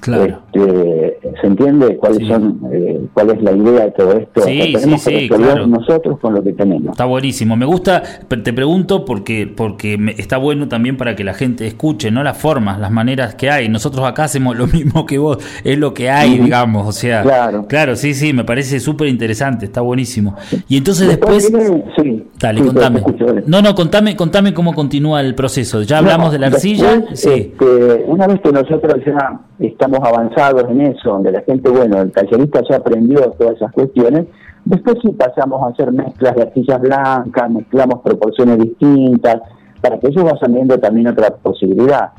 Claro. 0.00 0.40
Este, 0.52 1.18
¿Se 1.40 1.46
entiende 1.46 1.96
cuáles 1.96 2.18
Sí. 2.18 2.26
son, 2.28 2.60
eh, 2.72 3.00
cuál 3.14 3.30
es 3.30 3.42
la 3.42 3.52
idea 3.52 3.84
de 3.84 3.90
todo 3.92 4.12
esto? 4.12 4.40
Sí, 4.42 4.74
sí, 4.78 4.98
sí, 4.98 5.28
claro. 5.28 5.66
nosotros 5.66 6.18
con 6.20 6.34
lo 6.34 6.42
que 6.42 6.52
tenemos. 6.52 6.90
Está 6.92 7.04
buenísimo. 7.04 7.56
Me 7.56 7.66
gusta, 7.66 8.02
te 8.28 8.52
pregunto 8.52 9.04
porque 9.04 9.46
porque 9.54 9.98
está 10.18 10.38
bueno 10.38 10.68
también 10.68 10.96
para 10.96 11.14
que 11.16 11.24
la 11.24 11.34
gente 11.34 11.66
escuche, 11.66 12.10
¿no? 12.10 12.22
Las 12.22 12.36
formas, 12.38 12.78
las 12.80 12.90
maneras 12.90 13.34
que 13.34 13.50
hay. 13.50 13.68
Nosotros 13.68 14.06
acá 14.06 14.24
hacemos 14.24 14.56
lo 14.56 14.66
mismo 14.66 15.06
que 15.06 15.18
vos, 15.18 15.38
es 15.64 15.78
lo 15.78 15.92
que 15.94 16.10
hay, 16.10 16.38
digamos, 16.38 16.86
o 16.86 16.92
sea, 16.92 17.22
Claro. 17.22 17.66
claro, 17.68 17.96
sí, 17.96 18.14
sí, 18.14 18.32
me 18.32 18.44
parece 18.44 18.80
súper 18.80 19.08
interesante, 19.08 19.66
está 19.66 19.80
buenísimo. 19.82 20.34
Y 20.68 20.76
entonces 20.78 21.08
después, 21.08 21.50
viene- 21.52 21.84
sí, 21.96 22.24
dale, 22.38 22.62
contame. 22.64 23.00
te 23.00 23.06
escucho, 23.10 23.24
dale. 23.26 23.42
No, 23.46 23.62
no, 23.62 23.74
contame, 23.74 24.16
contame 24.16 24.54
cómo 24.54 24.74
continúa 24.74 25.20
el 25.20 25.34
proceso. 25.34 25.82
Ya 25.82 25.98
hablamos 25.98 26.26
No, 26.28 26.32
de 26.32 26.38
la 26.38 26.46
arcilla, 26.48 26.96
después, 26.96 27.20
sí, 27.20 27.30
este, 27.30 28.04
una 28.06 28.26
vez 28.26 28.40
que 28.40 28.52
nosotros 28.52 28.94
ya 29.06 29.40
estamos 29.60 30.00
avanzados 30.02 30.64
en 30.70 30.80
eso, 30.80 31.10
donde 31.10 31.32
la 31.32 31.42
gente, 31.42 31.70
bueno, 31.70 32.00
el 32.00 32.12
tallerista 32.12 32.60
ya 32.68 32.76
aprendió 32.76 33.20
todas 33.32 33.56
esas 33.56 33.72
cuestiones, 33.72 34.26
después 34.64 34.96
sí 35.02 35.10
pasamos 35.10 35.62
a 35.62 35.68
hacer 35.68 35.92
mezclas 35.92 36.34
de 36.34 36.42
arcillas 36.42 36.80
blancas, 36.80 37.50
mezclamos 37.50 38.00
proporciones 38.02 38.58
distintas, 38.58 39.40
para 39.80 39.98
que 39.98 40.08
ellos 40.08 40.24
vayan 40.24 40.54
viendo 40.54 40.78
también 40.78 41.08
otra 41.08 41.30
posibilidad. 41.36 42.10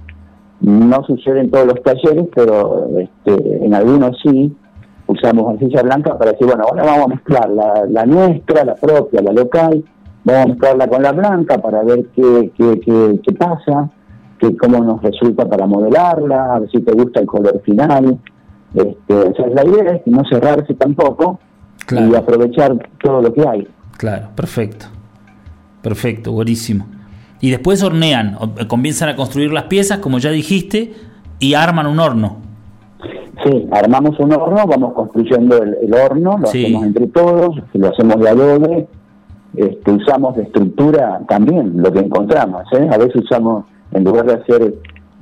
No 0.62 1.04
sucede 1.04 1.42
en 1.42 1.52
todos 1.52 1.66
los 1.66 1.82
talleres, 1.82 2.28
pero 2.36 2.88
este, 3.00 3.66
en 3.66 3.74
algunos 3.74 4.18
sí 4.24 4.56
usamos 5.08 5.54
arcilla 5.54 5.82
blanca 5.82 6.18
para 6.18 6.32
decir, 6.32 6.48
bueno, 6.48 6.64
ahora 6.70 6.84
vamos 6.84 7.06
a 7.06 7.10
mezclar 7.10 7.50
la, 7.50 7.86
la 7.89 8.06
nuestra, 8.06 8.64
la 8.64 8.76
propia, 8.76 9.22
la 9.22 9.34
local, 9.34 9.84
vamos 10.24 10.44
a 10.44 10.48
mezclarla 10.48 10.88
con 10.88 11.04
la 11.04 11.12
blanca 11.12 11.58
para 11.58 11.84
ver 11.84 12.06
qué, 12.16 12.52
qué, 12.56 12.80
qué, 12.80 13.20
qué 13.24 13.34
pasa, 13.34 13.89
que 14.42 14.58
cómo 14.58 14.84
nos 14.84 15.02
resulta 15.04 15.48
para 15.48 15.68
modelarla, 15.68 16.56
a 16.56 16.60
ver 16.60 16.70
si 16.72 16.82
te 16.82 16.92
gusta 16.94 17.20
el 17.20 17.28
color 17.28 17.62
final. 17.64 18.18
Este, 18.74 19.14
o 19.14 19.34
sea, 19.36 19.48
la 19.48 19.64
idea 19.66 19.94
es 19.94 20.02
no 20.08 20.24
cerrarse 20.30 20.74
tampoco 20.74 21.39
y 21.92 22.16
aprovechar 22.16 22.76
todo 23.04 23.22
lo 23.22 23.32
que 23.34 23.48
hay. 23.48 23.68
claro, 23.98 24.30
perfecto. 24.36 24.88
Perfecto, 25.82 26.32
buenísimo. 26.32 26.86
Y 27.39 27.50
después 27.52 27.82
hornean, 27.84 28.36
o- 28.39 28.68
comienzan 28.68 29.10
a 29.10 29.16
construir 29.16 29.52
las 29.52 29.64
piezas, 29.66 29.98
como 30.00 30.20
ya 30.20 30.30
dijiste, 30.32 30.94
y 31.39 31.54
arman 31.56 31.88
un 31.88 32.00
horno. 32.00 32.38
Sí, 33.44 33.68
armamos 33.72 34.20
un 34.20 34.32
horno, 34.34 34.66
vamos 34.68 34.94
construyendo 34.94 35.58
el, 35.64 35.76
el 35.82 35.94
horno, 35.94 36.38
lo 36.38 36.48
Sí. 36.48 36.66
hacemos 36.66 36.84
entre 36.86 37.08
todos, 37.08 37.56
lo 37.74 37.88
hacemos 37.89 38.20
de 38.20 38.30
adobe, 38.30 38.88
este, 39.56 39.92
usamos 39.92 40.36
de 40.36 40.44
estructura 40.44 41.20
también 41.28 41.74
lo 41.82 41.92
que 41.92 42.00
encontramos. 42.00 42.64
¿eh? 42.74 42.88
A 42.92 42.98
veces 43.00 43.24
usamos, 43.24 43.66
en 43.92 44.04
lugar 44.04 44.26
de 44.26 44.34
hacer 44.34 44.74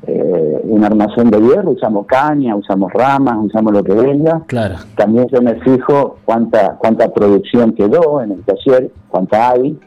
eh, 0.08 0.62
un 0.64 0.84
armazón 0.84 1.30
de 1.30 1.40
hierro, 1.42 1.72
usamos 1.72 2.06
caña, 2.06 2.56
usamos 2.56 2.92
ramas, 2.94 3.38
usamos 3.42 3.74
lo 3.74 3.84
que 3.84 3.94
venga. 3.94 4.42
Claro. 4.48 4.76
También 4.96 5.28
yo 5.28 5.42
me 5.42 5.56
fijo 5.56 6.18
cuánta 6.26 6.78
cuánta 6.78 7.12
producción 7.12 7.74
quedó 7.74 8.22
en 8.22 8.32
el 8.32 8.44
taller, 8.44 8.92
cuánta 9.10 9.52
hay, 9.52 9.78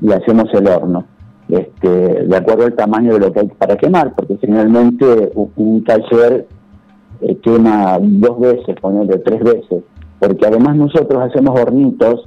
y 0.00 0.12
hacemos 0.12 0.46
el 0.54 0.68
horno. 0.68 1.04
Este, 1.48 1.88
de 2.24 2.36
acuerdo 2.36 2.64
al 2.64 2.74
tamaño 2.74 3.12
de 3.12 3.18
lo 3.20 3.32
que 3.32 3.40
hay 3.40 3.48
para 3.48 3.76
quemar, 3.76 4.14
porque 4.14 4.38
finalmente 4.40 5.32
un, 5.34 5.52
un 5.56 5.84
taller 5.84 6.46
eh, 7.20 7.36
quema 7.42 7.98
dos 8.00 8.40
veces, 8.40 8.74
ponerle 8.80 9.18
tres 9.18 9.40
veces, 9.44 9.84
porque 10.18 10.46
además 10.46 10.76
nosotros 10.76 11.22
hacemos 11.22 11.60
hornitos 11.60 12.26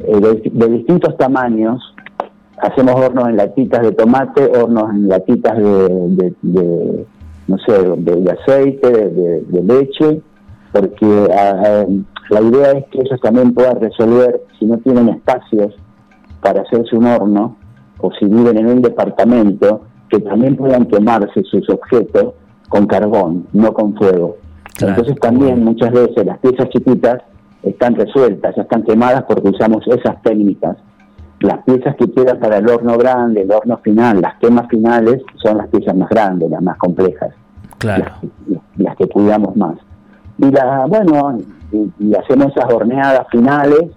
eh, 0.00 0.20
de, 0.20 0.50
de 0.52 0.68
distintos 0.68 1.16
tamaños, 1.16 1.91
hacemos 2.62 2.94
hornos 2.94 3.28
en 3.28 3.36
latitas 3.36 3.82
de 3.82 3.92
tomate, 3.92 4.44
hornos 4.58 4.90
en 4.90 5.08
latitas 5.08 5.56
de, 5.58 5.88
de- 6.16 6.34
de, 6.42 7.06
no 7.48 7.58
sé, 7.58 7.72
de, 7.96 8.16
de 8.22 8.30
aceite, 8.30 8.88
de, 8.90 9.62
leche, 9.62 10.22
porque 10.72 11.28
ah, 11.36 11.62
ah, 11.64 11.84
la 12.30 12.40
idea 12.40 12.72
es 12.72 12.84
que 12.86 13.00
ellos 13.00 13.20
también 13.20 13.52
puedan 13.52 13.80
resolver, 13.80 14.40
si 14.58 14.64
no 14.66 14.78
tienen 14.78 15.08
espacios 15.10 15.74
para 16.40 16.62
hacerse 16.62 16.96
un 16.96 17.06
horno, 17.06 17.56
o 17.98 18.10
si 18.18 18.24
viven 18.26 18.56
en 18.58 18.66
un 18.66 18.82
departamento, 18.82 19.82
que 20.08 20.18
también 20.20 20.56
puedan 20.56 20.86
quemarse 20.86 21.42
sus 21.44 21.68
objetos 21.68 22.34
con 22.68 22.86
carbón, 22.86 23.46
no 23.52 23.72
con 23.74 23.94
fuego. 23.94 24.36
Claro, 24.76 24.94
Entonces 24.94 25.20
también 25.20 25.62
muchas 25.62 25.90
veces 25.92 26.24
las 26.26 26.38
piezas 26.38 26.68
chiquitas 26.70 27.18
están 27.62 27.94
resueltas, 27.94 28.54
ya 28.56 28.62
están 28.62 28.82
quemadas 28.82 29.24
porque 29.28 29.48
usamos 29.50 29.86
esas 29.86 30.20
técnicas. 30.22 30.76
Las 31.42 31.62
piezas 31.64 31.96
que 31.96 32.10
quedan 32.10 32.38
para 32.38 32.58
el 32.58 32.68
horno 32.68 32.96
grande, 32.96 33.42
el 33.42 33.50
horno 33.52 33.78
final, 33.78 34.20
las 34.20 34.36
quemas 34.38 34.68
finales 34.68 35.22
son 35.42 35.58
las 35.58 35.68
piezas 35.68 35.94
más 35.96 36.08
grandes, 36.08 36.50
las 36.50 36.62
más 36.62 36.78
complejas, 36.78 37.30
Claro. 37.78 38.04
las, 38.46 38.60
las 38.76 38.96
que 38.96 39.08
cuidamos 39.08 39.56
más. 39.56 39.76
Y 40.38 40.50
la, 40.50 40.86
bueno, 40.86 41.38
y, 41.72 41.90
y 41.98 42.14
hacemos 42.14 42.56
esas 42.56 42.72
horneadas 42.72 43.26
finales, 43.30 43.90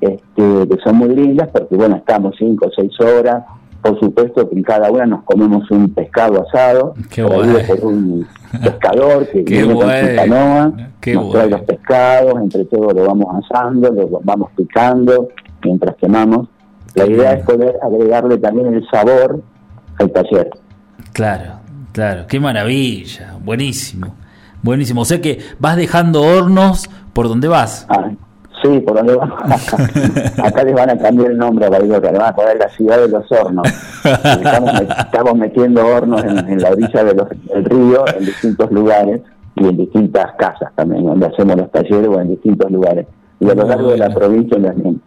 este, 0.00 0.68
que 0.68 0.76
son 0.84 0.96
muy 0.96 1.14
lindas, 1.14 1.48
porque 1.52 1.74
bueno, 1.76 1.96
estamos 1.96 2.34
cinco 2.38 2.66
o 2.66 2.70
seis 2.74 2.92
horas. 3.00 3.44
Por 3.80 3.98
supuesto 4.00 4.48
que 4.48 4.56
en 4.56 4.62
cada 4.62 4.90
una 4.90 5.04
nos 5.04 5.24
comemos 5.24 5.70
un 5.70 5.90
pescado 5.92 6.42
asado, 6.46 6.94
Qué 7.10 7.22
por 7.22 7.84
un 7.84 8.26
pescador 8.62 9.26
que 9.28 9.44
Qué 9.44 9.54
viene 9.62 9.74
con 9.74 9.84
bueno. 9.84 10.08
su 10.08 10.16
canoa, 10.16 10.72
Qué 11.00 11.14
nos 11.14 11.30
trae 11.32 11.50
los 11.50 11.60
pescados, 11.62 12.34
entre 12.42 12.64
todos 12.64 12.94
lo 12.94 13.04
vamos 13.06 13.44
asando, 13.44 13.90
lo 13.92 14.20
vamos 14.22 14.50
picando 14.56 15.28
mientras 15.62 15.96
quemamos. 15.96 16.48
La 16.94 17.06
idea 17.06 17.32
es 17.34 17.44
poder 17.44 17.76
agregarle 17.82 18.38
también 18.38 18.74
el 18.74 18.86
sabor 18.90 19.40
al 19.98 20.10
taller. 20.12 20.50
Claro, 21.12 21.54
claro, 21.92 22.26
qué 22.28 22.38
maravilla, 22.40 23.34
buenísimo, 23.42 24.14
buenísimo. 24.62 25.02
O 25.02 25.04
sea 25.04 25.20
que 25.20 25.38
vas 25.58 25.76
dejando 25.76 26.22
hornos 26.22 26.88
por 27.12 27.28
donde 27.28 27.48
vas. 27.48 27.86
Ah, 27.88 28.10
sí, 28.62 28.80
por 28.80 28.96
donde 28.96 29.14
vamos. 29.16 29.38
Acá 30.44 30.64
les 30.64 30.74
van 30.74 30.90
a 30.90 30.98
cambiar 30.98 31.30
el 31.32 31.38
nombre 31.38 31.66
a 31.66 31.70
Bariloche, 31.70 32.12
le 32.12 32.18
van 32.18 32.28
a 32.28 32.34
poner 32.34 32.58
la 32.58 32.68
ciudad 32.70 32.98
de 32.98 33.08
los 33.08 33.30
hornos. 33.30 33.66
Estamos, 34.04 34.70
met- 34.72 35.04
estamos 35.04 35.34
metiendo 35.36 35.86
hornos 35.86 36.24
en, 36.24 36.38
en 36.48 36.60
la 36.62 36.70
orilla 36.70 37.04
de 37.04 37.14
los- 37.14 37.28
del 37.28 37.64
río, 37.64 38.04
en 38.18 38.24
distintos 38.24 38.70
lugares 38.72 39.20
y 39.56 39.64
en 39.68 39.76
distintas 39.76 40.32
casas 40.38 40.72
también, 40.74 41.04
donde 41.06 41.26
hacemos 41.26 41.56
los 41.56 41.70
talleres 41.70 42.08
o 42.08 42.20
en 42.20 42.28
distintos 42.30 42.70
lugares. 42.70 43.06
Y 43.40 43.50
a 43.50 43.54
lo 43.54 43.66
largo 43.66 43.90
de 43.90 43.98
la 43.98 44.10
provincia 44.10 44.60
también. 44.60 45.00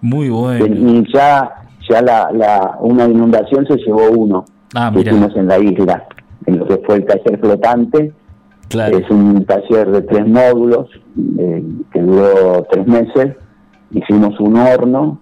Muy 0.00 0.28
bueno. 0.28 0.66
Y 0.66 1.04
ya, 1.12 1.50
ya 1.88 2.02
la, 2.02 2.30
la, 2.32 2.76
una 2.80 3.04
inundación 3.06 3.66
se 3.66 3.76
llevó 3.76 4.10
uno 4.10 4.44
Ah, 4.74 4.90
que 4.92 5.00
hicimos 5.00 5.34
en 5.36 5.46
la 5.48 5.58
isla, 5.58 6.04
en 6.46 6.58
lo 6.58 6.66
que 6.66 6.76
fue 6.84 6.96
el 6.96 7.06
taller 7.06 7.38
flotante. 7.40 8.12
Claro, 8.68 8.98
Es 8.98 9.08
un 9.10 9.44
taller 9.44 9.90
de 9.92 10.02
tres 10.02 10.26
módulos 10.26 10.88
eh, 11.38 11.64
que 11.92 12.00
duró 12.02 12.66
tres 12.70 12.86
meses. 12.86 13.36
Hicimos 13.92 14.38
un 14.40 14.56
horno 14.56 15.20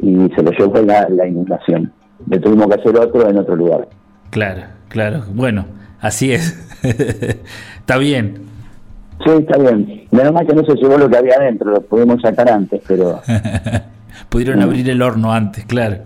y 0.00 0.28
se 0.34 0.42
lo 0.42 0.50
llevó 0.50 0.82
la, 0.82 1.08
la 1.08 1.26
inundación. 1.26 1.92
Le 2.28 2.38
tuvimos 2.40 2.66
que 2.66 2.74
hacer 2.80 2.96
otro 2.98 3.28
en 3.28 3.38
otro 3.38 3.54
lugar. 3.56 3.88
claro, 4.30 4.62
claro. 4.88 5.22
Bueno, 5.32 5.64
así 6.00 6.32
es. 6.32 6.58
Está 7.78 7.96
bien. 7.96 8.42
Sí, 9.24 9.30
está 9.38 9.58
bien. 9.58 10.06
Menos 10.10 10.32
mal 10.32 10.46
que 10.46 10.54
no 10.54 10.64
se 10.64 10.74
llevó 10.76 10.96
lo 10.96 11.08
que 11.10 11.18
había 11.18 11.34
adentro, 11.34 11.70
lo 11.70 11.80
pudimos 11.82 12.22
sacar 12.22 12.50
antes, 12.50 12.80
pero 12.88 13.20
Pudieron 14.28 14.62
abrir 14.62 14.88
el 14.90 15.02
horno 15.02 15.32
antes, 15.32 15.64
claro. 15.66 15.96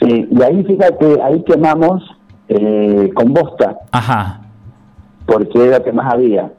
sí. 0.00 0.28
Y 0.30 0.42
ahí 0.42 0.64
fíjate, 0.64 1.20
ahí 1.22 1.42
quemamos 1.44 2.02
eh, 2.48 3.10
con 3.14 3.32
bosta, 3.32 3.76
Ajá, 3.92 4.40
porque 5.26 5.66
era 5.66 5.78
lo 5.78 5.84
que 5.84 5.92
más 5.92 6.12
había. 6.12 6.50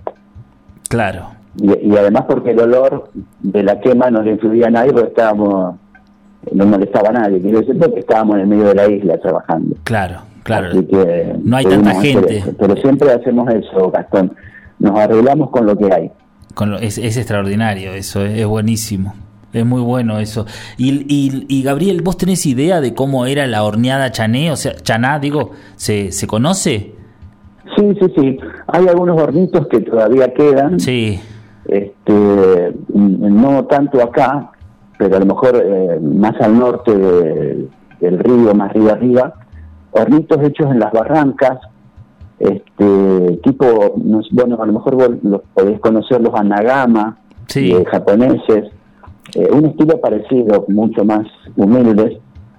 claro. 0.90 1.28
Y, 1.58 1.90
y 1.90 1.98
además 1.98 2.24
porque 2.30 2.52
el 2.52 2.60
olor 2.62 3.10
de 3.42 3.62
la 3.64 3.80
quema 3.82 4.10
no 4.10 4.22
le 4.22 4.32
influía 4.32 4.68
a 4.68 4.70
nadie 4.70 4.94
porque 4.94 5.10
estábamos, 5.10 5.76
no 6.54 6.66
molestaba 6.66 7.10
a 7.10 7.12
nadie, 7.12 7.42
quiero 7.42 7.60
decir 7.60 7.78
porque 7.78 8.00
estábamos 8.00 8.36
en 8.36 8.42
el 8.44 8.48
medio 8.48 8.64
de 8.70 8.76
la 8.76 8.88
isla 8.88 9.18
trabajando. 9.20 9.76
Claro, 9.84 10.20
claro. 10.44 10.70
Así 10.70 10.86
que 10.86 11.36
No 11.44 11.58
hay 11.58 11.66
tanta 11.66 12.00
gente. 12.00 12.44
Pero 12.58 12.76
siempre 12.78 13.12
hacemos 13.12 13.50
eso, 13.54 13.92
Gastón. 13.92 14.34
Nos 14.80 14.98
arreglamos 14.98 15.50
con 15.50 15.66
lo 15.66 15.76
que 15.78 15.94
hay. 15.94 16.12
Con 16.56 16.72
lo- 16.72 16.80
es, 16.80 16.98
es 16.98 17.18
extraordinario 17.18 17.92
eso, 17.92 18.24
es, 18.24 18.40
es 18.40 18.46
buenísimo. 18.48 19.14
Es 19.54 19.66
muy 19.66 19.82
bueno 19.82 20.20
eso. 20.20 20.46
Y, 20.78 20.92
y, 21.14 21.46
y, 21.50 21.64
Gabriel, 21.64 22.02
¿vos 22.02 22.16
tenés 22.18 22.46
idea 22.46 22.80
de 22.82 22.94
cómo 22.94 23.26
era 23.26 23.48
la 23.48 23.64
horneada 23.64 24.12
chané? 24.12 24.52
O 24.52 24.56
sea, 24.56 24.76
chaná, 24.76 25.20
digo, 25.20 25.52
¿se, 25.76 26.12
se 26.12 26.26
conoce? 26.28 26.94
Sí, 27.76 27.94
sí, 28.00 28.14
sí. 28.18 28.40
Hay 28.68 28.88
algunos 28.88 29.20
hornitos 29.22 29.68
que 29.68 29.82
todavía 29.82 30.34
quedan. 30.34 30.80
Sí, 30.80 31.20
Este, 31.66 32.74
no 32.94 33.66
tanto 33.66 34.02
acá, 34.02 34.52
pero 34.98 35.16
a 35.18 35.20
lo 35.20 35.26
mejor 35.26 35.62
eh, 35.64 36.00
más 36.02 36.34
al 36.42 36.58
norte 36.58 36.96
de- 36.98 37.68
del 38.00 38.20
río, 38.20 38.54
más 38.56 38.72
arriba 38.72 38.94
arriba. 38.94 39.34
Hornitos 39.92 40.40
hechos 40.44 40.72
en 40.72 40.80
las 40.80 40.92
barrancas, 40.92 41.60
este 42.40 43.40
tipo, 43.44 43.94
bueno, 44.32 44.62
a 44.62 44.66
lo 44.66 44.74
mejor 44.74 44.96
vos 44.96 45.10
los 45.24 45.42
podés 45.54 45.80
conocer 45.80 46.22
los 46.22 46.34
anagama, 46.34 47.18
Sí. 47.48 47.72
eh, 47.72 47.84
japoneses, 47.86 48.72
eh, 49.36 49.48
un 49.52 49.66
estilo 49.66 50.00
parecido, 50.02 50.66
mucho 50.68 51.04
más 51.06 51.26
humildes, 51.56 52.18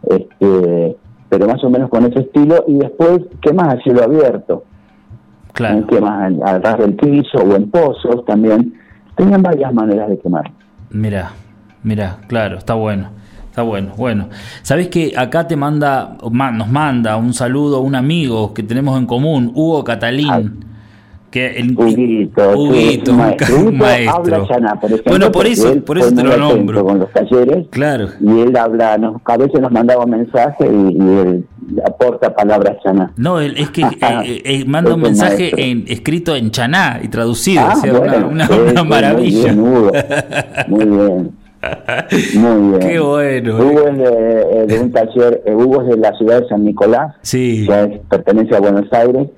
este, 0.09 0.97
pero 1.29 1.47
más 1.47 1.63
o 1.65 1.71
menos 1.71 1.89
con 1.91 2.05
ese 2.05 2.21
estilo, 2.21 2.65
y 2.67 2.75
después 2.75 3.21
quemas 3.41 3.75
a 3.75 3.83
cielo 3.83 4.03
abierto, 4.05 4.65
claro. 5.53 5.87
quemas 5.87 6.33
al, 6.43 6.63
ras 6.63 6.79
del 6.79 6.95
piso 6.95 7.39
o 7.39 7.55
en 7.57 7.71
pozos 7.71 8.25
también, 8.27 8.75
tenían 9.17 9.43
varias 9.43 9.73
maneras 9.73 10.09
de 10.09 10.19
quemar. 10.19 10.51
Mira, 10.91 11.33
mira, 11.83 12.19
claro, 12.27 12.59
está 12.59 12.75
bueno. 12.75 13.09
Está 13.49 13.61
bueno, 13.61 13.93
bueno. 13.99 14.29
Sabés 14.63 14.89
que 14.89 15.13
acá 15.15 15.47
te 15.47 15.57
manda, 15.57 16.17
ma- 16.31 16.51
nos 16.51 16.71
manda 16.71 17.19
un 17.19 17.35
saludo 17.35 17.81
un 17.83 17.95
amigo 17.95 18.55
que 18.55 18.63
tenemos 18.63 18.99
en 18.99 19.05
común, 19.05 19.53
Hugo 19.55 19.85
Catalín. 19.85 20.31
Ay. 20.31 20.51
Que 21.33 21.47
el, 21.57 21.77
Huguito, 21.77 22.51
Huguito, 22.59 23.13
sí, 23.47 23.53
un, 23.55 23.79
maestro. 23.79 24.13
habla 24.15 24.47
chaná, 24.47 24.75
por 24.79 24.91
ejemplo, 24.91 25.11
bueno, 25.13 25.33
por 25.33 25.47
eso, 25.47 25.75
por 25.85 25.99
eso 25.99 26.15
te 26.15 26.23
lo 26.23 26.37
nombro. 26.37 26.85
Con 26.85 26.99
los 26.99 27.11
talleres, 27.11 27.67
Claro, 27.71 28.09
y 28.21 28.41
él 28.41 28.55
habla, 28.57 28.99
nos, 28.99 29.17
a 29.25 29.37
veces 29.39 29.61
nos 29.61 29.73
mandaba 29.73 30.05
mensajes 30.07 30.69
y, 30.71 30.93
y 30.93 31.09
él 31.19 31.47
aporta 31.87 32.35
palabras 32.35 32.77
chaná. 32.85 33.13
No, 33.17 33.41
él- 33.41 33.55
es 33.57 33.71
que 33.71 33.81
eh, 33.83 33.89
eh, 34.03 34.43
eh, 34.45 34.65
manda 34.67 34.95
un 34.95 35.01
Es 35.01 35.07
un 35.09 35.13
mensaje 35.15 35.71
en, 35.71 35.85
escrito 35.89 36.37
en 36.37 36.51
chaná 36.51 37.01
y 37.03 37.09
traducido, 37.09 37.63
Ah, 37.65 37.75
o 37.77 37.81
sea, 37.81 37.93
bueno, 37.95 38.29
una, 38.29 38.47
una- 38.51 38.71
una 38.71 38.85
maravilla. 38.85 39.55
Muy 39.55 39.91
bien. 39.91 40.05
Muy 40.69 40.85
bien. 40.85 41.33
Muy 42.35 42.69
bien. 42.79 42.79
Qué 42.81 42.99
bueno. 43.01 43.57
Hugo 43.59 43.89
es 43.89 43.97
de, 43.99 44.05
eh, 44.05 44.67
de 44.67 44.81
un 44.81 44.93
taller, 44.93 45.43
eh, 45.47 45.55
Hugo 45.55 45.81
es 45.83 45.89
de 45.89 45.97
la 45.97 46.13
ciudad 46.19 46.43
de 46.43 46.49
San 46.49 46.65
Nicolás, 46.65 47.15
Sí, 47.23 47.67
ya 47.67 47.85
es- 47.85 48.01
pertenece 48.11 48.55
a 48.57 48.61
Buenos 48.61 48.93
Aires, 48.93 49.29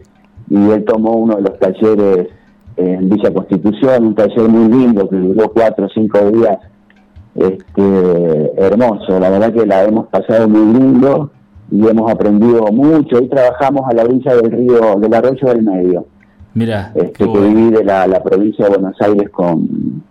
y 0.49 0.71
él 0.71 0.85
tomó 0.85 1.13
uno 1.13 1.37
de 1.37 1.43
los 1.43 1.59
talleres 1.59 2.29
en 2.77 3.09
Villa 3.09 3.33
Constitución, 3.33 4.07
un 4.07 4.15
taller 4.15 4.49
muy 4.49 4.69
lindo 4.69 5.09
que 5.09 5.17
duró 5.17 5.53
cuatro 5.53 5.87
o 5.87 5.89
cinco 5.89 6.19
días, 6.31 6.59
este, 7.35 8.53
hermoso, 8.57 9.19
la 9.19 9.31
verdad 9.31 9.53
que 9.53 9.67
la 9.67 9.85
hemos 9.85 10.07
pasado 10.09 10.49
muy 10.49 10.79
lindo 10.79 11.31
y 11.71 11.87
hemos 11.87 12.11
aprendido 12.11 12.65
mucho, 12.73 13.21
y 13.21 13.29
trabajamos 13.29 13.83
a 13.89 13.95
la 13.95 14.05
orilla 14.05 14.37
del 14.37 14.51
río, 14.51 14.97
del 14.97 15.15
arroyo 15.15 15.49
del 15.49 15.63
medio, 15.63 16.07
mira, 16.55 16.93
este, 16.95 17.13
que 17.13 17.41
divide 17.41 17.85
la, 17.85 18.07
la 18.07 18.23
provincia 18.23 18.67
de 18.67 18.71
Buenos 18.77 19.01
Aires 19.01 19.31
con, 19.31 20.03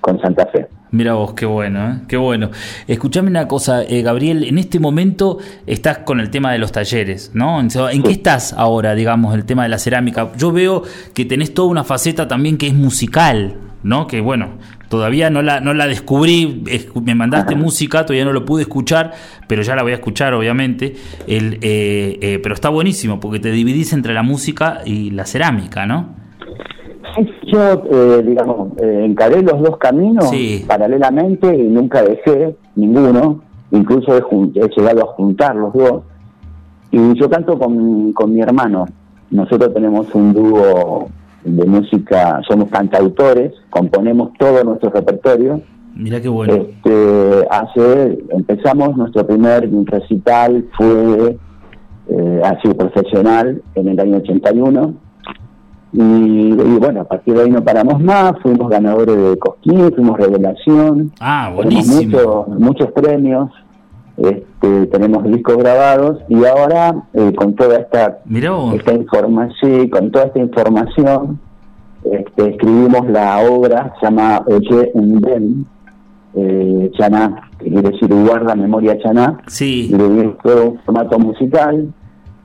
con 0.00 0.20
Santa 0.20 0.46
Fe. 0.46 0.68
Mira 0.94 1.14
vos, 1.14 1.34
qué 1.34 1.44
bueno, 1.44 1.90
¿eh? 1.90 1.98
qué 2.06 2.16
bueno. 2.16 2.52
Escuchame 2.86 3.28
una 3.28 3.48
cosa, 3.48 3.82
eh, 3.82 4.00
Gabriel, 4.02 4.44
en 4.44 4.58
este 4.58 4.78
momento 4.78 5.38
estás 5.66 5.98
con 5.98 6.20
el 6.20 6.30
tema 6.30 6.52
de 6.52 6.58
los 6.58 6.70
talleres, 6.70 7.32
¿no? 7.34 7.58
¿En 7.58 7.68
en 7.90 8.02
qué 8.04 8.12
estás 8.12 8.52
ahora, 8.52 8.94
digamos, 8.94 9.34
el 9.34 9.44
tema 9.44 9.64
de 9.64 9.70
la 9.70 9.80
cerámica? 9.80 10.30
Yo 10.38 10.52
veo 10.52 10.84
que 11.12 11.24
tenés 11.24 11.52
toda 11.52 11.66
una 11.66 11.82
faceta 11.82 12.28
también 12.28 12.58
que 12.58 12.68
es 12.68 12.74
musical, 12.74 13.56
¿no? 13.82 14.06
Que 14.06 14.20
bueno, 14.20 14.50
todavía 14.88 15.30
no 15.30 15.42
la, 15.42 15.58
no 15.58 15.74
la 15.74 15.88
descubrí, 15.88 16.62
me 17.02 17.16
mandaste 17.16 17.56
música, 17.56 18.06
todavía 18.06 18.24
no 18.24 18.32
lo 18.32 18.44
pude 18.44 18.62
escuchar, 18.62 19.14
pero 19.48 19.62
ya 19.62 19.74
la 19.74 19.82
voy 19.82 19.90
a 19.90 19.96
escuchar, 19.96 20.32
obviamente. 20.32 20.94
El, 21.26 21.54
eh, 21.54 22.20
eh, 22.22 22.38
pero 22.40 22.54
está 22.54 22.68
buenísimo 22.68 23.18
porque 23.18 23.40
te 23.40 23.50
dividís 23.50 23.92
entre 23.92 24.14
la 24.14 24.22
música 24.22 24.82
y 24.84 25.10
la 25.10 25.26
cerámica, 25.26 25.86
¿no? 25.86 26.23
Yo, 27.54 27.84
eh, 27.88 28.22
digamos, 28.26 28.72
encaré 28.78 29.40
los 29.42 29.62
dos 29.62 29.76
caminos 29.78 30.28
paralelamente 30.66 31.56
y 31.56 31.62
nunca 31.68 32.02
dejé 32.02 32.56
ninguno, 32.74 33.42
incluso 33.70 34.16
he, 34.16 34.22
he, 34.60 34.68
llegado 34.76 35.02
a 35.02 35.12
juntar 35.14 35.54
los 35.54 35.72
dos. 35.72 36.02
Y 36.90 37.14
yo 37.18 37.30
canto 37.30 37.56
con, 37.56 38.12
con 38.12 38.34
mi 38.34 38.40
hermano. 38.40 38.86
Nosotros 39.30 39.72
tenemos 39.72 40.12
un 40.14 40.32
dúo 40.32 41.08
de 41.44 41.64
música, 41.64 42.40
somos 42.48 42.70
cantautores, 42.70 43.52
componemos 43.70 44.32
todo 44.38 44.64
nuestro 44.64 44.90
repertorio. 44.90 45.60
Mira 45.94 46.20
qué 46.20 46.28
bueno. 46.28 46.54
Este, 46.54 47.46
hace, 47.50 48.18
empezamos, 48.30 48.96
nuestro 48.96 49.24
primer 49.26 49.70
recital 49.84 50.66
fue 50.76 51.38
eh, 52.08 52.42
así 52.44 52.68
profesional 52.74 53.62
en 53.74 53.88
el 53.88 54.00
año 54.00 54.16
81. 54.16 55.03
Y, 55.96 56.50
bueno, 56.80 57.02
a 57.02 57.04
partir 57.04 57.34
de 57.34 57.42
ahí 57.42 57.50
no 57.50 57.62
paramos 57.62 58.02
más, 58.02 58.32
fuimos 58.42 58.68
ganadores 58.68 59.16
de 59.16 59.38
Cosquín, 59.38 59.92
fuimos 59.94 60.18
Revelación. 60.18 61.12
Ah, 61.20 61.52
buenísimo. 61.54 62.46
Muchos, 62.48 62.58
muchos 62.58 62.92
premios, 62.92 63.50
este, 64.16 64.86
tenemos 64.86 65.22
discos 65.22 65.56
grabados 65.56 66.18
y 66.28 66.44
ahora 66.44 67.04
eh, 67.12 67.32
con 67.36 67.54
toda 67.54 67.78
esta, 67.78 68.18
esta 68.74 68.92
información, 68.92 69.88
con 69.88 70.10
toda 70.10 70.24
esta 70.24 70.40
información, 70.40 71.38
este, 72.10 72.50
escribimos 72.50 73.08
la 73.08 73.38
obra, 73.48 73.94
se 74.00 74.06
llama 74.06 74.42
Oye 74.46 74.90
un 74.94 75.20
Ben, 75.20 75.66
eh, 76.34 76.90
Chaná, 76.98 77.50
que 77.60 77.70
quiere 77.70 77.90
decir 77.90 78.12
guarda 78.12 78.56
memoria 78.56 78.98
Chaná, 78.98 79.38
sí. 79.46 79.90
y 79.92 79.96
le 79.96 80.04
un 80.04 80.36
formato 80.84 81.20
musical 81.20 81.88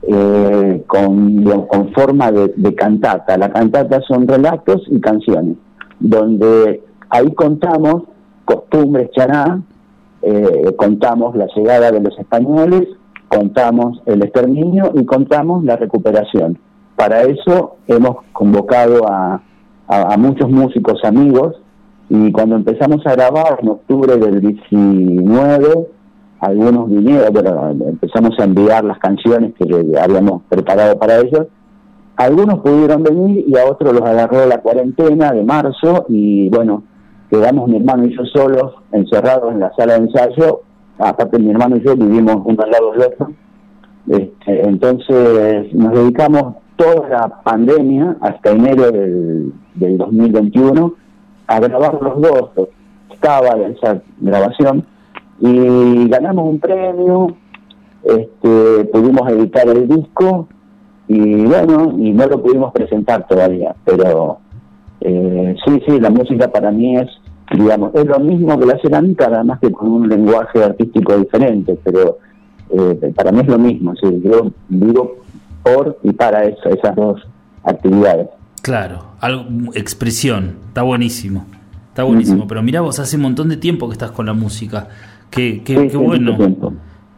eh, 0.02 0.82
con, 0.86 1.44
con 1.68 1.92
forma 1.92 2.32
de, 2.32 2.52
de 2.56 2.74
cantata. 2.74 3.36
La 3.36 3.52
cantata 3.52 4.00
son 4.08 4.26
relatos 4.26 4.82
y 4.88 5.00
canciones, 5.00 5.56
donde 5.98 6.82
ahí 7.10 7.32
contamos 7.34 8.04
costumbres 8.44 9.10
Chaná, 9.12 9.62
eh, 10.22 10.74
contamos 10.76 11.36
la 11.36 11.46
llegada 11.54 11.90
de 11.90 12.00
los 12.00 12.18
españoles, 12.18 12.88
contamos 13.28 14.02
el 14.06 14.22
exterminio 14.22 14.92
y 14.94 15.04
contamos 15.04 15.64
la 15.64 15.76
recuperación. 15.76 16.58
Para 16.96 17.22
eso 17.22 17.76
hemos 17.86 18.16
convocado 18.32 19.08
a, 19.08 19.40
a, 19.88 20.16
muchos 20.16 20.50
músicos 20.50 21.04
amigos 21.04 21.56
y 22.08 22.32
cuando 22.32 22.56
empezamos 22.56 23.06
a 23.06 23.12
grabar 23.12 23.58
en 23.62 23.68
octubre 23.68 24.16
del 24.16 24.40
19, 24.40 25.88
algunos 26.40 26.88
vinieron, 26.88 27.32
bueno, 27.32 27.70
empezamos 27.86 28.30
a 28.38 28.44
enviar 28.44 28.82
las 28.84 28.98
canciones 28.98 29.52
que 29.54 29.64
habíamos 30.00 30.42
preparado 30.48 30.98
para 30.98 31.18
ellos. 31.18 31.46
Algunos 32.16 32.60
pudieron 32.60 33.02
venir 33.02 33.44
y 33.46 33.56
a 33.58 33.66
otros 33.66 33.92
los 33.92 34.02
agarró 34.02 34.46
la 34.46 34.58
cuarentena 34.58 35.32
de 35.32 35.44
marzo 35.44 36.06
y 36.08 36.48
bueno, 36.48 36.84
quedamos 37.30 37.68
mi 37.68 37.76
hermano 37.76 38.06
y 38.06 38.16
yo 38.16 38.24
solos, 38.24 38.72
encerrados 38.92 39.52
en 39.52 39.60
la 39.60 39.72
sala 39.76 39.94
de 39.94 40.06
ensayo. 40.06 40.62
Aparte 40.98 41.38
mi 41.38 41.50
hermano 41.50 41.76
y 41.76 41.82
yo 41.82 41.94
vivimos 41.94 42.36
uno 42.44 42.62
al 42.62 42.70
lado 42.70 42.92
del 42.92 43.02
otro. 43.02 43.32
Este, 44.08 44.66
entonces 44.66 45.74
nos 45.74 45.92
dedicamos 45.92 46.54
toda 46.76 47.08
la 47.08 47.42
pandemia 47.42 48.16
hasta 48.22 48.50
enero 48.50 48.90
del, 48.90 49.52
2021 49.74 50.94
a 51.46 51.60
grabar 51.60 51.98
los 52.02 52.20
dos. 52.20 52.50
Estaba 53.10 53.48
esa 53.56 54.02
grabación 54.20 54.86
y 55.40 56.08
ganamos 56.08 56.48
un 56.48 56.60
premio, 56.60 57.36
este, 58.04 58.84
pudimos 58.92 59.28
editar 59.30 59.68
el 59.68 59.88
disco 59.88 60.48
y 61.08 61.44
bueno, 61.44 61.94
y 61.98 62.12
no 62.12 62.26
lo 62.26 62.42
pudimos 62.42 62.72
presentar 62.72 63.26
todavía, 63.26 63.74
pero 63.84 64.38
eh, 65.00 65.56
sí, 65.64 65.82
sí, 65.86 65.98
la 65.98 66.10
música 66.10 66.48
para 66.48 66.70
mí 66.70 66.96
es, 66.96 67.08
digamos, 67.52 67.94
es 67.94 68.06
lo 68.06 68.20
mismo 68.20 68.58
que 68.58 68.66
la 68.66 68.78
cerámica, 68.80 69.26
además 69.26 69.58
que 69.60 69.72
con 69.72 69.90
un 69.90 70.08
lenguaje 70.08 70.62
artístico 70.62 71.16
diferente, 71.16 71.78
pero 71.82 72.18
eh, 72.70 73.12
para 73.16 73.32
mí 73.32 73.40
es 73.40 73.48
lo 73.48 73.58
mismo, 73.58 73.94
sí, 73.96 74.20
yo 74.22 74.52
vivo 74.68 75.16
por 75.62 75.98
y 76.02 76.12
para 76.12 76.44
esas 76.44 76.94
dos 76.94 77.20
actividades. 77.64 78.28
Claro, 78.62 79.04
algo, 79.20 79.44
expresión, 79.74 80.56
está 80.68 80.82
buenísimo, 80.82 81.46
está 81.88 82.04
buenísimo, 82.04 82.46
pero 82.46 82.62
mira 82.62 82.82
vos 82.82 82.98
hace 82.98 83.16
un 83.16 83.22
montón 83.22 83.48
de 83.48 83.56
tiempo 83.56 83.88
que 83.88 83.94
estás 83.94 84.10
con 84.10 84.26
la 84.26 84.34
música, 84.34 84.88
qué, 85.30 85.62
qué, 85.64 85.88
qué 85.88 85.96
bueno. 85.96 86.36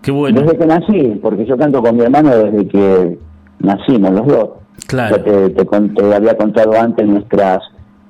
Qué 0.02 0.10
bueno. 0.10 0.40
Desde 0.40 0.58
que 0.58 0.66
nací, 0.66 1.20
porque 1.22 1.44
yo 1.46 1.56
canto 1.56 1.82
con 1.82 1.96
mi 1.96 2.02
hermano 2.02 2.30
desde 2.30 2.66
que 2.66 3.18
nacimos 3.60 4.10
los 4.12 4.26
dos. 4.26 4.48
Claro. 4.88 5.22
te, 5.22 5.50
te, 5.50 6.14
había 6.14 6.36
contado 6.36 6.72
antes 6.78 7.06
nuestras 7.06 7.60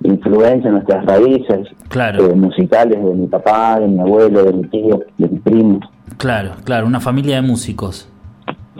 influencias, 0.04 0.72
nuestras 0.72 1.04
raíces 1.04 1.68
claro. 1.88 2.30
Eh, 2.30 2.34
musicales 2.34 3.02
de 3.02 3.14
mi 3.14 3.26
papá, 3.26 3.78
de 3.80 3.88
mi 3.88 4.00
abuelo, 4.00 4.44
de 4.44 4.52
mi 4.52 4.62
tío, 4.68 5.00
de 5.18 5.28
mi 5.28 5.38
primo. 5.38 5.80
Claro, 6.16 6.52
claro, 6.64 6.86
una 6.86 7.00
familia 7.00 7.36
de 7.36 7.42
músicos. 7.42 8.08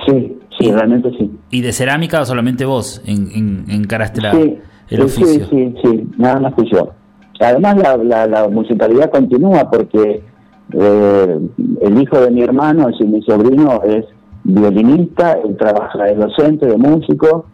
Sí, 0.06 0.38
sí, 0.58 0.72
realmente 0.72 1.10
sí. 1.18 1.30
¿Y 1.50 1.60
de 1.60 1.72
cerámica 1.72 2.20
o 2.20 2.24
solamente 2.24 2.64
vos 2.64 3.02
en, 3.04 3.30
en, 3.32 3.64
encaraste 3.68 4.20
el 4.88 5.02
oficio? 5.02 5.46
Sí, 5.48 5.50
sí, 5.50 5.74
sí, 5.82 6.10
nada 6.16 6.40
más 6.40 6.54
que 6.54 6.64
yo. 6.70 6.90
Además 7.40 7.76
la, 8.04 8.26
la, 8.26 8.48
musicalidad 8.48 9.10
continúa 9.10 9.68
porque 9.70 10.22
eh, 10.72 11.38
el 11.80 12.02
hijo 12.02 12.20
de 12.20 12.30
mi 12.30 12.42
hermano, 12.42 12.88
es 12.88 13.00
mi 13.06 13.22
sobrino, 13.22 13.82
es 13.84 14.04
violinista, 14.44 15.32
él 15.44 15.56
trabaja 15.56 16.04
de 16.04 16.14
docente, 16.14 16.66
de 16.66 16.76
músico, 16.76 17.46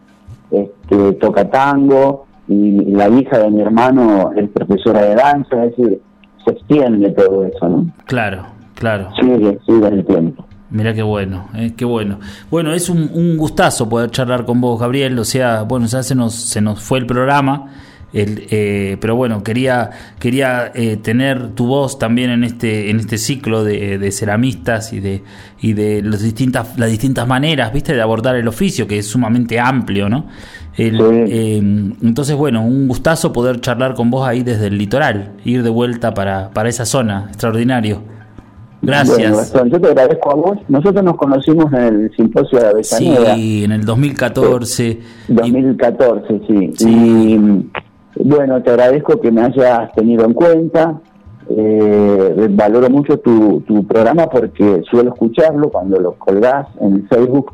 este, 0.51 1.13
toca 1.13 1.49
tango, 1.49 2.25
y 2.47 2.85
la 2.91 3.07
hija 3.09 3.39
de 3.39 3.51
mi 3.51 3.61
hermano 3.61 4.31
es 4.35 4.49
profesora 4.49 5.03
de 5.03 5.15
danza, 5.15 5.65
es 5.65 5.77
decir, 5.77 6.01
se 6.43 6.51
extiende 6.51 7.11
todo 7.11 7.45
eso, 7.45 7.69
¿no? 7.69 7.85
Claro, 8.05 8.45
claro. 8.75 9.09
Sigue, 9.19 9.59
sigue 9.65 9.87
el 9.87 10.05
tiempo. 10.05 10.45
Mira 10.71 10.93
qué 10.93 11.01
bueno, 11.01 11.47
eh, 11.55 11.73
qué 11.75 11.85
bueno. 11.85 12.19
Bueno, 12.51 12.73
es 12.73 12.89
un, 12.89 13.09
un, 13.13 13.37
gustazo 13.37 13.89
poder 13.89 14.11
charlar 14.11 14.45
con 14.45 14.61
vos, 14.61 14.79
Gabriel. 14.79 15.17
O 15.17 15.23
sea, 15.23 15.63
bueno, 15.63 15.87
ya 15.87 16.03
se 16.03 16.13
nos, 16.13 16.33
se 16.35 16.61
nos 16.61 16.79
fue 16.79 16.99
el 16.99 17.07
programa. 17.07 17.71
El, 18.11 18.47
eh, 18.49 18.97
pero 18.99 19.15
bueno, 19.15 19.43
quería, 19.43 19.91
quería 20.19 20.71
eh, 20.73 20.97
tener 20.97 21.49
tu 21.49 21.67
voz 21.67 21.99
también 21.99 22.31
en 22.31 22.43
este, 22.43 22.89
en 22.89 22.99
este 22.99 23.17
ciclo 23.17 23.63
de, 23.63 23.97
de 23.97 24.11
ceramistas 24.11 24.93
y 24.93 24.99
de, 24.99 25.23
y 25.61 25.73
de 25.73 26.01
las 26.01 26.21
distintas, 26.21 26.77
las 26.79 26.89
distintas 26.89 27.27
maneras, 27.27 27.71
viste, 27.71 27.93
de 27.93 28.01
abordar 28.01 28.35
el 28.35 28.47
oficio, 28.47 28.87
que 28.87 28.97
es 28.99 29.07
sumamente 29.07 29.59
amplio, 29.59 30.09
¿no? 30.09 30.25
Eh, 30.77 31.57
entonces, 32.01 32.35
bueno, 32.35 32.63
un 32.63 32.87
gustazo 32.87 33.33
poder 33.33 33.59
charlar 33.59 33.95
con 33.95 34.09
vos 34.09 34.27
ahí 34.27 34.43
desde 34.43 34.67
el 34.67 34.77
litoral, 34.77 35.33
ir 35.43 35.61
de 35.61 35.69
vuelta 35.69 36.13
para, 36.13 36.51
para 36.51 36.69
esa 36.69 36.85
zona, 36.85 37.25
extraordinario. 37.27 38.01
Gracias. 38.81 39.53
yo 39.53 39.81
te 39.81 39.87
agradezco 39.87 40.31
a 40.31 40.35
vos. 40.35 40.57
Nosotros 40.69 41.03
nos 41.03 41.17
conocimos 41.17 41.65
en 41.73 41.79
el 41.79 42.11
simposio 42.15 42.59
de 42.59 42.67
Avellaneda. 42.67 43.35
Sí, 43.35 43.63
en 43.65 43.73
el 43.73 43.83
2014. 43.83 44.99
2014, 45.27 46.41
sí. 46.47 46.87
Y 46.87 47.37
bueno, 48.23 48.61
te 48.61 48.71
agradezco 48.71 49.19
que 49.19 49.31
me 49.31 49.41
hayas 49.41 49.91
tenido 49.93 50.25
en 50.25 50.33
cuenta. 50.33 50.99
Eh, 51.51 52.47
valoro 52.51 52.89
mucho 52.89 53.17
tu, 53.19 53.61
tu 53.61 53.87
programa 53.87 54.27
porque 54.27 54.83
suelo 54.89 55.13
escucharlo 55.13 55.69
cuando 55.69 55.99
lo 55.99 56.13
colgás 56.13 56.67
en 56.79 57.07
Facebook. 57.07 57.53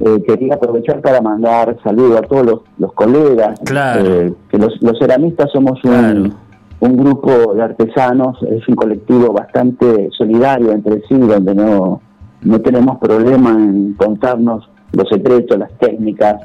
Eh, 0.00 0.22
quería 0.26 0.54
aprovechar 0.54 1.00
para 1.00 1.20
mandar 1.20 1.76
saludos 1.82 2.18
a 2.18 2.22
todos 2.22 2.62
los, 2.78 2.92
colegas, 2.92 3.58
eh, 3.68 4.32
que 4.48 4.56
los, 4.58 4.80
los, 4.80 4.96
ceramistas 4.96 5.50
somos 5.52 5.82
un, 5.82 6.34
un, 6.78 6.96
grupo 6.96 7.52
de 7.54 7.62
artesanos, 7.62 8.40
es 8.44 8.66
un 8.68 8.76
colectivo 8.76 9.32
bastante 9.32 10.08
solidario 10.16 10.70
entre 10.70 11.02
sí, 11.08 11.18
donde 11.18 11.52
no, 11.52 12.00
no 12.42 12.60
tenemos 12.60 12.98
problema 12.98 13.50
en 13.50 13.94
contarnos 13.94 14.70
los 14.92 15.08
secretos, 15.08 15.58
las 15.58 15.72
técnicas, 15.78 16.36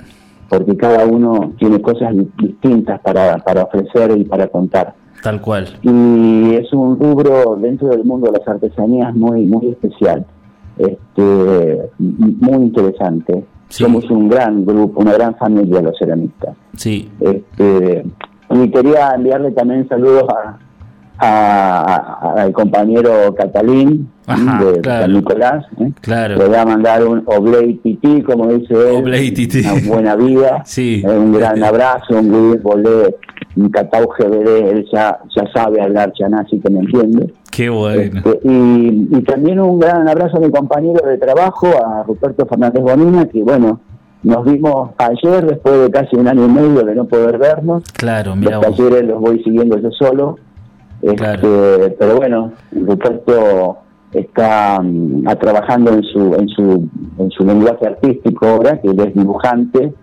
porque 0.58 0.78
cada 0.78 1.06
uno 1.06 1.54
tiene 1.58 1.82
cosas 1.82 2.14
distintas 2.38 3.00
para, 3.02 3.38
para 3.40 3.64
ofrecer 3.64 4.18
y 4.18 4.24
para 4.24 4.48
contar. 4.48 4.94
Tal 5.22 5.42
cual. 5.42 5.68
Y 5.82 6.56
es 6.56 6.72
un 6.74 7.00
rubro 7.00 7.56
dentro 7.56 7.88
del 7.90 8.04
mundo 8.04 8.32
de 8.32 8.40
las 8.40 8.48
artesanías 8.48 9.16
muy, 9.16 9.46
muy 9.46 9.70
especial 9.70 10.26
este, 10.78 11.90
muy 11.98 12.64
interesante. 12.64 13.44
Somos 13.70 14.10
un 14.12 14.30
gran 14.30 14.66
grupo, 14.66 15.02
una 15.02 15.14
gran 15.14 15.36
familia 15.36 15.82
los 15.82 15.98
ceramistas. 15.98 16.56
Sí. 16.76 17.10
Este, 17.20 18.06
y 18.52 18.70
quería 18.70 19.12
enviarle 19.16 19.52
también 19.52 19.88
saludos 19.88 20.26
a, 20.30 20.60
al 21.18 22.52
compañero 22.54 23.34
Catalín 23.36 24.10
de, 24.28 25.08
Nicolás. 25.08 25.66
¿eh? 25.80 25.92
Claro. 26.02 26.38
Le 26.38 26.46
voy 26.48 26.56
a 26.56 26.66
mandar 26.66 27.06
un 27.06 27.24
Oblei 27.26 27.76
Titi, 27.76 28.22
como 28.24 28.48
dice 28.48 28.74
él. 28.74 29.04
Una 29.06 29.88
buena 29.88 30.16
vida. 30.16 30.62
sí. 30.66 31.04
Un 31.06 31.34
gran 31.34 31.64
abrazo, 31.64 32.18
un 32.18 32.60
Bolé 32.62 33.16
un 33.56 33.70
catao 33.70 34.08
GBD, 34.08 34.72
él 34.72 34.86
ya, 34.92 35.20
ya 35.36 35.44
sabe 35.54 35.82
hablar 35.82 36.12
chaná, 36.14 36.42
así 36.42 36.60
que 36.60 36.70
me 36.70 36.80
entiende. 36.80 37.34
Qué 37.52 37.70
bueno. 37.70 38.20
Este, 38.20 38.40
y, 38.44 39.08
y 39.12 39.22
también 39.24 39.60
un 39.60 39.80
gran 39.80 40.08
abrazo 40.08 40.38
a 40.38 40.40
mi 40.40 40.50
compañero 40.50 41.08
de 41.08 41.18
trabajo, 41.18 41.68
a 41.68 42.04
Ruperto 42.04 42.46
Fernández 42.48 42.82
Bonina, 42.82 43.28
que 43.28 43.44
bueno, 43.44 43.80
nos 44.24 44.46
vimos 44.46 44.92
ayer 44.98 45.46
después 45.46 45.82
de 45.82 45.92
casi 45.92 46.16
un 46.16 46.28
año 46.28 46.46
y 46.46 46.50
medio 46.50 46.84
de 46.84 46.96
no 46.96 47.06
poder 47.06 47.38
vernos. 47.38 47.84
Claro, 47.94 48.36
mira 48.36 48.58
Los 48.58 48.76
talleres 48.76 49.04
los 49.04 49.20
voy 49.20 49.44
siguiendo 49.44 49.78
yo 49.78 49.92
solo. 49.92 50.40
Este. 51.04 51.96
Pero 52.00 52.16
bueno, 52.18 52.52
Ruperto 52.72 53.78
está 54.14 54.80
mm, 54.82 55.28
a- 55.28 55.36
trabajando 55.36 55.92
en 55.94 56.04
su, 56.04 56.34
en 56.36 56.48
su 56.50 56.88
en 57.20 57.30
su 57.32 57.44
lenguaje 57.46 57.86
artístico 57.88 58.48
ahora, 58.48 58.80
que 58.82 58.88
él 58.90 59.00
es 59.00 59.14
dibujante, 59.14 59.94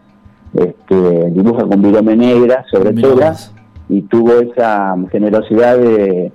este, 0.55 1.31
dibuja 1.31 1.65
con 1.65 1.81
virome 1.83 2.17
negra 2.17 2.65
sobre 2.71 2.91
tela 2.93 3.35
y 3.89 4.03
tuvo 4.03 4.33
esa 4.41 4.95
generosidad 5.11 5.79
de, 5.79 6.33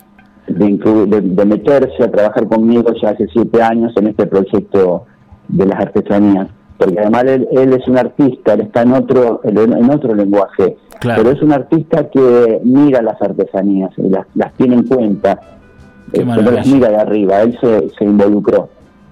de, 0.47 0.78
de- 1.07 1.22
de 1.22 1.45
meterse 1.45 2.03
a 2.03 2.11
trabajar 2.11 2.47
conmigo 2.47 2.91
ya 3.01 3.09
hace 3.09 3.28
siete 3.32 3.61
años 3.61 3.93
en 3.97 4.07
este 4.07 4.26
proyecto 4.28 5.05
de 5.47 5.66
las 5.66 5.80
artesanías. 5.80 6.47
Porque 6.78 6.99
además 6.99 7.24
él, 7.26 7.47
él 7.51 7.74
es 7.74 7.88
un 7.88 7.97
artista, 7.97 8.53
él 8.53 8.61
está 8.61 8.82
en 8.82 8.93
otro, 8.93 9.39
en 9.43 9.89
otro 9.89 10.13
lenguaje, 10.13 10.76
Claro. 11.00 11.24
pero 11.24 11.36
es 11.36 11.41
un 11.41 11.52
artista 11.52 12.10
que 12.10 12.60
mira 12.64 13.02
las 13.02 13.22
artesanías 13.22 13.91
y 13.98 14.10
las, 14.10 14.26
las 14.36 14.54
tiene 14.54 14.76
en 14.76 14.84
cuenta, 14.84 15.39
Qué 16.14 16.22
eh, 16.22 16.26
no 16.26 16.36
las 16.52 16.66
mira 16.68 16.89
de 16.89 16.96
arriba, 16.98 17.41
él 17.41 17.58
se, 17.62 17.89
se 17.98 18.04
involucró 18.06 18.70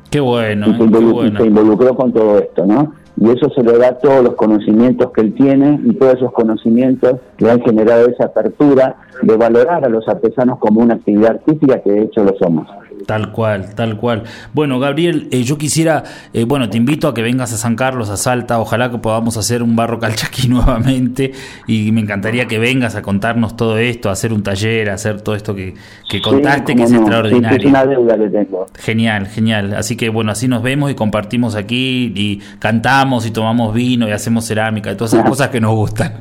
Qué 0.10 0.20
bueno, 0.20 0.68
y 0.68 0.70
eh, 0.70 0.74
se, 0.74 0.80
qué 0.80 0.86
involu- 0.86 1.10
y 1.10 1.12
bueno. 1.14 1.40
se 1.40 1.46
involucró 1.48 1.96
con 1.96 2.14
todo 2.14 2.38
esto, 2.38 2.66
¿no? 2.66 2.94
Y 3.20 3.30
eso 3.30 3.50
se 3.50 3.64
le 3.64 3.78
da 3.78 3.98
todos 4.00 4.24
los 4.24 4.36
conocimientos 4.36 5.12
que 5.12 5.22
él 5.22 5.34
tiene 5.34 5.80
y 5.86 5.94
todos 5.96 6.16
esos 6.16 6.32
conocimientos 6.34 7.16
le 7.44 7.52
han 7.52 7.62
generado 7.62 8.08
esa 8.08 8.26
apertura 8.26 8.96
de 9.22 9.36
valorar 9.36 9.84
a 9.84 9.90
los 9.90 10.08
artesanos 10.08 10.60
como 10.60 10.82
una 10.82 10.96
actividad 10.96 11.32
artística 11.32 11.82
que 11.82 11.92
de 11.92 12.02
hecho 12.04 12.24
lo 12.24 12.34
somos. 12.38 12.68
Tal 13.06 13.32
cual, 13.34 13.76
tal 13.76 13.98
cual. 13.98 14.24
Bueno, 14.54 14.80
Gabriel, 14.80 15.28
eh, 15.32 15.44
yo 15.44 15.58
quisiera, 15.58 16.04
eh, 16.34 16.46
bueno, 16.46 16.70
te 16.70 16.78
invito 16.78 17.08
a 17.08 17.14
que 17.14 17.22
vengas 17.22 17.52
a 17.52 17.58
San 17.58 17.76
Carlos, 17.76 18.10
a 18.10 18.16
Salta, 18.18 18.60
ojalá 18.60 18.92
que 18.92 18.98
podamos 18.98 19.36
hacer 19.36 19.62
un 19.62 19.76
barro 19.76 20.00
calchaquí 20.00 20.48
nuevamente 20.50 21.32
y 21.68 21.92
me 21.92 22.02
encantaría 22.02 22.46
que 22.46 22.60
vengas 22.60 22.96
a 22.96 23.02
contarnos 23.02 23.58
todo 23.58 23.78
esto, 23.78 24.10
a 24.10 24.14
hacer 24.14 24.32
un 24.32 24.42
taller, 24.42 24.90
a 24.90 24.94
hacer 24.94 25.22
todo 25.22 25.36
esto 25.36 25.54
que, 25.54 25.74
que 26.10 26.22
contaste, 26.22 26.72
Sí, 26.74 26.78
que 26.78 26.84
es 26.84 26.92
no. 26.92 27.00
Extraordinario. 27.00 27.58
es 27.58 27.66
una 27.66 27.86
deuda 27.86 28.18
que 28.18 28.30
tengo. 28.30 28.66
Genial, 28.76 29.28
genial. 29.28 29.74
Así 29.74 29.98
que 29.98 30.10
bueno, 30.10 30.32
así 30.32 30.48
nos 30.48 30.64
vemos 30.64 30.90
y 30.90 30.96
compartimos 30.96 31.56
aquí 31.56 32.14
y 32.16 32.42
cantamos 32.60 33.26
y 33.26 33.32
tomamos 33.32 33.74
vino 33.74 34.08
y 34.08 34.12
hacemos 34.12 34.46
cerámica 34.46 34.92
y 34.92 34.96
todas 34.96 35.14
esas 35.14 35.26
cosas 35.30 35.50
que 35.50 35.60
nos 35.60 35.76
gustan. 35.76 36.14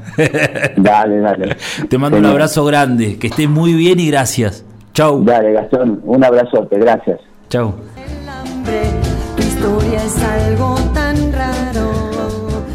Dale, 0.76 1.11
dale. 1.20 1.56
Te 1.88 1.98
mando 1.98 2.18
un 2.18 2.26
abrazo 2.26 2.64
grande, 2.64 3.18
que 3.18 3.28
estés 3.28 3.48
muy 3.48 3.74
bien 3.74 4.00
y 4.00 4.08
gracias. 4.10 4.64
Chau, 4.94 5.24
Dale, 5.24 5.52
Gastón, 5.52 6.00
un 6.04 6.22
abrazote, 6.24 6.78
gracias. 6.78 7.18
chau. 7.48 7.74
el 7.96 8.28
hambre. 8.28 8.82
Tu 9.36 9.42
historia 9.42 10.04
es 10.04 10.22
algo 10.22 10.74
tan 10.92 11.32
raro. 11.32 11.90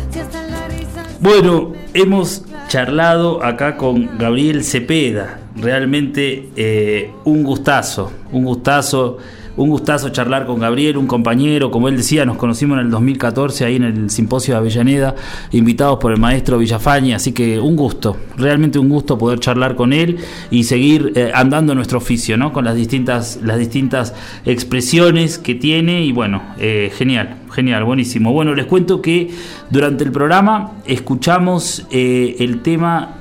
Si 0.10 0.20
hasta 0.20 0.42
la 0.48 0.68
risa 0.68 1.04
Bueno, 1.20 1.74
hemos 1.94 2.44
charlado 2.70 3.44
acá 3.44 3.78
con 3.78 4.18
Gabriel 4.18 4.64
Cepeda. 4.64 5.40
Realmente 5.56 6.50
eh, 6.56 7.12
un 7.26 7.44
gustazo, 7.44 8.12
un 8.32 8.46
gustazo, 8.46 9.18
un 9.58 9.70
gustazo 9.70 10.10
charlar 10.10 10.46
con 10.46 10.60
Gabriel, 10.60 10.98
un 10.98 11.08
compañero, 11.08 11.72
como 11.72 11.90
él 11.90 11.98
decía, 11.98 12.26
nos 12.26 12.38
conocimos 12.38 12.78
en 12.78 12.86
el 12.86 12.92
2014 12.92 13.66
ahí 13.66 13.76
en 13.76 13.84
el 13.84 14.10
simposio 14.12 14.54
de 14.54 14.60
Avellaneda, 14.60 15.16
invitados 15.52 15.98
por 16.00 16.12
el 16.12 16.20
maestro 16.20 16.60
Villafañe, 16.60 17.16
así 17.16 17.32
que 17.32 17.60
un 17.60 17.76
gusto, 17.76 18.18
realmente 18.38 18.78
un 18.78 18.88
gusto 18.88 19.18
poder 19.18 19.40
charlar 19.40 19.76
con 19.76 19.94
él 19.94 20.20
y 20.52 20.64
seguir 20.64 21.12
eh, 21.16 21.32
andando 21.34 21.74
nuestro 21.74 21.98
oficio, 21.98 22.38
¿no? 22.38 22.54
Con 22.54 22.66
las 22.66 22.76
distintas, 22.76 23.40
las 23.44 23.58
distintas 23.58 24.14
expresiones 24.46 25.40
que 25.40 25.56
tiene 25.56 26.04
y 26.04 26.12
bueno, 26.12 26.44
eh, 26.60 26.92
genial, 26.96 27.38
genial, 27.52 27.84
buenísimo. 27.84 28.32
Bueno, 28.32 28.54
les 28.54 28.68
cuento 28.68 29.02
que 29.02 29.32
durante 29.72 30.04
el 30.04 30.12
programa 30.12 30.74
escuchamos 30.86 31.86
eh, 31.90 32.36
el 32.40 32.62
tema 32.62 33.16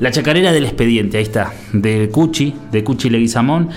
La 0.00 0.10
chacarera 0.10 0.50
del 0.50 0.64
expediente, 0.64 1.18
ahí 1.18 1.22
está, 1.22 1.52
de 1.72 2.08
Cuchi, 2.08 2.52
de 2.72 2.82
Cuchi 2.82 3.08
Leguizamón, 3.08 3.68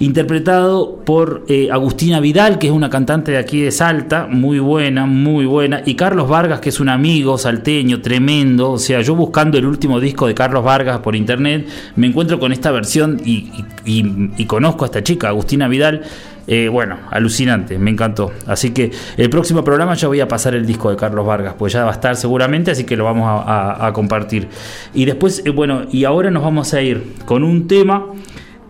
interpretado 0.00 0.96
por 1.04 1.44
eh, 1.48 1.68
Agustina 1.70 2.20
Vidal, 2.20 2.58
que 2.58 2.66
es 2.66 2.72
una 2.72 2.90
cantante 2.90 3.32
de 3.32 3.38
aquí 3.38 3.60
de 3.60 3.70
Salta, 3.70 4.26
muy 4.28 4.58
buena, 4.58 5.06
muy 5.06 5.44
buena, 5.46 5.82
y 5.84 5.94
Carlos 5.94 6.28
Vargas, 6.28 6.60
que 6.60 6.70
es 6.70 6.80
un 6.80 6.88
amigo 6.88 7.38
salteño, 7.38 8.00
tremendo, 8.00 8.72
o 8.72 8.78
sea, 8.78 9.02
yo 9.02 9.14
buscando 9.14 9.58
el 9.58 9.66
último 9.66 10.00
disco 10.00 10.26
de 10.26 10.34
Carlos 10.34 10.64
Vargas 10.64 10.98
por 11.00 11.14
internet, 11.14 11.68
me 11.96 12.06
encuentro 12.06 12.40
con 12.40 12.50
esta 12.52 12.70
versión 12.70 13.20
y, 13.24 13.50
y- 13.84 14.00
y- 14.00 14.30
y 14.38 14.44
conozco 14.46 14.84
a 14.84 14.86
esta 14.86 15.02
chica, 15.02 15.28
Agustina 15.28 15.68
Vidal, 15.68 16.02
eh, 16.46 16.68
bueno, 16.68 16.96
alucinante, 17.10 17.78
me 17.78 17.90
encantó. 17.90 18.32
Así 18.46 18.70
que 18.70 18.90
el 19.16 19.30
próximo 19.30 19.62
programa 19.62 19.94
ya 19.94 20.08
voy 20.08 20.18
a 20.20 20.26
pasar 20.26 20.54
el 20.56 20.66
disco 20.66 20.90
de 20.90 20.96
Carlos 20.96 21.24
Vargas, 21.24 21.54
pues 21.56 21.72
ya 21.74 21.84
va 21.84 21.90
a 21.90 21.94
estar 21.94 22.16
seguramente, 22.16 22.72
así 22.72 22.82
que 22.84 22.96
lo 22.96 23.04
vamos 23.04 23.28
a, 23.46 23.90
compartir. 23.92 24.48
Y 24.94 25.04
después, 25.04 25.42
eh, 25.44 25.50
bueno, 25.50 25.82
y 25.92 26.04
ahora 26.04 26.30
nos 26.30 26.42
vamos 26.42 26.72
a 26.74 26.80
ir 26.82 27.12
con 27.24 27.44
un 27.44 27.68
tema 27.68 28.06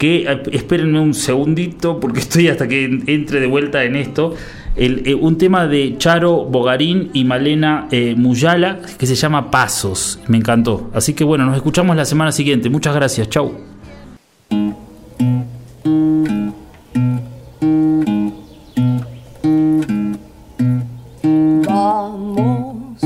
que, 0.00 0.22
eh, 0.26 0.42
espérenme 0.52 0.98
un 0.98 1.14
segundito, 1.14 2.00
porque 2.00 2.18
estoy 2.26 2.48
hasta 2.48 2.66
que 2.66 2.84
en- 2.84 3.04
entre 3.06 3.38
de 3.38 3.46
vuelta 3.46 3.84
en 3.84 3.94
esto. 3.94 4.34
Eh, 4.76 5.14
un 5.14 5.36
tema 5.36 5.66
de 5.66 5.96
Charo 5.98 6.44
Bogarín 6.46 7.10
y 7.12 7.24
Malena 7.24 7.86
eh, 7.90 8.14
Muyala 8.16 8.80
que 8.98 9.06
se 9.06 9.14
llama 9.14 9.50
Pasos. 9.50 10.18
Me 10.28 10.38
encantó. 10.38 10.90
Así 10.94 11.12
que 11.12 11.22
bueno, 11.24 11.44
nos 11.44 11.56
escuchamos 11.56 11.96
la 11.96 12.04
semana 12.04 12.32
siguiente. 12.32 12.70
Muchas 12.70 12.94
gracias. 12.94 13.28
Chau. 13.28 13.52
Vamos 21.70 23.00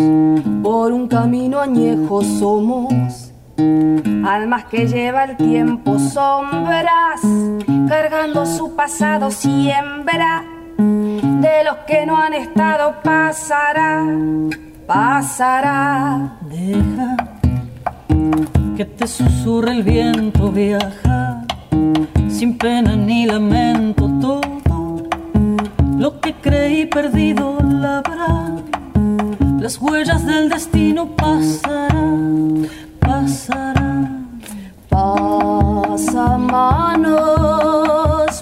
por 0.62 0.92
un 0.92 1.07
camino 1.09 1.61
añejo 1.61 2.22
somos, 2.22 3.24
almas 3.57 4.64
que 4.64 4.86
lleva 4.86 5.24
el 5.24 5.36
tiempo 5.36 5.98
sombras, 5.98 7.20
cargando 7.88 8.46
su 8.46 8.74
pasado 8.74 9.30
siembra, 9.30 10.44
de 10.76 11.64
los 11.64 11.76
que 11.86 12.07
no 12.07 12.16
han 12.16 12.34
estado 12.34 12.96
pasará, 13.02 14.05
pasará. 14.86 16.38
Deja 16.42 17.16
que 18.76 18.84
te 18.84 19.07
susurre 19.07 19.72
el 19.72 19.82
viento, 19.82 20.50
viaja 20.50 21.44
sin 22.28 22.59
pena 22.59 22.96
ni 22.96 23.26
lamento 23.26 24.11
todo. 24.20 25.09
Lo 25.96 26.20
que 26.20 26.34
creí 26.34 26.84
perdido 26.86 27.57
la 27.62 27.98
habrá. 27.98 28.50
Las 29.61 29.80
huellas 29.80 30.26
del 30.26 30.48
destino 30.48 31.07
pasarán, 31.16 32.66
pasarán. 33.05 34.40
Pasa 34.88 36.38
manos, 36.38 38.32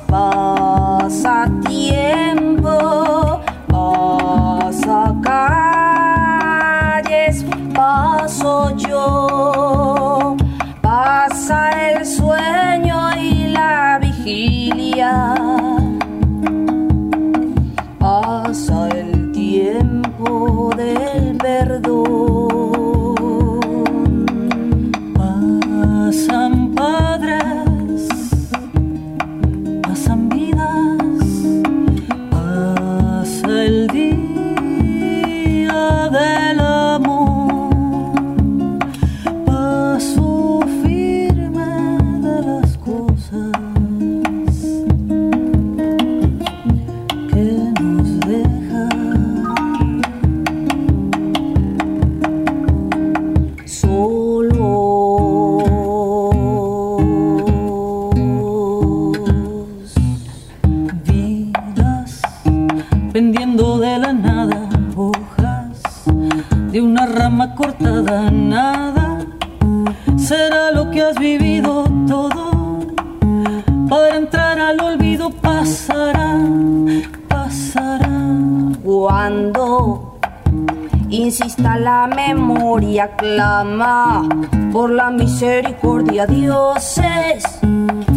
misericordia, 86.26 86.26
dioses 86.26 87.44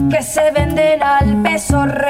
que 0.09 0.21
se 0.21 0.51
venden 0.51 1.01
al 1.01 1.41
peso 1.41 1.85
reptan 1.85 2.04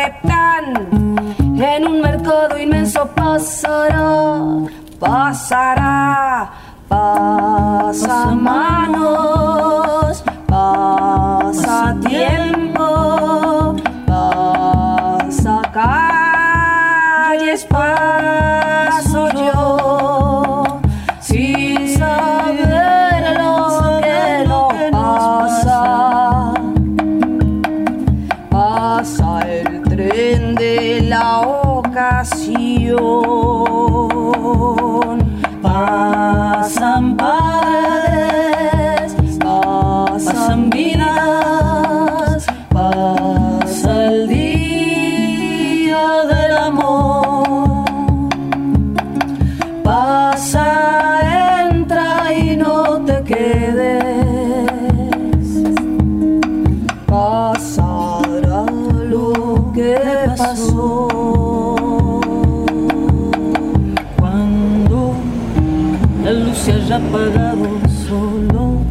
apagado 67.55 67.89
solo, 68.07 68.81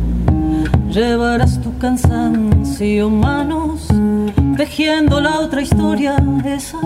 llevarás 0.89 1.61
tu 1.61 1.77
cansancio 1.79 3.11
manos, 3.11 3.89
tejiendo 4.57 5.21
la 5.21 5.41
otra 5.41 5.62
historia, 5.62 6.17
esa 6.45 6.81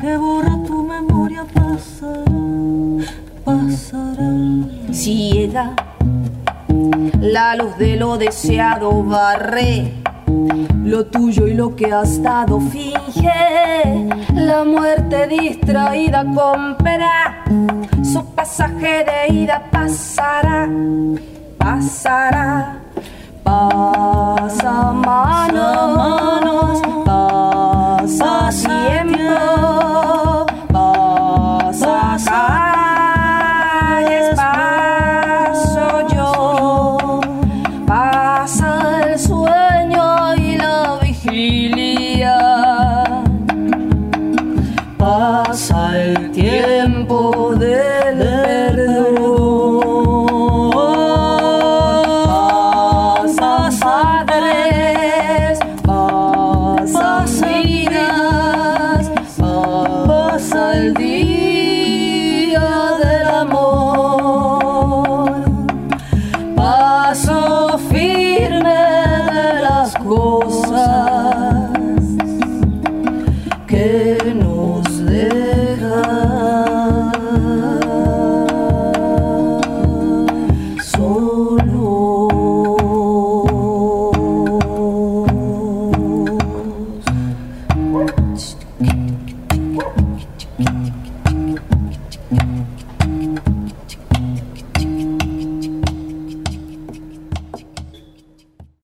que 0.00 0.16
borra 0.16 0.58
tu 0.66 0.82
memoria, 0.82 1.44
pasará, 1.52 2.24
pasará. 3.44 4.32
Ciega, 4.92 5.74
la 7.20 7.56
luz 7.56 7.76
de 7.78 7.96
lo 7.96 8.16
deseado 8.16 9.02
barre. 9.02 9.92
Lo 10.84 11.06
tuyo 11.06 11.48
y 11.48 11.54
lo 11.54 11.74
que 11.74 11.92
has 11.92 12.22
dado 12.22 12.60
finge 12.60 14.06
la 14.46 14.62
muerte 14.62 15.26
distraída 15.26 16.24
comprará 16.24 17.42
su 18.04 18.24
pasaje 18.32 19.04
de 19.04 19.34
ida, 19.34 19.60
pasará, 19.72 20.68
pasará. 21.58 22.78
Pasa 23.42 24.92
manos, 24.92 26.80
pasa, 27.04 28.24
pasa 28.24 29.05